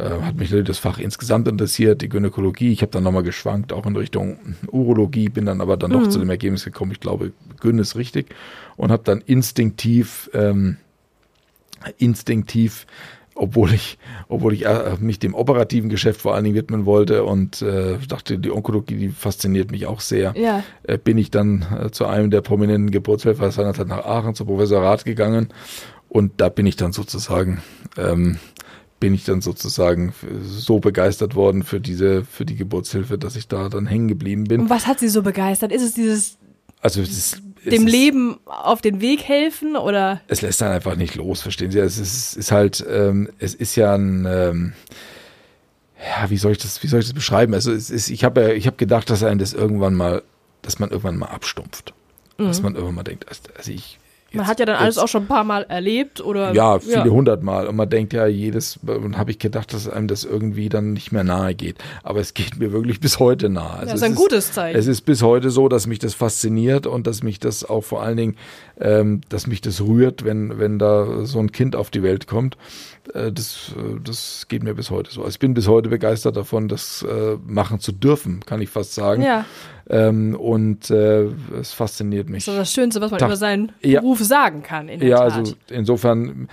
äh, 0.00 0.22
hat 0.22 0.36
mich 0.36 0.50
das 0.64 0.78
Fach 0.78 0.98
insgesamt 0.98 1.48
interessiert, 1.48 2.02
die 2.02 2.08
Gynäkologie. 2.08 2.72
Ich 2.72 2.82
habe 2.82 2.92
dann 2.92 3.04
nochmal 3.04 3.22
geschwankt, 3.22 3.72
auch 3.72 3.86
in 3.86 3.96
Richtung 3.96 4.38
Urologie, 4.70 5.28
bin 5.28 5.46
dann 5.46 5.60
aber 5.60 5.76
dann 5.76 5.90
mhm. 5.90 5.94
doch 5.94 6.08
zu 6.08 6.18
dem 6.18 6.30
Ergebnis 6.30 6.64
gekommen, 6.64 6.92
ich 6.92 7.00
glaube, 7.00 7.32
Gyn 7.60 7.78
ist 7.78 7.96
richtig 7.96 8.34
und 8.76 8.90
habe 8.90 9.02
dann 9.04 9.20
instinktiv, 9.20 10.30
ähm, 10.34 10.76
instinktiv 11.98 12.86
obwohl 13.40 13.72
ich, 13.72 13.96
obwohl 14.28 14.52
ich 14.52 14.66
äh, 14.66 14.96
mich 15.00 15.18
dem 15.18 15.34
operativen 15.34 15.88
Geschäft 15.88 16.20
vor 16.20 16.34
allen 16.34 16.44
Dingen 16.44 16.56
widmen 16.56 16.84
wollte 16.84 17.24
und 17.24 17.62
äh, 17.62 17.96
dachte, 18.06 18.38
die 18.38 18.50
Onkologie, 18.50 18.96
die 18.96 19.08
fasziniert 19.08 19.70
mich 19.70 19.86
auch 19.86 20.00
sehr, 20.00 20.34
ja. 20.36 20.62
äh, 20.82 20.98
bin 20.98 21.16
ich 21.16 21.30
dann 21.30 21.64
äh, 21.78 21.90
zu 21.90 22.06
einem 22.06 22.30
der 22.30 22.42
prominenten 22.42 22.90
Geburtshelfer 22.90 23.50
seinerzeit 23.50 23.88
nach 23.88 24.04
Aachen 24.04 24.34
zum 24.34 24.46
Professorat 24.46 25.06
gegangen 25.06 25.48
und 26.10 26.32
da 26.38 26.48
bin 26.50 26.66
ich 26.66 26.76
dann 26.76 26.92
sozusagen 26.92 27.62
ähm, 27.96 28.38
bin 29.00 29.14
ich 29.14 29.24
dann 29.24 29.40
sozusagen 29.40 30.12
so 30.42 30.78
begeistert 30.78 31.34
worden 31.34 31.62
für 31.62 31.80
diese, 31.80 32.24
für 32.24 32.44
die 32.44 32.56
Geburtshilfe, 32.56 33.18
dass 33.18 33.34
ich 33.34 33.48
da 33.48 33.68
dann 33.70 33.86
hängen 33.86 34.08
geblieben 34.08 34.44
bin. 34.44 34.60
Und 34.62 34.70
was 34.70 34.86
hat 34.86 35.00
Sie 35.00 35.08
so 35.08 35.22
begeistert? 35.22 35.72
Ist 35.72 35.82
es 35.82 35.94
dieses, 35.94 36.36
also 36.82 37.00
es 37.00 37.10
ist, 37.10 37.42
dem 37.64 37.86
es 37.86 37.92
Leben 37.92 38.38
auf 38.44 38.80
den 38.80 39.00
Weg 39.00 39.22
helfen 39.22 39.76
oder? 39.76 40.20
Es 40.28 40.42
lässt 40.42 40.60
dann 40.60 40.72
einfach 40.72 40.96
nicht 40.96 41.14
los, 41.14 41.42
verstehen 41.42 41.70
Sie? 41.70 41.78
Es 41.78 41.98
ist, 41.98 42.36
ist 42.36 42.52
halt, 42.52 42.84
ähm, 42.88 43.30
es 43.38 43.54
ist 43.54 43.76
ja 43.76 43.94
ein, 43.94 44.26
ähm, 44.28 44.72
ja, 45.98 46.30
wie 46.30 46.38
soll 46.38 46.52
ich 46.52 46.58
das, 46.58 46.82
wie 46.82 46.86
soll 46.86 47.00
ich 47.00 47.06
das 47.06 47.14
beschreiben? 47.14 47.54
Also 47.54 47.72
es 47.72 47.90
ist, 47.90 48.10
ich 48.10 48.24
habe, 48.24 48.54
ich 48.54 48.66
habe 48.66 48.76
gedacht, 48.76 49.10
dass 49.10 49.22
einen 49.22 49.38
das 49.38 49.52
irgendwann 49.52 49.94
mal, 49.94 50.22
dass 50.62 50.78
man 50.78 50.90
irgendwann 50.90 51.18
mal 51.18 51.26
abstumpft, 51.26 51.92
mhm. 52.38 52.46
dass 52.46 52.62
man 52.62 52.74
irgendwann 52.74 52.96
mal 52.96 53.02
denkt, 53.02 53.26
also 53.28 53.70
ich, 53.70 53.98
man 54.32 54.46
hat 54.46 54.60
ja 54.60 54.66
dann 54.66 54.76
alles 54.76 54.98
auch 54.98 55.08
schon 55.08 55.24
ein 55.24 55.28
paar 55.28 55.44
Mal 55.44 55.62
erlebt 55.68 56.20
oder. 56.20 56.52
Ja, 56.52 56.78
viele 56.78 56.96
ja. 56.96 57.04
hundert 57.04 57.42
Mal. 57.42 57.66
Und 57.66 57.76
man 57.76 57.88
denkt 57.88 58.12
ja 58.12 58.26
jedes, 58.26 58.78
und 58.86 59.18
habe 59.18 59.30
ich 59.30 59.38
gedacht, 59.38 59.72
dass 59.72 59.88
einem 59.88 60.08
das 60.08 60.24
irgendwie 60.24 60.68
dann 60.68 60.92
nicht 60.92 61.12
mehr 61.12 61.24
nahe 61.24 61.54
geht. 61.54 61.76
Aber 62.02 62.20
es 62.20 62.34
geht 62.34 62.58
mir 62.58 62.72
wirklich 62.72 63.00
bis 63.00 63.18
heute 63.18 63.48
nahe. 63.48 63.70
Also 63.70 63.86
das 63.86 63.94
ist 63.94 64.02
ein 64.02 64.14
gutes 64.14 64.52
Zeichen. 64.52 64.78
Es 64.78 64.86
ist 64.86 65.02
bis 65.02 65.22
heute 65.22 65.50
so, 65.50 65.68
dass 65.68 65.86
mich 65.86 65.98
das 65.98 66.14
fasziniert 66.14 66.86
und 66.86 67.06
dass 67.06 67.22
mich 67.22 67.40
das 67.40 67.64
auch 67.64 67.82
vor 67.82 68.02
allen 68.02 68.16
Dingen, 68.16 68.36
ähm, 68.80 69.20
dass 69.28 69.46
mich 69.46 69.60
das 69.60 69.80
rührt, 69.80 70.24
wenn, 70.24 70.58
wenn 70.58 70.78
da 70.78 71.24
so 71.24 71.38
ein 71.38 71.52
Kind 71.52 71.76
auf 71.76 71.90
die 71.90 72.02
Welt 72.02 72.26
kommt. 72.26 72.56
Äh, 73.14 73.32
das, 73.32 73.72
äh, 73.76 74.00
das 74.02 74.46
geht 74.48 74.62
mir 74.62 74.74
bis 74.74 74.90
heute 74.90 75.10
so. 75.10 75.20
Also 75.20 75.30
ich 75.30 75.38
bin 75.38 75.54
bis 75.54 75.68
heute 75.68 75.88
begeistert 75.88 76.36
davon, 76.36 76.68
das 76.68 77.02
äh, 77.02 77.36
machen 77.46 77.80
zu 77.80 77.92
dürfen, 77.92 78.40
kann 78.44 78.60
ich 78.60 78.68
fast 78.68 78.94
sagen. 78.94 79.22
Ja. 79.22 79.44
Ähm, 79.88 80.34
und 80.36 80.90
äh, 80.90 81.24
es 81.58 81.72
fasziniert 81.72 82.28
mich. 82.28 82.44
Das 82.44 82.54
ist 82.54 82.60
das 82.60 82.72
Schönste, 82.72 83.00
was 83.00 83.10
man 83.10 83.18
Tag, 83.18 83.28
über 83.28 83.36
seinen 83.36 83.72
ja, 83.82 84.00
Beruf 84.00 84.20
sagen 84.20 84.62
kann. 84.62 84.88
In 84.88 85.00
der 85.00 85.08
ja, 85.08 85.16
Tat. 85.18 85.32
also 85.32 85.54
insofern, 85.70 86.48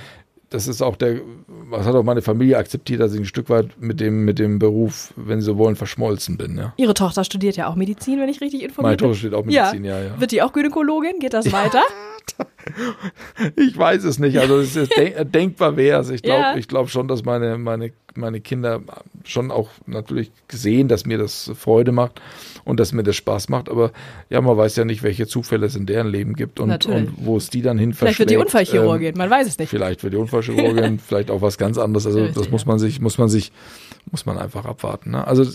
das 0.49 0.67
ist 0.67 0.81
auch 0.81 0.95
der, 0.95 1.21
was 1.69 1.85
hat 1.85 1.93
auch 1.93 2.03
meine 2.03 2.21
Familie 2.21 2.57
akzeptiert, 2.57 2.99
dass 2.99 3.13
ich 3.13 3.19
ein 3.19 3.25
Stück 3.25 3.49
weit 3.49 3.79
mit 3.79 3.99
dem, 3.99 4.25
mit 4.25 4.39
dem 4.39 4.59
Beruf, 4.59 5.13
wenn 5.15 5.41
sie 5.41 5.57
wollen, 5.57 5.75
verschmolzen 5.75 6.37
bin. 6.37 6.57
Ja. 6.57 6.73
Ihre 6.77 6.93
Tochter 6.93 7.23
studiert 7.23 7.57
ja 7.57 7.67
auch 7.67 7.75
Medizin, 7.75 8.19
wenn 8.19 8.29
ich 8.29 8.41
richtig 8.41 8.63
informiert 8.63 8.97
bin. 8.99 9.07
Meine 9.07 9.13
Tochter 9.13 9.15
studiert 9.15 9.39
auch 9.39 9.45
Medizin, 9.45 9.85
ja. 9.85 9.99
ja, 9.99 10.05
ja. 10.05 10.19
Wird 10.19 10.31
die 10.31 10.41
auch 10.41 10.53
Gynäkologin? 10.53 11.19
Geht 11.19 11.33
das 11.33 11.51
weiter? 11.51 11.83
ich 13.55 13.77
weiß 13.77 14.03
es 14.03 14.19
nicht. 14.19 14.39
Also 14.39 14.59
es 14.59 14.75
ist 14.75 14.91
denkbar 15.33 15.77
wäre 15.77 16.01
es. 16.01 16.09
Ich 16.09 16.21
glaube 16.21 16.41
ja. 16.41 16.57
ich 16.57 16.67
glaube 16.67 16.89
schon, 16.89 17.07
dass 17.07 17.23
meine, 17.23 17.57
meine, 17.57 17.91
meine 18.15 18.41
Kinder 18.41 18.81
schon 19.23 19.51
auch 19.51 19.69
natürlich 19.85 20.31
sehen, 20.51 20.87
dass 20.87 21.05
mir 21.05 21.17
das 21.17 21.51
Freude 21.55 21.91
macht 21.91 22.21
und 22.63 22.79
dass 22.79 22.93
mir 22.93 23.03
das 23.03 23.15
Spaß 23.15 23.49
macht. 23.49 23.69
Aber 23.69 23.91
ja, 24.29 24.41
man 24.41 24.57
weiß 24.57 24.75
ja 24.75 24.85
nicht, 24.85 25.03
welche 25.03 25.27
Zufälle 25.27 25.65
es 25.65 25.75
in 25.75 25.85
deren 25.85 26.07
Leben 26.07 26.35
gibt 26.35 26.59
und, 26.59 26.85
und 26.85 27.13
wo 27.17 27.37
es 27.37 27.49
die 27.49 27.61
dann 27.61 27.77
hin 27.77 27.93
Vielleicht 27.93 28.19
wird 28.19 28.29
die 28.29 28.37
Unfallchirurgin, 28.37 29.09
ähm, 29.09 29.17
man 29.17 29.29
weiß 29.29 29.47
es 29.47 29.57
nicht. 29.57 29.69
Vielleicht 29.69 30.03
wird 30.03 30.13
die 30.13 30.17
Unfallchirurgin, 30.17 30.99
vielleicht 31.05 31.31
auch 31.31 31.41
was 31.41 31.57
ganz 31.57 31.77
anderes. 31.77 32.05
Also 32.05 32.27
das 32.27 32.49
muss 32.49 32.65
man 32.65 32.79
sich, 32.79 32.99
muss 32.99 33.17
man 33.17 33.29
sich, 33.29 33.51
muss 34.11 34.25
man 34.25 34.37
einfach 34.37 34.65
abwarten. 34.65 35.11
Ne? 35.11 35.25
Also 35.25 35.45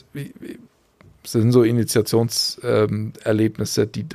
sind 1.24 1.52
so 1.52 1.62
Initiationserlebnisse, 1.62 3.82
ähm, 3.82 3.90
die 3.94 4.06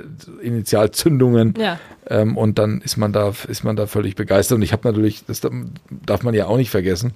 Initialzündungen. 0.42 1.54
Ja. 1.58 1.80
Ähm, 2.10 2.38
und 2.38 2.60
dann 2.60 2.82
ist 2.82 2.98
man 2.98 3.14
da, 3.14 3.34
ist 3.48 3.64
man 3.64 3.76
da 3.76 3.88
völlig 3.88 4.16
begeistert. 4.16 4.58
Und 4.58 4.62
ich 4.62 4.74
habe 4.74 4.88
natürlich, 4.88 5.26
das 5.26 5.42
darf 6.06 6.24
man 6.24 6.34
ja 6.34 6.48
auch 6.48 6.58
nicht 6.58 6.70
vergessen, 6.70 7.14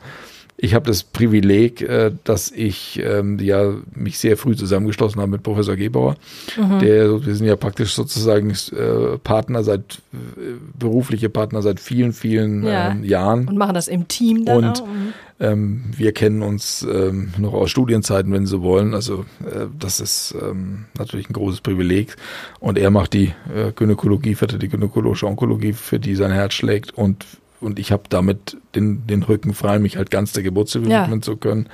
ich 0.63 0.75
habe 0.75 0.85
das 0.85 1.01
Privileg, 1.01 1.81
äh, 1.81 2.11
dass 2.23 2.51
ich 2.51 3.01
ähm, 3.03 3.39
ja 3.39 3.73
mich 3.95 4.19
sehr 4.19 4.37
früh 4.37 4.55
zusammengeschlossen 4.55 5.19
habe 5.19 5.31
mit 5.31 5.41
Professor 5.41 5.75
Gebauer. 5.75 6.17
Mhm. 6.55 6.79
Der, 6.79 7.25
wir 7.25 7.35
sind 7.35 7.47
ja 7.47 7.55
praktisch 7.55 7.95
sozusagen 7.95 8.51
äh, 8.51 9.17
Partner 9.23 9.63
seit 9.63 10.01
äh, 10.13 10.53
berufliche 10.77 11.29
Partner 11.29 11.63
seit 11.63 11.79
vielen, 11.79 12.13
vielen 12.13 12.63
ja. 12.63 12.91
ähm, 12.91 13.03
Jahren. 13.03 13.47
Und 13.47 13.57
machen 13.57 13.73
das 13.73 13.87
im 13.87 14.07
Team 14.07 14.45
dann 14.45 14.57
Und 14.57 14.81
auch. 14.81 14.85
Mhm. 14.85 15.13
Ähm, 15.41 15.81
wir 15.97 16.11
kennen 16.11 16.43
uns 16.43 16.87
ähm, 16.89 17.33
noch 17.39 17.53
aus 17.53 17.71
Studienzeiten, 17.71 18.31
wenn 18.31 18.45
Sie 18.45 18.61
wollen. 18.61 18.93
Also 18.93 19.25
äh, 19.43 19.65
das 19.77 19.99
ist 19.99 20.35
ähm, 20.39 20.85
natürlich 20.97 21.29
ein 21.29 21.33
großes 21.33 21.61
Privileg. 21.61 22.15
Und 22.59 22.77
er 22.77 22.91
macht 22.91 23.13
die 23.13 23.33
äh, 23.53 23.71
Gynäkologie, 23.75 24.35
vertritt 24.35 24.61
die 24.61 24.69
gynäkologische 24.69 25.25
Onkologie, 25.25 25.73
für 25.73 25.99
die 25.99 26.15
sein 26.15 26.31
Herz 26.31 26.53
schlägt 26.53 26.91
und 26.91 27.25
und 27.61 27.79
ich 27.79 27.91
habe 27.91 28.03
damit 28.09 28.57
den, 28.75 29.05
den 29.07 29.23
Rücken 29.23 29.53
frei, 29.53 29.79
mich 29.79 29.97
halt 29.97 30.11
ganz 30.11 30.33
der 30.33 30.43
Geburtshilfe 30.43 30.89
ja. 30.89 31.03
widmen 31.03 31.21
zu 31.21 31.37
können, 31.37 31.67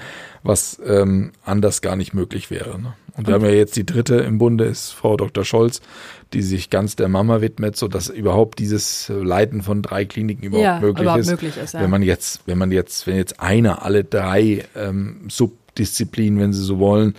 was 0.44 0.80
ähm, 0.86 1.32
anders 1.44 1.82
gar 1.82 1.96
nicht 1.96 2.14
möglich 2.14 2.52
wäre. 2.52 2.80
Ne? 2.80 2.94
Und 3.16 3.28
wir 3.28 3.34
haben 3.34 3.46
ja 3.46 3.52
jetzt 3.52 3.76
die 3.76 3.86
dritte 3.86 4.18
im 4.18 4.38
Bunde, 4.38 4.66
ist 4.66 4.92
Frau 4.92 5.18
Dr. 5.18 5.44
Scholz, 5.44 5.82
die 6.34 6.44
sich 6.44 6.70
ganz 6.70 6.96
der 6.96 7.08
Mama 7.08 7.42
widmet, 7.42 7.76
so 7.76 7.88
dass 7.88 8.10
überhaupt 8.10 8.60
dieses 8.60 9.10
Leiten 9.10 9.64
von 9.64 9.82
drei 9.82 10.06
Kliniken 10.06 10.44
überhaupt, 10.44 10.64
ja, 10.64 10.80
möglich, 10.80 11.02
überhaupt 11.02 11.22
ist. 11.22 11.30
möglich, 11.32 11.58
ist. 11.58 11.74
Ja. 11.74 11.82
Wenn 11.82 11.90
man 11.90 12.04
jetzt, 12.04 12.42
wenn 12.46 12.58
man 12.58 12.72
jetzt, 12.72 13.08
wenn 13.08 13.16
jetzt 13.16 13.40
einer 13.40 13.84
alle 13.84 14.04
drei 14.04 14.66
ähm, 14.76 15.22
Subdisziplinen, 15.30 16.40
wenn 16.40 16.54
Sie 16.54 16.64
so 16.64 16.78
wollen, 16.78 17.16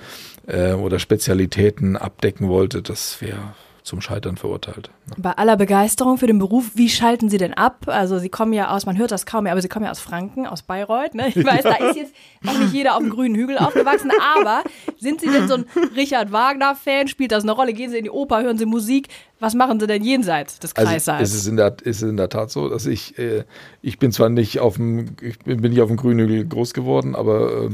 äh, 0.46 0.72
oder 0.72 0.98
Spezialitäten 0.98 1.96
abdecken 1.96 2.48
wollte, 2.48 2.83
das 2.83 3.20
wäre 3.20 3.54
zum 3.88 4.01
Scheitern 4.01 4.37
verurteilt. 4.37 4.90
Bei 5.16 5.33
aller 5.33 5.57
Begeisterung 5.57 6.18
für 6.18 6.27
den 6.27 6.38
Beruf, 6.38 6.72
wie 6.74 6.88
schalten 6.88 7.29
Sie 7.29 7.38
denn 7.38 7.55
ab? 7.55 7.87
Also 7.87 8.18
Sie 8.18 8.29
kommen 8.29 8.53
ja 8.53 8.70
aus, 8.70 8.87
man 8.87 8.98
hört 8.98 9.11
das 9.11 9.27
kaum 9.27 9.44
mehr, 9.44 9.53
aber 9.53 9.62
Sie 9.62 9.68
kommen 9.68 9.87
ja 9.87 9.90
aus 9.90 9.98
Franken, 9.98 10.46
aus 10.46 10.62
Bayreuth. 10.62 11.14
Ne? 11.14 11.29
Ich 11.29 11.37
weiß, 11.44 11.64
ja. 11.64 11.77
da 11.79 11.87
ist 11.88 11.96
jetzt 11.96 12.12
auch 12.46 12.59
nicht 12.59 12.72
jeder 12.72 12.94
auf 12.94 13.03
dem 13.03 13.11
grünen 13.11 13.35
Hügel 13.35 13.59
aufgewachsen, 13.59 14.12
aber 14.37 14.62
sind 14.98 15.20
Sie 15.20 15.29
denn 15.29 15.48
so 15.48 15.55
ein 15.55 15.64
Richard 15.96 16.31
Wagner-Fan? 16.31 17.09
Spielt 17.09 17.33
das 17.33 17.42
eine 17.42 17.53
Rolle? 17.53 17.72
Gehen 17.72 17.90
Sie 17.90 17.98
in 17.98 18.05
die 18.05 18.11
Oper, 18.11 18.42
hören 18.42 18.59
Sie 18.59 18.66
Musik? 18.66 19.09
Was 19.40 19.55
machen 19.55 19.81
Sie 19.81 19.87
denn 19.87 20.05
jenseits 20.05 20.59
des 20.59 20.74
Kreissaals? 20.74 21.20
Also 21.20 21.35
ist, 21.35 21.42
es 21.42 21.46
in 21.46 21.57
der, 21.57 21.77
ist 21.83 22.03
es 22.03 22.09
in 22.09 22.16
der 22.16 22.29
Tat 22.29 22.51
so, 22.51 22.68
dass 22.68 22.87
ich, 22.87 23.18
äh, 23.18 23.44
ich 23.83 23.98
bin 23.98 24.12
zwar 24.12 24.29
nicht 24.29 24.61
auf 24.61 24.77
dem, 24.77 25.16
ich 25.22 25.38
bin, 25.38 25.61
bin 25.62 25.72
nicht 25.72 25.81
auf 25.81 25.88
dem 25.88 25.96
grünen 25.96 26.29
Hügel 26.29 26.46
groß 26.46 26.74
geworden, 26.74 27.14
aber 27.14 27.64
äh, 27.64 27.70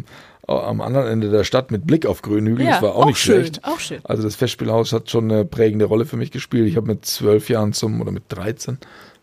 am 0.46 0.80
anderen 0.80 1.06
Ende 1.06 1.30
der 1.30 1.44
Stadt 1.44 1.70
mit 1.70 1.86
Blick 1.86 2.06
auf 2.06 2.22
Grünhügel. 2.22 2.66
Ja, 2.66 2.72
das 2.72 2.82
war 2.82 2.94
auch, 2.94 3.02
auch 3.02 3.06
nicht 3.06 3.18
schön, 3.18 3.40
schlecht. 3.40 3.64
Auch 3.64 3.80
schön. 3.80 4.00
Also 4.04 4.22
das 4.22 4.36
Festspielhaus 4.36 4.92
hat 4.92 5.10
schon 5.10 5.30
eine 5.30 5.44
prägende 5.44 5.86
Rolle 5.86 6.04
für 6.04 6.16
mich 6.16 6.30
gespielt. 6.30 6.68
Ich 6.68 6.76
habe 6.76 6.86
mit 6.86 7.06
zwölf 7.06 7.48
Jahren 7.48 7.72
zum 7.72 8.00
oder 8.00 8.10
mit 8.10 8.24
13 8.28 8.78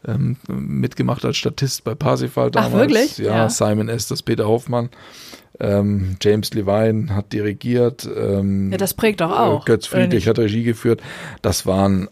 ähm, 0.07 0.37
mitgemacht 0.47 1.23
als 1.25 1.37
Statist 1.37 1.83
bei 1.83 1.95
Parsifal 1.95 2.51
damals. 2.51 2.73
Ach, 2.73 2.79
wirklich? 2.79 3.17
Ja, 3.17 3.35
ja. 3.35 3.49
Simon 3.49 3.89
Estes, 3.89 4.23
Peter 4.23 4.47
Hoffmann. 4.47 4.89
Ähm, 5.59 6.15
James 6.21 6.53
Levine 6.53 7.15
hat 7.15 7.33
dirigiert. 7.33 8.09
Ähm, 8.15 8.71
ja, 8.71 8.77
das 8.77 8.93
prägt 8.95 9.21
doch 9.21 9.31
auch. 9.31 9.65
Götz 9.65 9.85
Friedrich 9.85 10.27
hat 10.27 10.39
Regie 10.39 10.63
geführt. 10.63 11.01
Das 11.41 11.65
waren 11.65 12.09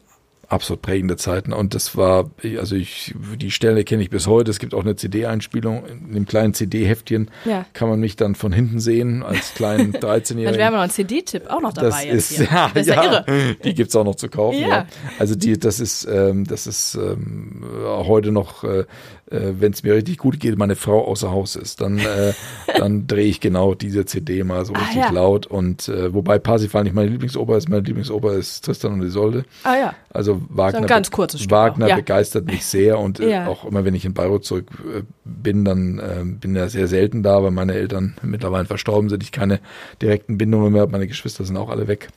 absolut 0.50 0.82
prägende 0.82 1.16
Zeiten. 1.16 1.54
Und 1.54 1.76
das 1.76 1.96
war, 1.96 2.30
also 2.58 2.76
ich, 2.76 3.14
die 3.38 3.52
Stelle 3.52 3.84
kenne 3.84 4.02
ich 4.04 4.10
bis 4.10 4.28
heute. 4.28 4.50
Es 4.52 4.60
gibt 4.60 4.74
auch 4.74 4.82
eine 4.84 4.96
CD-Einspielung. 4.96 5.86
In 5.86 6.14
dem 6.14 6.26
kleinen 6.26 6.54
CD-Heftchen 6.54 7.30
Ja. 7.46 7.66
kann 7.74 7.88
man 7.88 8.00
mich 8.00 8.16
dann 8.16 8.36
von 8.36 8.52
hinten 8.52 8.80
sehen, 8.80 9.24
als 9.24 9.54
kleinen 9.54 9.92
Dann 10.00 10.02
13-Jährigen. 10.02 10.58
wären 10.58 10.74
wir 10.74 10.78
noch 10.78 10.84
einen 10.84 10.92
CD-Tipp 10.92 11.48
auch 11.50 11.62
noch 11.62 11.74
dabei. 11.74 11.90
Das 11.90 12.04
jetzt 12.06 12.32
ist, 12.32 12.38
hier. 12.38 12.48
ja, 12.52 12.72
das 12.74 12.82
ist 12.82 12.88
ja, 12.88 13.04
ja, 13.04 13.12
irre. 13.28 13.56
die 13.64 13.74
gibt's 13.76 13.96
auch 13.96 14.04
noch 14.04 14.16
zu 14.16 14.28
kaufen. 14.28 14.60
Ja. 14.62 14.88
Also 15.20 15.36
die, 15.36 15.58
das 15.60 15.80
ist, 15.80 16.06
ähm, 16.12 16.46
das 16.46 16.68
ist 16.68 16.96
ähm, 16.96 17.64
heute 17.86 18.32
noch, 18.32 18.64
äh, 18.64 18.86
äh, 19.32 19.54
wenn 19.60 19.74
es 19.74 19.84
mir 19.84 19.94
richtig 19.94 20.18
gut 20.18 20.40
geht, 20.40 20.58
meine 20.58 20.76
Frau 20.76 21.06
außer 21.08 21.32
Haus 21.32 21.56
ist, 21.56 21.82
dann, 21.82 22.00
äh, 22.00 22.34
dann 22.78 23.08
drehe 23.08 23.28
ich 23.28 23.40
genau 23.40 23.76
diese 23.76 24.06
CD 24.06 24.44
mal 24.44 24.66
so 24.66 24.74
Ah, 24.74 24.80
richtig 24.80 25.04
ja. 25.04 25.12
laut. 25.12 25.48
Und 25.48 25.88
äh, 25.88 26.14
wobei 26.14 26.40
Parsifal 26.40 26.84
nicht 26.84 26.96
meine 26.96 27.10
Lieblingsoper 27.10 27.58
ist, 27.58 27.70
meine 27.70 27.82
Lieblingsoper 27.84 28.34
ist 28.34 28.66
Tristan 28.66 28.94
und 28.94 29.04
Isolde. 29.04 29.46
Ah 29.64 29.76
ja. 29.78 29.94
Also 30.12 30.42
Wagner, 30.50 30.88
ganz 30.88 31.12
kurzes 31.12 31.50
Wagner 31.50 31.88
ja. 31.88 31.96
begeistert 31.96 32.46
mich 32.46 32.66
sehr 32.66 33.00
und 33.00 33.20
äh, 33.20 33.30
Ja. 33.30 33.48
auch 33.48 33.64
immer 33.66 33.86
wenn 33.86 33.94
ich 33.94 34.06
in 34.06 34.14
Bayreuth 34.16 34.44
zurück 34.46 34.68
äh, 34.84 35.04
bin, 35.24 35.64
dann 35.66 36.00
äh, 36.00 36.24
bin 36.24 36.56
ja 36.56 36.68
sehr 36.68 36.88
selten 36.88 37.22
da, 37.22 37.44
weil 37.44 37.52
meine 37.52 37.74
Eltern 37.76 38.16
mittlerweile 38.24 38.66
verstorben 38.66 39.10
sind. 39.10 39.22
Ich 39.22 39.32
keine 39.32 39.60
direkten 40.02 40.38
Bindungen 40.38 40.74
mehr 40.74 40.82
habe. 40.82 40.92
Meine 40.92 41.08
Geschwister 41.08 41.46
sind 41.46 41.58
auch 41.58 41.70
alle 41.70 41.88
weg, 41.88 42.10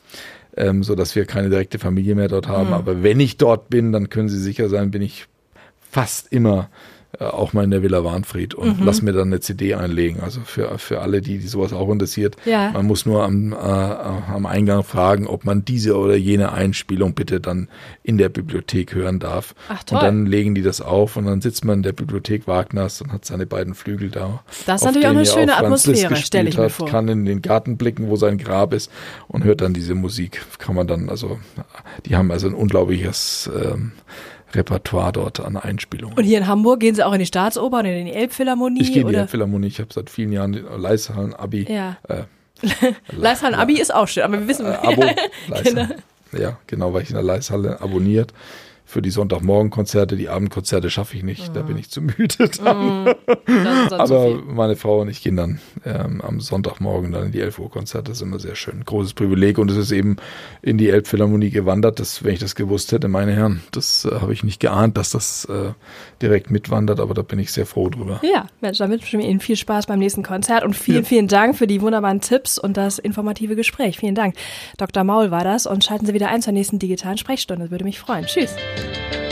ähm, 0.56 0.82
so 0.82 0.94
dass 0.94 1.14
wir 1.14 1.26
keine 1.26 1.50
direkte 1.50 1.78
Familie 1.78 2.14
mehr 2.14 2.28
dort 2.28 2.48
haben. 2.48 2.68
Mhm. 2.68 2.74
Aber 2.74 3.02
wenn 3.02 3.20
ich 3.20 3.36
dort 3.36 3.68
bin, 3.68 3.92
dann 3.92 4.08
können 4.08 4.30
Sie 4.30 4.38
sicher 4.38 4.70
sein, 4.70 4.90
bin 4.90 5.02
ich 5.02 5.26
fast 5.90 6.32
immer 6.32 6.70
äh, 7.18 7.24
auch 7.24 7.52
mal 7.52 7.62
in 7.64 7.70
der 7.70 7.82
Villa 7.82 8.04
Warnfried 8.04 8.54
und 8.54 8.80
Mhm. 8.80 8.86
lass 8.86 9.02
mir 9.02 9.12
dann 9.12 9.28
eine 9.28 9.40
CD 9.40 9.74
einlegen. 9.74 10.20
Also 10.20 10.40
für, 10.44 10.78
für 10.78 11.00
alle, 11.02 11.20
die, 11.20 11.38
die 11.38 11.46
sowas 11.46 11.72
auch 11.72 11.90
interessiert. 11.90 12.36
Ja. 12.44 12.70
Man 12.72 12.86
muss 12.86 13.04
nur 13.04 13.22
am, 13.24 13.52
äh, 13.52 13.56
am 13.56 14.46
Eingang 14.46 14.82
fragen, 14.82 15.26
ob 15.26 15.44
man 15.44 15.64
diese 15.64 15.96
oder 15.96 16.16
jene 16.16 16.52
Einspielung 16.52 17.14
bitte 17.14 17.40
dann 17.40 17.68
in 18.02 18.16
der 18.18 18.28
Bibliothek 18.30 18.94
hören 18.94 19.18
darf. 19.18 19.54
Ach, 19.68 19.82
toll. 19.84 19.98
Und 19.98 20.04
dann 20.04 20.26
legen 20.26 20.54
die 20.54 20.62
das 20.62 20.80
auf 20.80 21.16
und 21.16 21.26
dann 21.26 21.40
sitzt 21.42 21.64
man 21.64 21.80
in 21.80 21.82
der 21.82 21.92
Bibliothek 21.92 22.46
Wagners 22.46 23.02
und 23.02 23.12
hat 23.12 23.24
seine 23.24 23.44
beiden 23.46 23.74
Flügel 23.74 24.10
da. 24.10 24.42
Das 24.66 24.80
ist 24.80 24.86
natürlich 24.86 25.06
auch 25.06 25.10
eine 25.10 25.26
schöne 25.26 25.46
Liszt 25.46 25.58
Atmosphäre, 25.58 26.16
stelle 26.16 26.48
ich 26.48 26.56
mir 26.56 26.64
hat, 26.64 26.72
vor. 26.72 26.88
Kann 26.88 27.08
in 27.08 27.24
den 27.26 27.42
Garten 27.42 27.76
blicken, 27.76 28.08
wo 28.08 28.16
sein 28.16 28.38
Grab 28.38 28.72
ist 28.72 28.90
und 29.28 29.44
hört 29.44 29.60
dann 29.60 29.74
diese 29.74 29.94
Musik. 29.94 30.40
Kann 30.58 30.74
man 30.74 30.86
dann, 30.86 31.08
also, 31.10 31.38
die 32.06 32.16
haben 32.16 32.30
also 32.30 32.46
ein 32.48 32.54
unglaubliches 32.54 33.50
ähm, 33.54 33.92
Repertoire 34.54 35.12
dort 35.12 35.40
an 35.40 35.56
Einspielungen. 35.56 36.16
Und 36.16 36.24
hier 36.24 36.38
in 36.38 36.46
Hamburg 36.46 36.80
gehen 36.80 36.94
sie 36.94 37.04
auch 37.04 37.12
in 37.12 37.18
die 37.18 37.26
Staatsoper 37.26 37.78
und 37.78 37.86
in 37.86 38.06
die 38.06 38.12
Elbphilharmonie? 38.12 38.82
Ich 38.82 38.92
gehe 38.92 39.02
in 39.02 39.08
die 39.08 39.14
oder? 39.14 39.28
Philharmonie, 39.28 39.68
ich 39.68 39.80
habe 39.80 39.92
seit 39.92 40.10
vielen 40.10 40.32
Jahren 40.32 40.52
Leishallen-Abi. 40.52 41.72
Ja. 41.72 41.96
Äh, 42.08 42.22
Leishallen 43.10 43.54
Abi 43.54 43.80
ist 43.80 43.94
auch 43.94 44.08
schön, 44.08 44.22
aber 44.22 44.38
wir 44.38 44.48
wissen, 44.48 44.66
äh, 44.66 44.70
Abo. 44.70 45.02
Genau. 45.02 45.12
Leishallen. 45.48 45.94
Ja, 46.32 46.58
genau, 46.66 46.94
weil 46.94 47.02
ich 47.02 47.10
in 47.10 47.16
der 47.16 47.24
Leishalle 47.24 47.80
abonniert. 47.80 48.32
Für 48.92 49.00
die 49.00 49.08
Sonntagmorgenkonzerte, 49.10 50.16
die 50.16 50.28
Abendkonzerte 50.28 50.90
schaffe 50.90 51.16
ich 51.16 51.22
nicht, 51.22 51.56
da 51.56 51.62
bin 51.62 51.78
ich 51.78 51.88
zu 51.88 52.02
müde 52.02 52.50
dann. 52.62 53.06
ist 53.06 53.90
dann 53.90 54.00
Aber 54.00 54.34
meine 54.44 54.76
Frau 54.76 55.00
und 55.00 55.08
ich 55.08 55.22
gehen 55.22 55.34
dann 55.36 55.60
ähm, 55.86 56.20
am 56.20 56.40
Sonntagmorgen 56.40 57.10
dann 57.10 57.24
in 57.24 57.32
die 57.32 57.40
11 57.40 57.58
Uhr 57.58 57.70
Konzerte. 57.70 58.10
Das 58.10 58.18
ist 58.18 58.22
immer 58.22 58.38
sehr 58.38 58.54
schön. 58.54 58.84
Großes 58.84 59.14
Privileg 59.14 59.56
und 59.56 59.70
es 59.70 59.78
ist 59.78 59.92
eben 59.92 60.16
in 60.60 60.76
die 60.76 60.90
Elbphilharmonie 60.90 61.48
gewandert. 61.48 62.00
Das, 62.00 62.22
wenn 62.22 62.34
ich 62.34 62.38
das 62.40 62.54
gewusst 62.54 62.92
hätte, 62.92 63.08
meine 63.08 63.32
Herren, 63.32 63.62
das 63.70 64.04
äh, 64.04 64.20
habe 64.20 64.34
ich 64.34 64.44
nicht 64.44 64.60
geahnt, 64.60 64.98
dass 64.98 65.08
das 65.08 65.46
äh, 65.46 65.70
direkt 66.20 66.50
mitwandert, 66.50 67.00
aber 67.00 67.14
da 67.14 67.22
bin 67.22 67.38
ich 67.38 67.50
sehr 67.50 67.64
froh 67.64 67.88
drüber. 67.88 68.20
Ja, 68.22 68.48
Mensch, 68.60 68.76
damit 68.76 69.00
wünschen 69.00 69.20
wir 69.20 69.26
Ihnen 69.26 69.40
viel 69.40 69.56
Spaß 69.56 69.86
beim 69.86 70.00
nächsten 70.00 70.22
Konzert 70.22 70.64
und 70.64 70.76
vielen, 70.76 70.98
Ja. 71.04 71.08
vielen 71.08 71.28
Dank 71.28 71.56
für 71.56 71.66
die 71.66 71.80
wunderbaren 71.80 72.20
Tipps 72.20 72.58
und 72.58 72.76
das 72.76 72.98
informative 72.98 73.56
Gespräch. 73.56 73.96
Vielen 73.98 74.14
Dank. 74.14 74.34
Dr. 74.76 75.02
Maul 75.02 75.30
war 75.30 75.44
das 75.44 75.66
und 75.66 75.82
schalten 75.82 76.04
Sie 76.04 76.12
wieder 76.12 76.28
ein 76.28 76.42
zur 76.42 76.52
nächsten 76.52 76.78
digitalen 76.78 77.16
Sprechstunde. 77.16 77.64
Das 77.64 77.70
würde 77.70 77.84
mich 77.84 77.98
freuen. 77.98 78.26
Tschüss. 78.26 78.54
thank 78.82 79.12
you 79.14 79.31